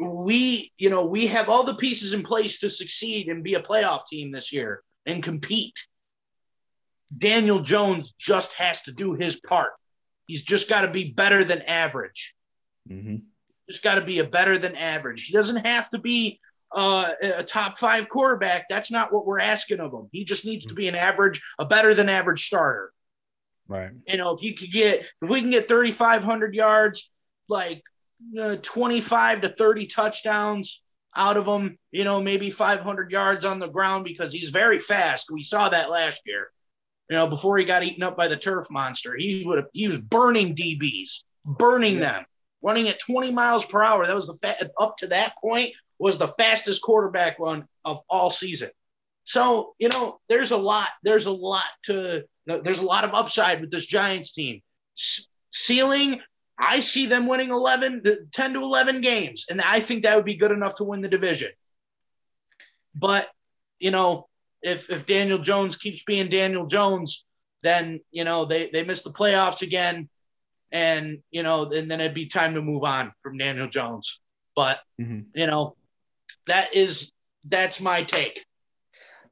we, 0.00 0.72
you 0.78 0.90
know, 0.90 1.04
we 1.06 1.28
have 1.28 1.48
all 1.48 1.64
the 1.64 1.74
pieces 1.74 2.12
in 2.12 2.22
place 2.22 2.58
to 2.60 2.70
succeed 2.70 3.28
and 3.28 3.44
be 3.44 3.54
a 3.54 3.62
playoff 3.62 4.06
team 4.10 4.32
this 4.32 4.52
year 4.52 4.82
and 5.06 5.22
compete. 5.22 5.76
Daniel 7.16 7.60
Jones 7.60 8.14
just 8.18 8.54
has 8.54 8.82
to 8.82 8.92
do 8.92 9.14
his 9.14 9.38
part. 9.40 9.72
He's 10.26 10.42
just 10.42 10.68
got 10.68 10.80
to 10.82 10.90
be 10.90 11.12
better 11.12 11.44
than 11.44 11.62
average. 11.62 12.34
hmm 12.88 13.16
Just 13.68 13.84
got 13.84 13.96
to 13.96 14.00
be 14.00 14.18
a 14.18 14.24
better 14.24 14.58
than 14.58 14.74
average. 14.76 15.24
He 15.26 15.32
doesn't 15.32 15.66
have 15.66 15.90
to 15.90 15.98
be 15.98 16.40
uh, 16.74 17.10
a 17.22 17.44
top 17.44 17.78
five 17.78 18.08
quarterback. 18.08 18.66
That's 18.68 18.90
not 18.90 19.12
what 19.12 19.26
we're 19.26 19.40
asking 19.40 19.80
of 19.80 19.92
him. 19.92 20.08
He 20.12 20.24
just 20.24 20.44
needs 20.44 20.66
to 20.66 20.74
be 20.74 20.88
an 20.88 20.94
average, 20.94 21.42
a 21.58 21.64
better 21.64 21.94
than 21.94 22.08
average 22.08 22.46
starter. 22.46 22.92
Right. 23.68 23.90
You 24.06 24.16
know, 24.16 24.36
if 24.36 24.42
you 24.42 24.54
could 24.54 24.72
get, 24.72 25.00
if 25.00 25.28
we 25.28 25.40
can 25.40 25.50
get 25.50 25.68
3,500 25.68 26.54
yards, 26.54 27.10
like 27.48 27.82
uh, 28.40 28.56
25 28.56 29.42
to 29.42 29.54
30 29.54 29.86
touchdowns 29.86 30.82
out 31.14 31.36
of 31.36 31.46
him, 31.46 31.78
you 31.90 32.04
know, 32.04 32.20
maybe 32.20 32.50
500 32.50 33.10
yards 33.10 33.44
on 33.44 33.58
the 33.58 33.68
ground 33.68 34.04
because 34.04 34.32
he's 34.32 34.50
very 34.50 34.78
fast. 34.78 35.30
We 35.30 35.44
saw 35.44 35.68
that 35.68 35.90
last 35.90 36.22
year. 36.26 36.50
You 37.10 37.16
know, 37.16 37.26
before 37.26 37.58
he 37.58 37.64
got 37.64 37.82
eaten 37.82 38.02
up 38.02 38.16
by 38.16 38.28
the 38.28 38.36
turf 38.36 38.68
monster, 38.70 39.14
he 39.16 39.42
would 39.44 39.58
have, 39.58 39.66
he 39.72 39.88
was 39.88 39.98
burning 39.98 40.56
DBs, 40.56 41.24
burning 41.44 42.00
them, 42.00 42.24
running 42.62 42.88
at 42.88 43.00
20 43.00 43.30
miles 43.32 43.66
per 43.66 43.82
hour. 43.82 44.06
That 44.06 44.16
was 44.16 44.28
the 44.28 44.38
fa- 44.40 44.70
up 44.80 44.96
to 44.98 45.08
that 45.08 45.34
point 45.38 45.74
was 46.02 46.18
the 46.18 46.34
fastest 46.36 46.82
quarterback 46.82 47.38
run 47.38 47.64
of 47.84 48.00
all 48.10 48.28
season. 48.28 48.70
So, 49.24 49.74
you 49.78 49.88
know, 49.88 50.18
there's 50.28 50.50
a 50.50 50.56
lot, 50.56 50.88
there's 51.04 51.26
a 51.26 51.30
lot 51.32 51.62
to, 51.84 52.24
there's 52.44 52.80
a 52.80 52.84
lot 52.84 53.04
of 53.04 53.14
upside 53.14 53.60
with 53.60 53.70
this 53.70 53.86
Giants 53.86 54.32
team. 54.32 54.62
S- 54.98 55.28
ceiling, 55.52 56.20
I 56.58 56.80
see 56.80 57.06
them 57.06 57.28
winning 57.28 57.50
11, 57.50 58.02
to- 58.02 58.26
10 58.32 58.54
to 58.54 58.58
11 58.60 59.00
games, 59.00 59.46
and 59.48 59.60
I 59.60 59.78
think 59.78 60.02
that 60.02 60.16
would 60.16 60.24
be 60.24 60.34
good 60.34 60.50
enough 60.50 60.74
to 60.76 60.84
win 60.84 61.02
the 61.02 61.08
division. 61.08 61.50
But, 62.96 63.28
you 63.78 63.92
know, 63.92 64.28
if, 64.60 64.90
if 64.90 65.06
Daniel 65.06 65.38
Jones 65.38 65.76
keeps 65.76 66.02
being 66.02 66.28
Daniel 66.28 66.66
Jones, 66.66 67.24
then, 67.62 68.00
you 68.10 68.24
know, 68.24 68.44
they, 68.44 68.70
they 68.72 68.82
miss 68.82 69.02
the 69.02 69.12
playoffs 69.12 69.62
again. 69.62 70.08
And, 70.72 71.18
you 71.30 71.42
know, 71.44 71.70
and 71.70 71.88
then 71.88 72.00
it'd 72.00 72.14
be 72.14 72.26
time 72.26 72.54
to 72.54 72.62
move 72.62 72.82
on 72.82 73.12
from 73.22 73.38
Daniel 73.38 73.68
Jones. 73.68 74.18
But, 74.56 74.80
Mhm. 75.00 75.26
you 75.34 75.46
know, 75.46 75.76
that 76.46 76.74
is, 76.74 77.10
that's 77.44 77.80
my 77.80 78.02
take. 78.04 78.44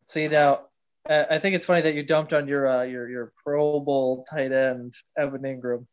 See 0.09 0.28
now, 0.28 0.66
uh, 1.09 1.24
I 1.30 1.38
think 1.38 1.55
it's 1.55 1.64
funny 1.64 1.82
that 1.82 1.95
you 1.95 2.03
dumped 2.03 2.32
on 2.32 2.49
your 2.49 2.68
uh, 2.68 2.82
your 2.82 3.09
your 3.09 3.32
Pro 3.45 3.80
Bowl 3.80 4.24
tight 4.28 4.53
end 4.53 4.93
Evan 5.16 5.43
Engram. 5.43 5.86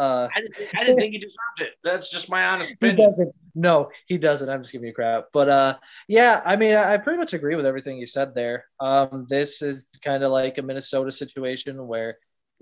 Uh, 0.00 0.28
I 0.34 0.40
didn't, 0.40 0.56
I 0.76 0.84
didn't 0.84 0.98
think 0.98 1.12
he 1.12 1.18
deserved 1.18 1.60
it. 1.60 1.70
That's 1.82 2.08
just 2.10 2.28
my 2.28 2.44
honest 2.46 2.70
he 2.70 2.74
opinion. 2.74 3.10
doesn't. 3.10 3.34
No, 3.54 3.90
he 4.06 4.16
doesn't. 4.18 4.48
I'm 4.48 4.62
just 4.62 4.72
giving 4.72 4.86
you 4.86 4.92
crap. 4.94 5.26
But 5.32 5.48
uh, 5.48 5.78
yeah, 6.06 6.40
I 6.44 6.54
mean, 6.56 6.76
I, 6.76 6.94
I 6.94 6.96
pretty 6.98 7.18
much 7.18 7.32
agree 7.34 7.56
with 7.56 7.66
everything 7.66 7.98
you 7.98 8.06
said 8.06 8.34
there. 8.34 8.66
Um, 8.80 9.26
this 9.28 9.60
is 9.62 9.88
kind 10.04 10.22
of 10.22 10.30
like 10.30 10.58
a 10.58 10.62
Minnesota 10.62 11.10
situation 11.10 11.86
where 11.86 12.18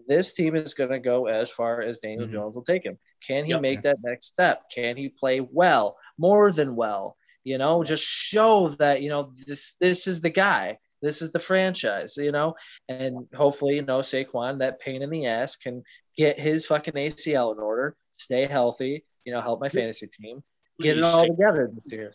this 0.08 0.32
team 0.34 0.56
is 0.56 0.72
going 0.74 0.90
to 0.90 0.98
go 0.98 1.26
as 1.26 1.50
far 1.50 1.82
as 1.82 1.98
Daniel 1.98 2.26
Mhm. 2.26 2.32
Jones 2.32 2.56
will 2.56 2.64
take 2.64 2.84
him. 2.84 2.98
Can 3.26 3.44
he 3.44 3.50
Yep. 3.52 3.60
make 3.60 3.82
that 3.82 3.96
next 4.02 4.26
step? 4.26 4.62
Can 4.74 4.96
he 4.96 5.08
play 5.10 5.40
well, 5.40 5.96
more 6.18 6.52
than 6.52 6.76
well? 6.76 7.16
You 7.46 7.58
know, 7.58 7.84
just 7.84 8.04
show 8.04 8.70
that 8.80 9.02
you 9.02 9.08
know 9.08 9.32
this 9.46 9.74
this 9.74 10.08
is 10.08 10.20
the 10.20 10.30
guy. 10.30 10.78
This 11.00 11.22
is 11.22 11.30
the 11.30 11.38
franchise, 11.38 12.16
you 12.16 12.32
know, 12.32 12.56
and 12.88 13.28
hopefully, 13.36 13.76
you 13.76 13.82
know, 13.82 14.00
Saquon, 14.00 14.58
that 14.58 14.80
pain 14.80 15.00
in 15.00 15.10
the 15.10 15.26
ass, 15.26 15.54
can 15.54 15.84
get 16.16 16.40
his 16.40 16.66
fucking 16.66 16.94
ACL 16.94 17.54
in 17.54 17.60
order, 17.60 17.94
stay 18.14 18.46
healthy, 18.46 19.04
you 19.24 19.32
know, 19.32 19.40
help 19.40 19.60
my 19.60 19.68
fantasy 19.68 20.08
team, 20.08 20.42
get 20.80 20.98
it 20.98 21.04
all 21.04 21.24
together 21.24 21.70
this 21.72 21.92
year. 21.92 22.14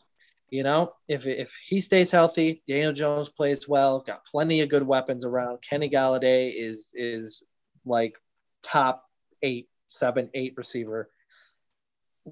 You 0.50 0.64
know, 0.64 0.92
if 1.08 1.26
if 1.26 1.50
he 1.66 1.80
stays 1.80 2.12
healthy, 2.12 2.62
Daniel 2.68 2.92
Jones 2.92 3.30
plays 3.30 3.70
well, 3.70 4.02
got 4.02 4.26
plenty 4.26 4.60
of 4.60 4.68
good 4.68 4.84
weapons 4.84 5.24
around. 5.24 5.60
Kenny 5.62 5.90
Golladay 5.90 6.54
is 6.54 6.92
is 6.94 7.42
like 7.86 8.16
top 8.64 9.06
eight, 9.42 9.70
seven, 9.88 10.30
eight 10.34 10.56
receiver 10.58 11.10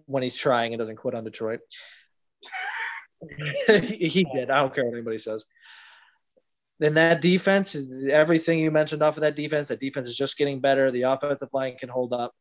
when 0.06 0.22
he's 0.22 0.36
trying 0.36 0.74
and 0.74 0.80
doesn't 0.80 0.98
quit 0.98 1.16
on 1.16 1.24
Detroit. 1.24 1.62
he 3.68 4.26
did. 4.34 4.50
I 4.50 4.60
don't 4.60 4.74
care 4.74 4.86
what 4.86 4.94
anybody 4.94 5.18
says. 5.18 5.46
And 6.82 6.96
that 6.96 7.22
defense 7.22 7.76
is 7.76 8.06
everything 8.06 8.60
you 8.60 8.72
mentioned 8.72 9.04
off 9.04 9.18
of 9.18 9.24
that 9.24 9.36
defense. 9.36 9.68
That 9.68 9.82
defense 9.82 10.08
is 10.08 10.18
just 10.18 10.38
getting 10.38 10.62
better. 10.62 10.92
The 10.92 11.04
offensive 11.04 11.50
line 11.52 11.76
can 11.78 11.90
hold 11.90 12.14
up. 12.14 12.34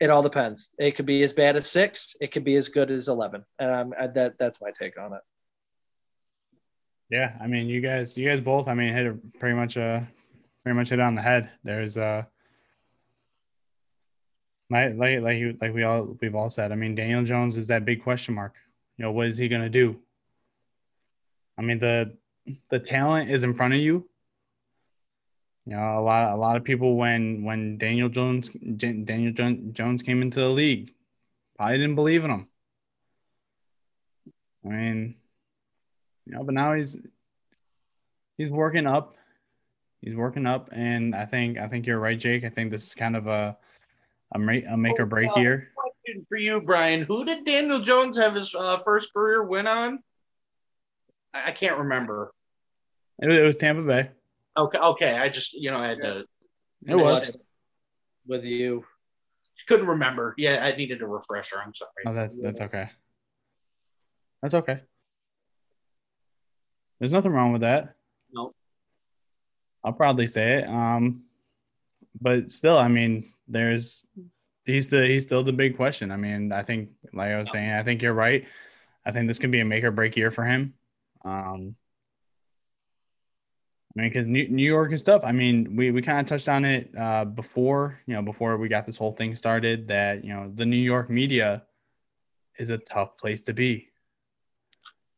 It 0.00 0.10
all 0.10 0.22
depends. 0.22 0.70
It 0.78 0.92
could 0.92 1.06
be 1.06 1.22
as 1.22 1.32
bad 1.32 1.54
as 1.54 1.70
six. 1.70 2.16
It 2.20 2.32
could 2.32 2.44
be 2.44 2.56
as 2.56 2.68
good 2.68 2.90
as 2.90 3.08
eleven. 3.08 3.44
And 3.58 3.70
um, 3.70 3.94
that 4.14 4.38
that's 4.38 4.60
my 4.62 4.70
take 4.70 4.98
on 4.98 5.12
it. 5.12 5.20
Yeah, 7.12 7.36
I 7.42 7.46
mean, 7.46 7.66
you 7.66 7.82
guys, 7.82 8.16
you 8.16 8.26
guys 8.26 8.40
both. 8.40 8.68
I 8.68 8.74
mean, 8.74 8.94
hit 8.94 9.04
it 9.04 9.38
pretty 9.38 9.54
much, 9.54 9.76
uh, 9.76 10.00
pretty 10.64 10.74
much 10.74 10.88
hit 10.88 10.98
on 10.98 11.14
the 11.14 11.20
head. 11.20 11.50
There's, 11.62 11.98
uh, 11.98 12.22
like, 14.70 14.94
like, 14.94 15.20
like, 15.20 15.42
like 15.60 15.74
we 15.74 15.82
all, 15.82 16.16
we've 16.22 16.34
all 16.34 16.48
said. 16.48 16.72
I 16.72 16.74
mean, 16.74 16.94
Daniel 16.94 17.22
Jones 17.22 17.58
is 17.58 17.66
that 17.66 17.84
big 17.84 18.02
question 18.02 18.34
mark. 18.34 18.54
You 18.96 19.04
know, 19.04 19.12
what 19.12 19.28
is 19.28 19.38
he 19.38 19.48
gonna 19.48 19.70
do? 19.70 19.98
I 21.58 21.62
mean, 21.62 21.78
the 21.78 22.16
the 22.70 22.78
talent 22.78 23.30
is 23.30 23.44
in 23.44 23.54
front 23.54 23.74
of 23.74 23.80
you. 23.80 24.08
You 25.66 25.76
know, 25.76 25.98
a 25.98 26.02
lot 26.02 26.32
a 26.32 26.36
lot 26.36 26.56
of 26.56 26.64
people 26.64 26.96
when 26.96 27.44
when 27.44 27.78
Daniel 27.78 28.08
Jones 28.08 28.50
Daniel 28.50 29.32
Jones 29.72 30.02
came 30.02 30.22
into 30.22 30.40
the 30.40 30.48
league, 30.48 30.92
probably 31.56 31.78
didn't 31.78 31.94
believe 31.94 32.24
in 32.24 32.30
him. 32.30 32.48
I 34.64 34.68
mean, 34.68 35.16
you 36.26 36.34
know, 36.34 36.44
but 36.44 36.54
now 36.54 36.74
he's 36.74 36.96
he's 38.38 38.50
working 38.50 38.86
up. 38.86 39.16
He's 40.00 40.16
working 40.16 40.46
up, 40.46 40.70
and 40.72 41.14
I 41.14 41.26
think 41.26 41.58
I 41.58 41.68
think 41.68 41.86
you're 41.86 42.00
right, 42.00 42.18
Jake. 42.18 42.44
I 42.44 42.48
think 42.48 42.70
this 42.72 42.88
is 42.88 42.94
kind 42.94 43.16
of 43.16 43.28
a 43.28 43.56
a, 44.34 44.38
make, 44.38 44.64
a 44.68 44.76
make 44.76 44.98
or 44.98 45.06
break 45.06 45.30
oh, 45.30 45.38
here. 45.38 45.68
Question 46.04 46.26
for 46.28 46.36
you, 46.36 46.60
Brian. 46.60 47.02
Who 47.02 47.24
did 47.24 47.44
Daniel 47.44 47.80
Jones 47.80 48.18
have 48.18 48.34
his 48.34 48.54
uh, 48.54 48.78
first 48.84 49.12
career 49.12 49.42
win 49.42 49.66
on? 49.66 50.00
I 51.34 51.52
can't 51.52 51.78
remember. 51.78 52.32
It, 53.20 53.30
it 53.30 53.42
was 53.42 53.56
Tampa 53.56 53.82
Bay. 53.82 54.10
Okay, 54.56 54.78
okay. 54.78 55.12
I 55.12 55.28
just 55.28 55.54
you 55.54 55.70
know 55.70 55.78
I 55.78 55.88
had 55.88 55.98
to. 55.98 56.24
It 56.86 56.94
was 56.94 57.36
with 58.26 58.44
you. 58.44 58.84
Couldn't 59.68 59.86
remember. 59.86 60.34
Yeah, 60.36 60.64
I 60.64 60.74
needed 60.76 61.02
a 61.02 61.06
refresher. 61.06 61.56
I'm 61.64 61.72
sorry. 61.74 61.90
Oh, 62.06 62.14
that, 62.14 62.30
that's 62.42 62.60
okay. 62.60 62.90
That's 64.42 64.54
okay. 64.54 64.80
There's 66.98 67.12
nothing 67.12 67.30
wrong 67.30 67.52
with 67.52 67.60
that. 67.60 67.94
No. 68.32 68.52
I'll 69.84 69.92
probably 69.92 70.26
say 70.26 70.58
it. 70.58 70.68
Um, 70.68 71.22
but 72.20 72.50
still, 72.50 72.76
I 72.76 72.88
mean, 72.88 73.32
there's 73.46 74.04
he's 74.64 74.88
the 74.88 75.06
he's 75.06 75.22
still 75.22 75.42
the 75.42 75.52
big 75.52 75.76
question. 75.76 76.10
I 76.10 76.16
mean, 76.16 76.52
I 76.52 76.62
think 76.62 76.90
like 77.12 77.30
I 77.30 77.38
was 77.38 77.50
saying, 77.50 77.72
I 77.72 77.82
think 77.82 78.02
you're 78.02 78.12
right. 78.14 78.46
I 79.04 79.12
think 79.12 79.26
this 79.26 79.38
could 79.38 79.50
be 79.50 79.60
a 79.60 79.64
make 79.64 79.84
or 79.84 79.90
break 79.90 80.16
year 80.16 80.30
for 80.30 80.44
him. 80.44 80.74
Um, 81.24 81.76
I 83.94 84.00
mean, 84.00 84.08
because 84.08 84.26
New, 84.26 84.48
New 84.48 84.64
York 84.64 84.92
is 84.92 85.02
tough. 85.02 85.22
I 85.24 85.32
mean, 85.32 85.76
we, 85.76 85.90
we 85.90 86.00
kind 86.00 86.20
of 86.20 86.26
touched 86.26 86.48
on 86.48 86.64
it 86.64 86.96
uh, 86.96 87.26
before, 87.26 88.00
you 88.06 88.14
know, 88.14 88.22
before 88.22 88.56
we 88.56 88.68
got 88.68 88.86
this 88.86 88.96
whole 88.96 89.12
thing 89.12 89.34
started 89.34 89.88
that, 89.88 90.24
you 90.24 90.32
know, 90.32 90.50
the 90.54 90.64
New 90.64 90.78
York 90.78 91.10
media 91.10 91.64
is 92.58 92.70
a 92.70 92.78
tough 92.78 93.18
place 93.18 93.42
to 93.42 93.52
be. 93.52 93.88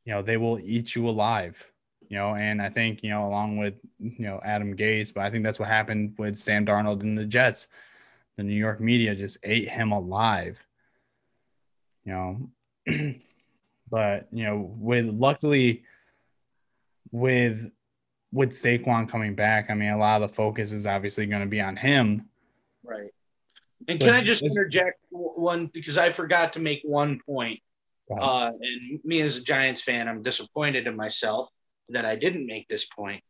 You 0.04 0.14
know, 0.14 0.22
they 0.22 0.36
will 0.36 0.58
eat 0.58 0.96
you 0.96 1.08
alive, 1.08 1.64
you 2.08 2.16
know, 2.16 2.34
and 2.34 2.60
I 2.60 2.68
think, 2.68 3.02
you 3.02 3.10
know, 3.10 3.28
along 3.28 3.58
with, 3.58 3.74
you 4.00 4.26
know, 4.26 4.40
Adam 4.44 4.76
Gase, 4.76 5.14
but 5.14 5.22
I 5.22 5.30
think 5.30 5.44
that's 5.44 5.60
what 5.60 5.68
happened 5.68 6.14
with 6.18 6.36
Sam 6.36 6.66
Darnold 6.66 7.02
and 7.02 7.16
the 7.16 7.24
Jets. 7.24 7.68
The 8.36 8.42
New 8.42 8.54
York 8.54 8.80
media 8.80 9.14
just 9.14 9.38
ate 9.42 9.68
him 9.68 9.92
alive, 9.92 10.64
you 12.04 12.12
know. 12.12 12.50
but, 13.90 14.28
you 14.32 14.44
know, 14.44 14.74
with 14.76 15.06
luckily, 15.06 15.84
with 17.12 17.70
with 18.32 18.50
Saquon 18.50 19.08
coming 19.08 19.36
back, 19.36 19.70
I 19.70 19.74
mean, 19.74 19.90
a 19.90 19.96
lot 19.96 20.20
of 20.20 20.28
the 20.28 20.34
focus 20.34 20.72
is 20.72 20.86
obviously 20.86 21.26
going 21.26 21.42
to 21.42 21.48
be 21.48 21.60
on 21.60 21.76
him. 21.76 22.28
Right. 22.82 23.10
And 23.86 24.00
can 24.00 24.10
I 24.10 24.24
just 24.24 24.42
interject 24.42 24.98
one 25.10 25.70
because 25.72 25.98
I 25.98 26.10
forgot 26.10 26.52
to 26.54 26.60
make 26.60 26.80
one 26.84 27.20
point. 27.24 27.60
Uh, 28.10 28.50
and 28.60 29.00
me 29.04 29.22
as 29.22 29.38
a 29.38 29.40
Giants 29.40 29.82
fan, 29.82 30.08
I'm 30.08 30.22
disappointed 30.22 30.86
in 30.86 30.94
myself 30.94 31.48
that 31.88 32.04
I 32.04 32.16
didn't 32.16 32.46
make 32.46 32.68
this 32.68 32.84
point. 32.86 33.22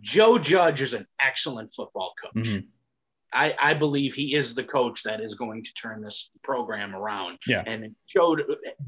Joe 0.00 0.38
Judge 0.38 0.82
is 0.82 0.92
an 0.92 1.06
excellent 1.20 1.72
football 1.74 2.12
coach. 2.22 2.44
Mm-hmm. 2.44 2.66
I, 3.32 3.54
I 3.58 3.74
believe 3.74 4.14
he 4.14 4.34
is 4.34 4.54
the 4.54 4.64
coach 4.64 5.02
that 5.04 5.20
is 5.20 5.34
going 5.34 5.64
to 5.64 5.74
turn 5.74 6.02
this 6.02 6.30
program 6.42 6.94
around. 6.94 7.38
Yeah. 7.46 7.62
And 7.66 7.94
showed 8.06 8.42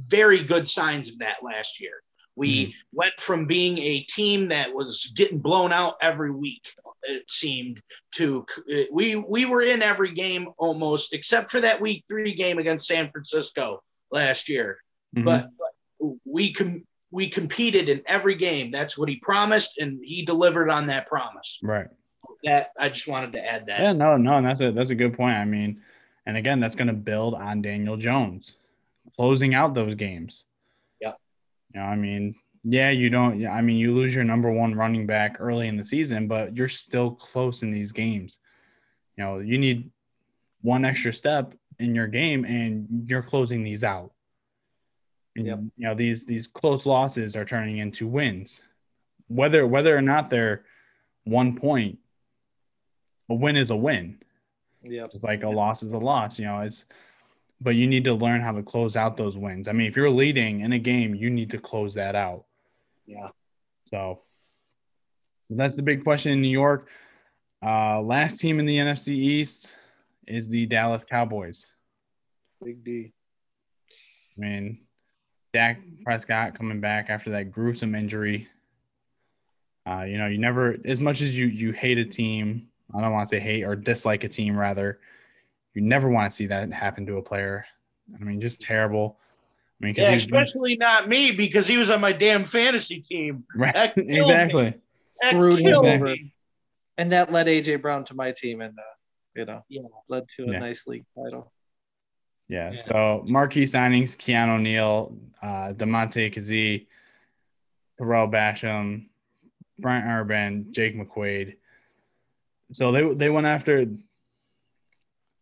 very 0.08 0.44
good 0.44 0.68
signs 0.68 1.08
of 1.08 1.18
that 1.18 1.36
last 1.42 1.80
year. 1.80 2.02
We 2.36 2.66
mm-hmm. 2.66 2.70
went 2.92 3.20
from 3.20 3.46
being 3.46 3.78
a 3.78 4.00
team 4.00 4.48
that 4.48 4.74
was 4.74 5.12
getting 5.16 5.38
blown 5.38 5.72
out 5.72 5.94
every 6.02 6.32
week, 6.32 6.62
it 7.04 7.24
seemed, 7.28 7.80
to 8.16 8.44
we 8.92 9.14
we 9.16 9.44
were 9.44 9.62
in 9.62 9.82
every 9.82 10.12
game 10.14 10.48
almost, 10.58 11.12
except 11.12 11.52
for 11.52 11.60
that 11.60 11.80
week 11.80 12.04
three 12.08 12.34
game 12.34 12.58
against 12.58 12.86
San 12.86 13.10
Francisco 13.10 13.82
last 14.10 14.48
year. 14.48 14.78
Mm-hmm. 15.16 15.24
But, 15.24 15.48
but, 15.58 16.16
we 16.24 16.52
com- 16.52 16.84
we 17.10 17.30
competed 17.30 17.88
in 17.88 18.02
every 18.06 18.34
game. 18.34 18.72
That's 18.72 18.98
what 18.98 19.08
he 19.08 19.16
promised, 19.16 19.78
and 19.78 20.00
he 20.02 20.24
delivered 20.24 20.68
on 20.68 20.88
that 20.88 21.06
promise. 21.06 21.60
Right. 21.62 21.86
That 22.44 22.72
I 22.78 22.90
just 22.90 23.08
wanted 23.08 23.32
to 23.32 23.44
add 23.44 23.66
that. 23.66 23.80
Yeah, 23.80 23.92
no, 23.92 24.16
no, 24.16 24.36
and 24.36 24.46
that's 24.46 24.60
a 24.60 24.70
that's 24.70 24.90
a 24.90 24.94
good 24.94 25.16
point. 25.16 25.36
I 25.36 25.44
mean, 25.44 25.80
and 26.26 26.36
again, 26.36 26.60
that's 26.60 26.74
going 26.74 26.88
to 26.88 26.94
build 26.94 27.34
on 27.34 27.62
Daniel 27.62 27.96
Jones 27.96 28.56
closing 29.16 29.54
out 29.54 29.74
those 29.74 29.94
games. 29.94 30.44
Yeah. 31.00 31.12
You 31.72 31.80
know, 31.80 31.86
I 31.86 31.96
mean, 31.96 32.34
yeah, 32.64 32.90
you 32.90 33.10
don't. 33.10 33.46
I 33.46 33.60
mean, 33.60 33.76
you 33.76 33.94
lose 33.94 34.14
your 34.14 34.24
number 34.24 34.50
one 34.50 34.74
running 34.74 35.06
back 35.06 35.36
early 35.38 35.68
in 35.68 35.76
the 35.76 35.84
season, 35.84 36.28
but 36.28 36.56
you're 36.56 36.68
still 36.68 37.12
close 37.12 37.62
in 37.62 37.70
these 37.70 37.92
games. 37.92 38.38
You 39.16 39.24
know, 39.24 39.38
you 39.38 39.58
need 39.58 39.90
one 40.62 40.84
extra 40.84 41.12
step 41.12 41.54
in 41.78 41.94
your 41.94 42.06
game, 42.06 42.44
and 42.44 43.06
you're 43.08 43.22
closing 43.22 43.62
these 43.62 43.84
out. 43.84 44.12
And, 45.36 45.46
yep. 45.46 45.58
You 45.76 45.88
know, 45.88 45.94
these 45.94 46.24
these 46.24 46.46
close 46.46 46.86
losses 46.86 47.36
are 47.36 47.44
turning 47.44 47.78
into 47.78 48.06
wins, 48.06 48.62
whether 49.28 49.66
whether 49.66 49.96
or 49.96 50.02
not 50.02 50.30
they're 50.30 50.64
one 51.24 51.56
point. 51.56 51.98
A 53.30 53.34
win 53.34 53.56
is 53.56 53.70
a 53.70 53.76
win. 53.76 54.18
Yeah, 54.82 55.06
it's 55.12 55.24
like 55.24 55.42
a 55.42 55.48
loss 55.48 55.82
is 55.82 55.92
a 55.92 55.98
loss. 55.98 56.38
You 56.38 56.46
know, 56.46 56.60
it's 56.60 56.84
but 57.60 57.70
you 57.70 57.86
need 57.86 58.04
to 58.04 58.14
learn 58.14 58.40
how 58.40 58.52
to 58.52 58.62
close 58.62 58.96
out 58.96 59.16
those 59.16 59.36
wins. 59.36 59.68
I 59.68 59.72
mean, 59.72 59.86
if 59.86 59.96
you're 59.96 60.10
leading 60.10 60.60
in 60.60 60.72
a 60.72 60.78
game, 60.78 61.14
you 61.14 61.30
need 61.30 61.50
to 61.50 61.58
close 61.58 61.94
that 61.94 62.14
out. 62.14 62.44
Yeah. 63.06 63.28
So 63.86 64.20
that's 65.50 65.74
the 65.74 65.82
big 65.82 66.04
question 66.04 66.32
in 66.32 66.42
New 66.42 66.48
York. 66.48 66.88
Uh, 67.64 68.02
last 68.02 68.38
team 68.38 68.60
in 68.60 68.66
the 68.66 68.76
NFC 68.76 69.08
East 69.08 69.74
is 70.26 70.48
the 70.48 70.66
Dallas 70.66 71.04
Cowboys. 71.04 71.72
Big 72.62 72.84
D. 72.84 73.12
I 74.36 74.40
mean, 74.40 74.80
Dak 75.52 75.80
Prescott 76.02 76.54
coming 76.56 76.80
back 76.80 77.08
after 77.08 77.30
that 77.30 77.52
gruesome 77.52 77.94
injury. 77.94 78.48
Uh, 79.88 80.02
you 80.02 80.18
know, 80.18 80.26
you 80.26 80.38
never, 80.38 80.76
as 80.84 81.00
much 81.00 81.20
as 81.20 81.36
you 81.36 81.46
you 81.46 81.72
hate 81.72 81.98
a 81.98 82.04
team, 82.04 82.68
I 82.96 83.00
don't 83.00 83.12
want 83.12 83.28
to 83.28 83.36
say 83.36 83.40
hate 83.40 83.64
or 83.64 83.74
dislike 83.74 84.24
a 84.24 84.28
team, 84.28 84.56
rather, 84.56 85.00
you 85.74 85.82
never 85.82 86.08
want 86.08 86.30
to 86.30 86.34
see 86.34 86.46
that 86.46 86.72
happen 86.72 87.06
to 87.06 87.16
a 87.16 87.22
player. 87.22 87.66
I 88.18 88.22
mean, 88.22 88.40
just 88.40 88.60
terrible. 88.60 89.18
I 89.80 89.86
mean, 89.86 89.94
yeah, 89.96 90.12
especially 90.12 90.76
not 90.76 91.08
me 91.08 91.32
because 91.32 91.66
he 91.66 91.76
was 91.76 91.90
on 91.90 92.00
my 92.00 92.12
damn 92.12 92.44
fantasy 92.44 93.00
team. 93.00 93.44
Right, 93.56 93.92
exactly. 93.96 94.74
Screwed 95.06 95.60
him 95.60 95.74
over. 95.74 96.14
And 96.96 97.10
that 97.12 97.32
led 97.32 97.48
AJ 97.48 97.82
Brown 97.82 98.04
to 98.04 98.14
my 98.14 98.30
team, 98.30 98.60
and 98.60 98.78
uh, 98.78 98.82
you 99.34 99.44
know, 99.44 99.64
yeah. 99.68 99.82
led 100.08 100.28
to 100.36 100.44
a 100.44 100.52
yeah. 100.52 100.58
nice 100.60 100.86
league 100.86 101.04
title. 101.16 101.52
Yeah. 102.48 102.70
yeah. 102.72 102.80
So 102.80 103.24
marquee 103.26 103.64
signings: 103.64 104.16
Keanu 104.16 104.60
Neal, 104.60 105.16
uh, 105.42 105.72
Damontae 105.72 106.32
Kazee, 106.32 106.86
Tarell 107.98 108.28
Basham, 108.28 109.06
Brent 109.78 110.06
Urban, 110.06 110.68
Jake 110.70 110.96
McQuaide. 110.96 111.56
So 112.72 112.92
they 112.92 113.14
they 113.14 113.30
went 113.30 113.46
after 113.46 113.86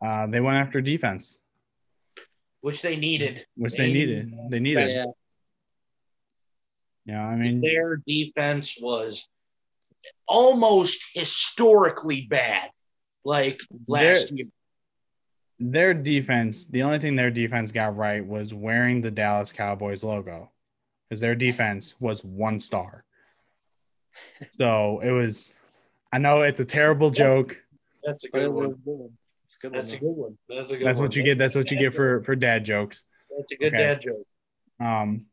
uh, 0.04 0.26
they 0.26 0.40
went 0.40 0.58
after 0.58 0.80
defense, 0.80 1.38
which 2.60 2.82
they 2.82 2.96
needed. 2.96 3.46
Which 3.56 3.76
they, 3.76 3.86
they 3.86 3.92
needed. 3.92 4.34
They 4.50 4.60
needed. 4.60 4.88
Yeah. 4.90 5.04
Yeah, 7.04 7.26
I 7.26 7.34
mean, 7.34 7.60
their 7.60 7.96
defense 7.96 8.78
was 8.80 9.26
almost 10.28 11.04
historically 11.14 12.28
bad, 12.30 12.70
like 13.24 13.58
last 13.88 14.28
their, 14.28 14.36
year. 14.36 14.46
Their 15.58 15.94
defense, 15.94 16.66
the 16.66 16.84
only 16.84 17.00
thing 17.00 17.16
their 17.16 17.32
defense 17.32 17.72
got 17.72 17.96
right 17.96 18.24
was 18.24 18.54
wearing 18.54 19.00
the 19.00 19.10
Dallas 19.10 19.50
Cowboys 19.50 20.04
logo. 20.04 20.52
because 21.12 21.20
their 21.20 21.34
defense 21.34 21.94
was 22.00 22.24
one 22.24 22.58
star. 22.58 23.04
So 24.52 25.00
it 25.00 25.10
was. 25.10 25.54
I 26.12 26.18
know 26.18 26.42
it's 26.42 26.60
a 26.60 26.64
terrible 26.64 27.10
joke. 27.10 27.56
That's 28.04 28.24
a 28.24 28.28
good 28.28 28.42
it 28.42 28.52
one. 28.52 28.66
was 28.66 28.76
good. 28.78 29.10
It's 29.46 29.56
a 29.56 29.58
good 29.68 29.72
That's 29.74 29.92
a 29.92 29.96
one. 29.96 30.00
good 30.00 30.16
one. 30.22 30.38
That's 30.48 30.70
a 30.70 30.76
good 30.76 30.86
That's 30.86 30.98
one. 30.98 31.08
what 31.08 31.16
you 31.16 31.22
get. 31.22 31.38
That's 31.38 31.54
what 31.54 31.70
you 31.70 31.78
get 31.78 31.94
for 31.94 32.22
for 32.24 32.34
dad 32.34 32.64
jokes. 32.64 33.04
That's 33.36 33.52
a 33.52 33.56
good 33.56 33.74
Okay. 33.74 33.82
dad 33.82 34.02
joke. 34.02 34.26
Um, 34.80 35.26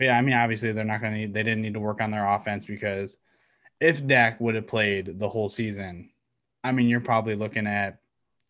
yeah, 0.00 0.16
I 0.16 0.20
mean, 0.22 0.34
obviously 0.34 0.72
they're 0.72 0.84
not 0.84 1.00
going 1.00 1.12
to. 1.12 1.18
Need, 1.18 1.34
They 1.34 1.42
didn't 1.42 1.62
need 1.62 1.74
to 1.74 1.80
work 1.80 2.00
on 2.00 2.10
their 2.10 2.26
offense 2.26 2.66
because 2.66 3.16
if 3.80 4.06
Dak 4.06 4.40
would 4.40 4.54
have 4.54 4.66
played 4.66 5.18
the 5.18 5.28
whole 5.28 5.48
season, 5.48 6.10
I 6.62 6.72
mean, 6.72 6.88
you're 6.88 7.00
probably 7.00 7.34
looking 7.34 7.66
at 7.66 7.98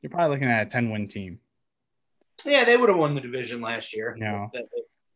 you're 0.03 0.11
probably 0.11 0.37
looking 0.37 0.49
at 0.51 0.67
a 0.67 0.71
ten 0.71 0.91
win 0.91 1.09
team. 1.09 1.41
Yeah, 2.45 2.65
they 2.65 2.77
would 2.77 2.89
have 2.89 2.99
won 2.99 3.15
the 3.15 3.21
division 3.21 3.61
last 3.61 3.95
year. 3.97 4.15
You 4.17 4.25
know, 4.25 4.51
If, 4.53 4.67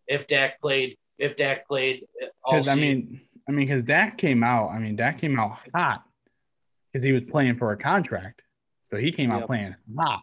if 0.09 0.27
Dak 0.27 0.61
played, 0.61 0.97
if 1.19 1.37
Dak 1.37 1.69
played 1.69 2.05
all 2.43 2.55
because 2.55 2.67
I 2.69 2.75
mean, 2.75 3.21
I 3.49 3.53
mean, 3.53 3.67
because 3.67 3.85
Dak 3.85 4.19
came 4.19 4.43
out. 4.43 4.71
I 4.71 4.79
mean, 4.79 4.97
Dak 4.97 5.19
came 5.19 5.39
out 5.39 5.59
hot 5.75 6.03
because 6.93 7.03
he 7.03 7.13
was 7.13 7.25
playing 7.25 7.57
for 7.57 7.73
a 7.73 7.77
contract, 7.77 8.43
so 8.91 8.97
he 8.97 9.11
came 9.13 9.31
out 9.31 9.47
playing 9.47 9.75
hot. 9.97 10.23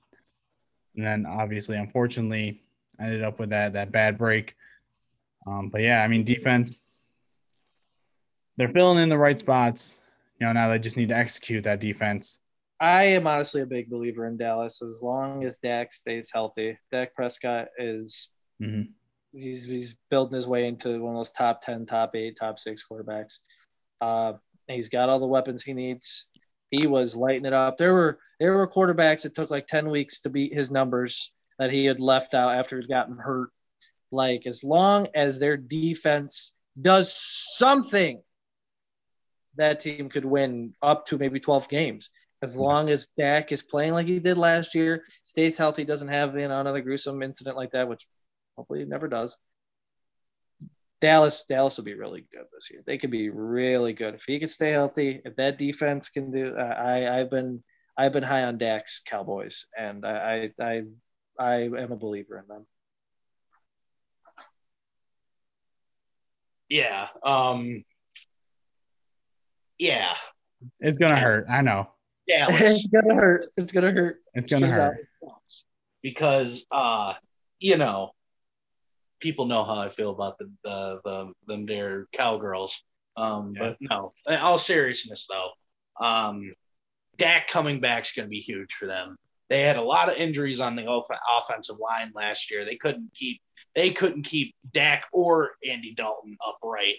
And 0.95 1.05
then 1.05 1.25
obviously, 1.25 1.77
unfortunately, 1.77 2.61
ended 2.99 3.23
up 3.23 3.39
with 3.39 3.49
that 3.49 3.73
that 3.73 3.91
bad 3.91 4.17
break. 4.17 4.55
Um, 5.47 5.69
but 5.69 5.81
yeah, 5.81 6.03
I 6.03 6.07
mean, 6.07 6.23
defense. 6.23 6.79
They're 8.57 8.69
filling 8.69 8.99
in 8.99 9.09
the 9.09 9.17
right 9.17 9.39
spots. 9.39 10.01
You 10.39 10.47
know, 10.47 10.53
now 10.53 10.69
they 10.69 10.79
just 10.79 10.97
need 10.97 11.09
to 11.09 11.15
execute 11.15 11.63
that 11.63 11.79
defense. 11.79 12.39
I 12.81 13.03
am 13.03 13.27
honestly 13.27 13.61
a 13.61 13.65
big 13.65 13.89
believer 13.89 14.27
in 14.27 14.37
Dallas 14.37 14.81
as 14.81 15.01
long 15.01 15.43
as 15.45 15.59
Dak 15.59 15.91
stays 15.91 16.31
healthy. 16.33 16.77
Dak 16.91 17.13
Prescott 17.13 17.67
is 17.77 18.33
Mhm. 18.61 18.89
he's 19.33 19.65
he's 19.65 19.95
building 20.09 20.35
his 20.35 20.47
way 20.47 20.65
into 20.67 21.01
one 21.01 21.13
of 21.15 21.19
those 21.19 21.31
top 21.31 21.61
ten, 21.61 21.85
top 21.85 22.15
eight, 22.15 22.37
top 22.37 22.57
six 22.59 22.83
quarterbacks. 22.89 23.39
Uh, 24.01 24.33
he's 24.67 24.89
got 24.89 25.09
all 25.09 25.19
the 25.19 25.27
weapons 25.27 25.63
he 25.63 25.73
needs. 25.73 26.28
He 26.71 26.87
was 26.87 27.15
lighting 27.15 27.45
it 27.45 27.53
up. 27.53 27.77
There 27.77 27.93
were 27.93 28.19
there 28.39 28.53
were 28.53 28.69
quarterbacks 28.69 29.23
that 29.23 29.33
took 29.33 29.49
like 29.49 29.67
ten 29.67 29.89
weeks 29.89 30.21
to 30.21 30.29
beat 30.29 30.53
his 30.53 30.71
numbers 30.71 31.33
that 31.57 31.71
he 31.71 31.85
had 31.85 31.99
left 31.99 32.33
out 32.33 32.55
after 32.55 32.79
he'd 32.79 32.87
gotten 32.87 33.17
hurt. 33.17 33.49
Like 34.11 34.45
as 34.45 34.63
long 34.63 35.07
as 35.13 35.39
their 35.39 35.57
defense 35.57 36.55
does 36.79 37.13
something, 37.13 38.21
that 39.55 39.79
team 39.79 40.09
could 40.09 40.25
win 40.25 40.73
up 40.81 41.05
to 41.07 41.17
maybe 41.17 41.39
twelve 41.39 41.67
games 41.69 42.09
as 42.41 42.57
long 42.57 42.89
as 42.89 43.07
Dak 43.17 43.51
is 43.51 43.61
playing 43.61 43.93
like 43.93 44.07
he 44.07 44.19
did 44.19 44.37
last 44.37 44.73
year, 44.73 45.03
stays 45.23 45.57
healthy, 45.57 45.83
doesn't 45.83 46.07
have 46.07 46.37
you 46.37 46.47
know 46.47 46.59
another 46.59 46.81
gruesome 46.81 47.21
incident 47.21 47.57
like 47.57 47.71
that, 47.71 47.89
which 47.89 48.07
hopefully 48.55 48.79
he 48.79 48.85
never 48.85 49.07
does. 49.07 49.37
Dallas, 51.01 51.45
Dallas 51.45 51.77
will 51.77 51.85
be 51.85 51.93
really 51.93 52.25
good 52.31 52.45
this 52.53 52.69
year. 52.71 52.83
They 52.85 52.97
could 52.97 53.11
be 53.11 53.29
really 53.29 53.93
good 53.93 54.15
if 54.15 54.23
he 54.25 54.39
could 54.39 54.49
stay 54.49 54.71
healthy. 54.71 55.21
If 55.23 55.35
that 55.37 55.57
defense 55.57 56.09
can 56.09 56.31
do, 56.31 56.55
uh, 56.57 56.61
I 56.61 57.19
I've 57.19 57.29
been 57.29 57.63
I've 57.97 58.11
been 58.13 58.23
high 58.23 58.43
on 58.43 58.57
Dak's 58.57 59.01
Cowboys, 59.05 59.65
and 59.77 60.05
I 60.05 60.51
I 60.59 60.63
I, 60.63 60.83
I 61.39 61.55
am 61.61 61.91
a 61.91 61.97
believer 61.97 62.37
in 62.39 62.47
them. 62.47 62.65
yeah, 66.69 67.07
um, 67.23 67.83
yeah, 69.77 70.15
It's 70.79 70.97
gonna 70.97 71.17
hurt. 71.19 71.47
I 71.49 71.61
know. 71.61 71.89
Yeah, 72.27 72.45
it's 72.49 72.87
gonna 72.87 73.15
hurt. 73.15 73.45
It's 73.57 73.71
gonna 73.71 73.91
hurt. 73.91 74.17
It's 74.33 74.51
gonna 74.51 74.67
hurt. 74.67 74.97
because 76.03 76.65
uh 76.71 77.13
you 77.59 77.77
know 77.77 78.11
people 79.19 79.45
know 79.45 79.63
how 79.63 79.75
I 79.75 79.89
feel 79.89 80.11
about 80.11 80.37
the 80.37 80.51
the 80.63 80.99
the 81.03 81.33
them 81.47 81.65
their 81.65 82.07
cowgirls. 82.13 82.81
Um 83.17 83.53
but 83.57 83.77
no, 83.81 84.13
in 84.27 84.35
all 84.35 84.57
seriousness 84.57 85.27
though, 85.29 86.05
um 86.05 86.53
Dak 87.17 87.49
coming 87.49 87.81
back 87.81 88.05
is 88.05 88.13
going 88.13 88.27
to 88.27 88.29
be 88.29 88.39
huge 88.39 88.73
for 88.73 88.85
them. 88.85 89.17
They 89.49 89.61
had 89.61 89.75
a 89.75 89.81
lot 89.81 90.09
of 90.09 90.15
injuries 90.15 90.61
on 90.61 90.75
the 90.75 90.85
off- 90.85 91.07
offensive 91.43 91.77
line 91.77 92.13
last 92.15 92.49
year. 92.49 92.63
They 92.63 92.77
couldn't 92.77 93.11
keep 93.13 93.41
they 93.75 93.91
couldn't 93.91 94.23
keep 94.23 94.55
Dak 94.73 95.05
or 95.11 95.51
Andy 95.67 95.93
Dalton 95.95 96.37
upright. 96.45 96.95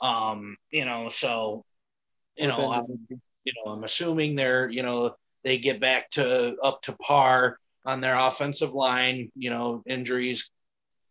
Um, 0.00 0.56
you 0.70 0.84
know, 0.84 1.08
so 1.08 1.64
you 2.36 2.46
know, 2.46 2.72
I'm, 2.72 3.06
you 3.44 3.52
know, 3.56 3.72
I'm 3.72 3.84
assuming 3.84 4.36
they're, 4.36 4.68
you 4.68 4.82
know, 4.82 5.16
they 5.42 5.58
get 5.58 5.80
back 5.80 6.10
to 6.12 6.56
up 6.62 6.82
to 6.82 6.92
par 6.92 7.58
on 7.84 8.00
their 8.00 8.16
offensive 8.16 8.72
line, 8.72 9.30
you 9.34 9.50
know, 9.50 9.82
injuries, 9.86 10.50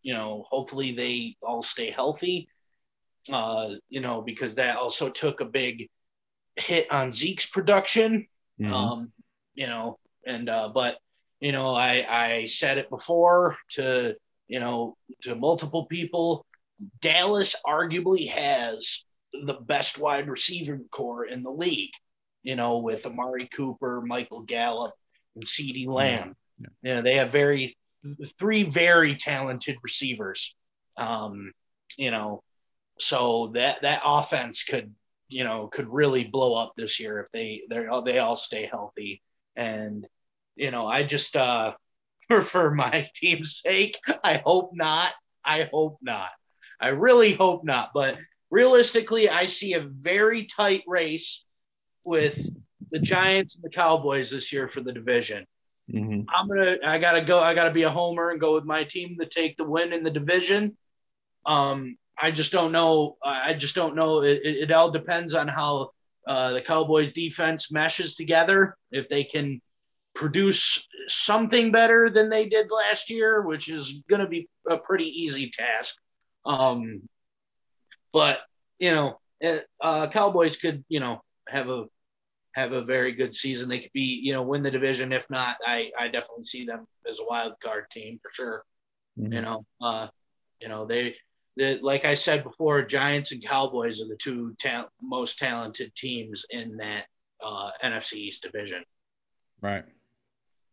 you 0.01 0.13
know, 0.13 0.45
hopefully 0.49 0.93
they 0.93 1.35
all 1.41 1.63
stay 1.63 1.91
healthy. 1.91 2.47
Uh, 3.31 3.71
you 3.89 3.99
know, 3.99 4.21
because 4.21 4.55
that 4.55 4.77
also 4.77 5.09
took 5.09 5.41
a 5.41 5.45
big 5.45 5.89
hit 6.55 6.89
on 6.91 7.11
Zeke's 7.11 7.45
production. 7.45 8.27
Mhm. 8.59 8.71
Um, 8.71 9.11
you 9.53 9.67
know, 9.67 9.99
and 10.25 10.49
uh, 10.49 10.69
but 10.69 10.97
you 11.39 11.51
know, 11.51 11.75
I 11.75 12.05
I 12.09 12.45
said 12.45 12.77
it 12.77 12.89
before 12.89 13.57
to 13.71 14.15
you 14.47 14.59
know 14.59 14.95
to 15.23 15.35
multiple 15.35 15.85
people. 15.85 16.45
Dallas 17.01 17.55
arguably 17.65 18.29
has 18.29 19.03
the 19.33 19.55
best 19.55 19.97
wide 19.97 20.29
receiver 20.29 20.79
corps 20.91 21.25
in 21.25 21.43
the 21.43 21.51
league. 21.51 21.91
You 22.43 22.55
know, 22.55 22.77
with 22.77 23.05
Amari 23.05 23.49
Cooper, 23.53 24.01
Michael 24.01 24.41
Gallup, 24.41 24.93
and 25.35 25.45
CeeDee 25.45 25.87
Lamb. 25.87 26.35
Yeah. 26.59 26.67
You 26.81 26.95
know, 26.95 27.01
they 27.01 27.17
have 27.17 27.31
very 27.31 27.77
three 28.39 28.63
very 28.63 29.15
talented 29.15 29.77
receivers. 29.83 30.55
Um, 30.97 31.51
you 31.97 32.11
know, 32.11 32.43
so 32.99 33.51
that 33.53 33.81
that 33.81 34.01
offense 34.05 34.63
could 34.63 34.93
you 35.29 35.43
know 35.43 35.67
could 35.67 35.87
really 35.87 36.23
blow 36.23 36.55
up 36.55 36.73
this 36.75 36.99
year 36.99 37.19
if 37.19 37.31
they 37.31 37.61
they 37.69 37.87
they 38.05 38.19
all 38.19 38.37
stay 38.37 38.67
healthy. 38.71 39.21
And 39.55 40.07
you 40.57 40.71
know 40.71 40.87
i 40.87 41.03
just 41.03 41.35
uh 41.37 41.73
for, 42.27 42.43
for 42.43 42.71
my 42.71 43.07
team's 43.15 43.61
sake 43.63 43.97
i 44.23 44.41
hope 44.43 44.71
not. 44.73 45.13
I 45.45 45.69
hope 45.71 45.99
not. 46.01 46.29
I 46.81 46.89
really 46.89 47.33
hope 47.33 47.63
not. 47.63 47.91
But 47.93 48.17
realistically 48.49 49.29
i 49.29 49.45
see 49.45 49.73
a 49.73 49.81
very 49.81 50.45
tight 50.45 50.83
race 50.87 51.45
with 52.03 52.37
the 52.91 52.99
giants 52.99 53.55
and 53.55 53.63
the 53.63 53.69
cowboys 53.69 54.31
this 54.31 54.51
year 54.51 54.69
for 54.69 54.81
the 54.81 54.93
division 54.93 55.45
Mhm. 55.91 56.25
I'm 56.27 56.47
gonna 56.47 56.77
I 56.85 56.97
gotta 56.97 57.21
go 57.21 57.39
I 57.39 57.53
gotta 57.53 57.71
be 57.71 57.83
a 57.83 57.89
homer 57.89 58.31
and 58.31 58.39
go 58.39 58.55
with 58.55 58.65
my 58.65 58.83
team 58.83 59.17
to 59.19 59.25
take 59.25 59.57
the 59.57 59.63
win 59.63 59.93
in 59.93 60.03
the 60.03 60.09
division. 60.09 60.77
Um, 61.45 61.97
I 62.21 62.31
just 62.31 62.51
don't 62.51 62.71
know. 62.71 63.17
I 63.23 63.53
just 63.53 63.75
don't 63.75 63.95
know. 63.95 64.21
It, 64.23 64.41
it, 64.43 64.57
it 64.63 64.71
all 64.71 64.91
depends 64.91 65.33
on 65.33 65.47
how 65.47 65.91
uh, 66.27 66.51
the 66.53 66.61
Cowboys 66.61 67.13
defense 67.13 67.71
meshes 67.71 68.15
together. 68.15 68.75
If 68.91 69.07
they 69.07 69.23
can 69.23 69.61
produce 70.13 70.87
something 71.07 71.71
better 71.71 72.09
than 72.09 72.29
they 72.29 72.49
did 72.49 72.71
last 72.71 73.09
year, 73.09 73.43
which 73.43 73.69
is 73.69 74.01
gonna 74.09 74.27
be 74.27 74.49
a 74.69 74.77
pretty 74.77 75.05
easy 75.05 75.51
task. 75.51 75.95
Um, 76.45 77.07
but 78.11 78.39
you 78.79 78.91
know, 78.91 79.19
uh, 79.79 80.07
Cowboys 80.09 80.57
could 80.57 80.83
you 80.89 80.99
know 80.99 81.21
have 81.47 81.69
a 81.69 81.85
have 82.57 82.71
a 82.71 82.83
very 82.83 83.11
good 83.11 83.35
season. 83.35 83.69
They 83.69 83.79
could 83.79 83.93
be, 83.93 84.19
you 84.23 84.33
know, 84.33 84.41
win 84.41 84.63
the 84.63 84.71
division. 84.71 85.13
If 85.13 85.29
not, 85.29 85.57
I, 85.65 85.91
I 85.97 86.07
definitely 86.07 86.45
see 86.45 86.65
them 86.65 86.87
as 87.09 87.19
a 87.19 87.23
wild 87.23 87.53
card 87.63 87.85
team 87.91 88.19
for 88.21 88.31
sure. 88.33 88.65
Mhm. 89.17 89.33
You 89.33 89.41
know, 89.41 89.65
uh, 89.79 90.07
you 90.59 90.67
know, 90.67 90.87
they, 90.87 91.15
they, 91.55 91.77
like 91.79 92.03
I 92.03 92.15
said 92.15 92.43
before, 92.43 92.81
Giants 92.81 93.31
and 93.31 93.45
Cowboys 93.45 94.01
are 94.01 94.07
the 94.07 94.17
two 94.17 94.55
ta- 94.59 94.89
most 94.99 95.37
talented 95.37 95.93
teams 95.95 96.45
in 96.49 96.77
that 96.77 97.05
uh, 97.43 97.69
NFC 97.83 98.13
East 98.13 98.41
division. 98.41 98.83
Right. 99.61 99.85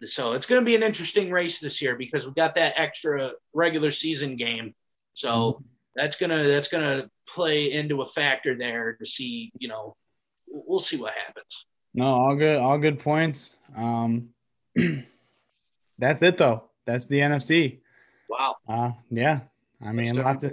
So 0.06 0.32
it's 0.32 0.46
going 0.46 0.62
to 0.62 0.64
be 0.64 0.74
an 0.74 0.82
interesting 0.82 1.30
race 1.30 1.58
this 1.60 1.82
year 1.82 1.96
because 1.96 2.26
we 2.26 2.32
got 2.32 2.54
that 2.54 2.74
extra 2.76 3.32
regular 3.52 3.92
season 3.92 4.36
game. 4.36 4.74
So 5.12 5.62
that's 5.94 6.16
gonna 6.16 6.48
that's 6.48 6.66
gonna 6.66 7.08
play 7.28 7.70
into 7.70 8.02
a 8.02 8.08
factor 8.08 8.56
there 8.56 8.94
to 8.94 9.06
see, 9.06 9.52
you 9.58 9.68
know, 9.68 9.94
we'll 10.48 10.80
see 10.80 10.96
what 10.96 11.12
happens. 11.14 11.66
No, 11.94 12.06
all 12.06 12.34
good, 12.34 12.56
all 12.58 12.78
good 12.78 12.98
points. 12.98 13.56
Um, 13.76 14.30
that's 15.98 16.22
it 16.22 16.36
though. 16.36 16.64
That's 16.86 17.06
the 17.06 17.20
NFC. 17.20 17.78
Wow. 18.28 18.56
Uh, 18.68 18.90
yeah. 19.10 19.40
I 19.84 19.92
mean, 19.92 20.14
lots 20.16 20.44
of 20.44 20.52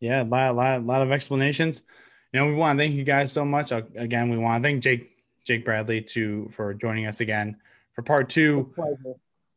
yeah, 0.00 0.22
a 0.22 0.24
lot, 0.24 0.56
lot, 0.56 0.84
lot 0.84 1.02
of 1.02 1.12
explanations. 1.12 1.82
You 2.32 2.40
know, 2.40 2.46
we 2.46 2.54
want 2.54 2.78
to 2.78 2.84
thank 2.84 2.94
you 2.94 3.04
guys 3.04 3.30
so 3.30 3.44
much. 3.44 3.72
Again, 3.72 4.30
we 4.30 4.36
want 4.36 4.62
to 4.62 4.68
thank 4.68 4.82
Jake, 4.82 5.10
Jake 5.44 5.64
Bradley 5.64 6.00
to 6.00 6.50
for 6.54 6.74
joining 6.74 7.06
us 7.06 7.20
again 7.20 7.56
for 7.94 8.02
part 8.02 8.28
two 8.28 8.74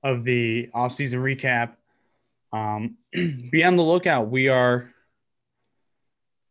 of 0.03 0.23
the 0.23 0.69
off-season 0.73 1.19
recap. 1.19 1.71
Um, 2.53 2.95
be 3.13 3.63
on 3.63 3.75
the 3.75 3.83
lookout. 3.83 4.29
We 4.29 4.49
are 4.49 4.93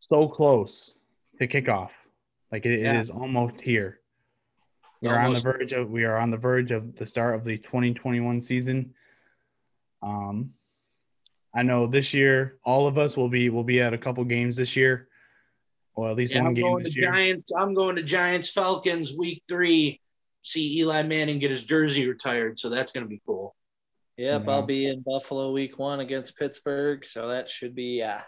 so 0.00 0.28
close 0.28 0.92
to 1.38 1.46
kickoff. 1.46 1.90
Like 2.52 2.66
it, 2.66 2.80
Yeah. 2.80 2.96
it 2.98 3.00
is 3.00 3.10
almost 3.10 3.60
here. 3.60 4.00
We 5.00 5.08
are 5.08 5.20
Almost. 5.20 5.44
on 5.44 5.52
the 5.52 5.58
verge 5.58 5.72
of 5.72 5.90
we 5.90 6.04
are 6.04 6.16
on 6.16 6.30
the 6.30 6.36
verge 6.38 6.72
of 6.72 6.96
the 6.96 7.06
start 7.06 7.34
of 7.34 7.44
the 7.44 7.58
2021 7.58 8.40
season. 8.40 8.94
Um, 10.02 10.54
I 11.54 11.62
know 11.62 11.86
this 11.86 12.14
year 12.14 12.58
all 12.64 12.86
of 12.86 12.96
us 12.98 13.16
will 13.16 13.28
be 13.28 13.50
will 13.50 13.64
be 13.64 13.80
at 13.80 13.92
a 13.94 13.98
couple 13.98 14.24
games 14.24 14.56
this 14.56 14.76
year, 14.76 15.08
or 15.94 16.10
at 16.10 16.16
least 16.16 16.32
Yeah, 16.32 16.40
one 16.40 16.48
I'm 16.48 16.54
game 16.54 16.64
going 16.64 16.78
to 16.78 16.84
this 16.84 16.96
year. 16.96 17.10
Giants. 17.10 17.48
I'm 17.56 17.74
going 17.74 17.96
to 17.96 18.02
Giants 18.02 18.50
Falcons 18.50 19.12
week 19.16 19.42
three. 19.48 20.00
See 20.42 20.78
Eli 20.80 21.02
Manning 21.02 21.38
get 21.38 21.50
his 21.50 21.64
jersey 21.64 22.06
retired, 22.06 22.58
so 22.58 22.68
that's 22.68 22.92
going 22.92 23.04
to 23.04 23.08
be 23.08 23.20
cool. 23.26 23.54
Yep, 24.16 24.44
Yeah. 24.44 24.50
I'll 24.50 24.66
be 24.66 24.86
in 24.86 25.00
Buffalo 25.00 25.52
week 25.52 25.78
one 25.78 26.00
against 26.00 26.38
Pittsburgh, 26.38 27.04
so 27.04 27.28
that 27.28 27.48
should 27.48 27.74
be 27.74 27.96
yeah. 27.98 28.22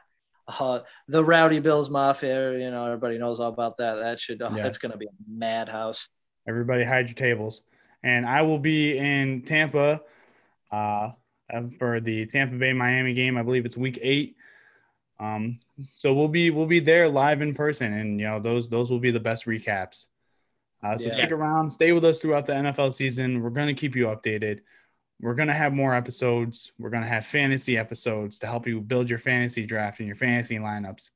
Uh, 0.48 0.80
the 1.08 1.24
Rowdy 1.24 1.58
Bills 1.58 1.90
Mafia, 1.90 2.52
you 2.58 2.70
know, 2.70 2.84
everybody 2.86 3.18
knows 3.18 3.40
all 3.40 3.48
about 3.48 3.76
that. 3.78 3.96
That 3.96 4.18
should 4.20 4.40
oh, 4.42 4.50
Yes. 4.50 4.62
that's 4.62 4.78
going 4.78 4.92
to 4.92 4.98
be 4.98 5.06
a 5.06 5.10
madhouse. 5.28 6.08
Everybody 6.48 6.84
hide 6.84 7.08
your 7.08 7.14
tables. 7.14 7.62
And 8.02 8.24
I 8.24 8.42
will 8.42 8.58
be 8.60 8.96
in 8.96 9.42
Tampa 9.42 10.00
uh, 10.70 11.10
for 11.78 12.00
the 12.00 12.26
Tampa 12.26 12.56
Bay 12.56 12.72
Miami 12.72 13.14
game. 13.14 13.36
I 13.36 13.42
believe 13.42 13.64
it's 13.66 13.76
week 13.76 13.98
eight. 14.02 14.36
Um, 15.18 15.58
so 15.94 16.12
we'll 16.12 16.28
be 16.28 16.50
we'll 16.50 16.66
be 16.66 16.78
there 16.78 17.08
live 17.08 17.40
in 17.40 17.54
person, 17.54 17.92
and 17.92 18.20
you 18.20 18.26
know 18.26 18.38
those 18.38 18.68
those 18.68 18.90
will 18.90 18.98
be 19.00 19.10
the 19.10 19.18
best 19.20 19.46
recaps. 19.46 20.06
Uh, 20.84 20.96
so 20.96 21.08
Yeah. 21.08 21.14
stick 21.14 21.32
around, 21.32 21.70
stay 21.70 21.92
with 21.92 22.04
us 22.04 22.18
throughout 22.18 22.44
the 22.46 22.52
NFL 22.52 22.92
season. 22.92 23.42
We're 23.42 23.50
gonna 23.50 23.74
keep 23.74 23.96
you 23.96 24.06
updated. 24.06 24.60
We're 25.20 25.34
gonna 25.34 25.54
have 25.54 25.72
more 25.72 25.94
episodes. 25.94 26.72
We're 26.78 26.90
gonna 26.90 27.06
have 27.06 27.24
fantasy 27.24 27.78
episodes 27.78 28.38
to 28.40 28.46
help 28.46 28.66
you 28.66 28.80
build 28.80 29.08
your 29.08 29.18
fantasy 29.18 29.64
draft 29.64 30.00
and 30.00 30.06
your 30.06 30.16
fantasy 30.16 30.56
lineups. 30.56 31.10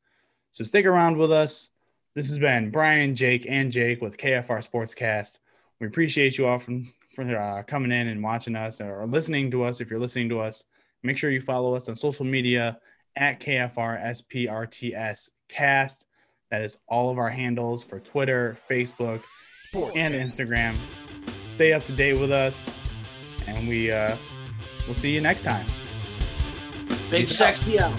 So 0.52 0.64
stick 0.64 0.86
around 0.86 1.16
with 1.16 1.30
us. 1.30 1.70
This 2.14 2.28
has 2.28 2.38
been 2.38 2.70
Brian, 2.70 3.14
Jake, 3.14 3.46
and 3.48 3.70
Jake 3.70 4.00
with 4.00 4.16
KFR 4.16 4.68
Sportscast. 4.68 5.38
We 5.80 5.86
appreciate 5.86 6.38
you 6.38 6.46
all 6.46 6.58
from 6.58 6.92
for 7.14 7.22
uh, 7.36 7.62
coming 7.64 7.92
in 7.92 8.08
and 8.08 8.22
watching 8.22 8.56
us 8.56 8.80
or 8.80 9.06
listening 9.06 9.50
to 9.50 9.64
us. 9.64 9.80
If 9.80 9.90
you're 9.90 10.00
listening 10.00 10.28
to 10.30 10.40
us, 10.40 10.64
make 11.02 11.18
sure 11.18 11.30
you 11.30 11.40
follow 11.40 11.74
us 11.74 11.88
on 11.88 11.96
social 11.96 12.24
media 12.24 12.78
at 13.16 13.40
KFR 13.40 14.02
SPRTS 14.02 15.30
Cast. 15.48 16.04
That 16.50 16.62
is 16.62 16.78
all 16.88 17.10
of 17.10 17.18
our 17.18 17.30
handles 17.30 17.84
for 17.84 18.00
Twitter, 18.00 18.56
Facebook, 18.68 19.22
Sports. 19.58 19.96
and 19.96 20.14
Instagram. 20.14 20.74
Stay 21.54 21.72
up 21.72 21.84
to 21.84 21.92
date 21.92 22.18
with 22.18 22.32
us, 22.32 22.66
and 23.46 23.68
we 23.68 23.90
uh, 23.90 24.16
we'll 24.86 24.94
see 24.94 25.10
you 25.10 25.20
next 25.20 25.42
time. 25.42 25.66
Big 27.10 27.26
sexy 27.26 27.78
out. 27.78 27.98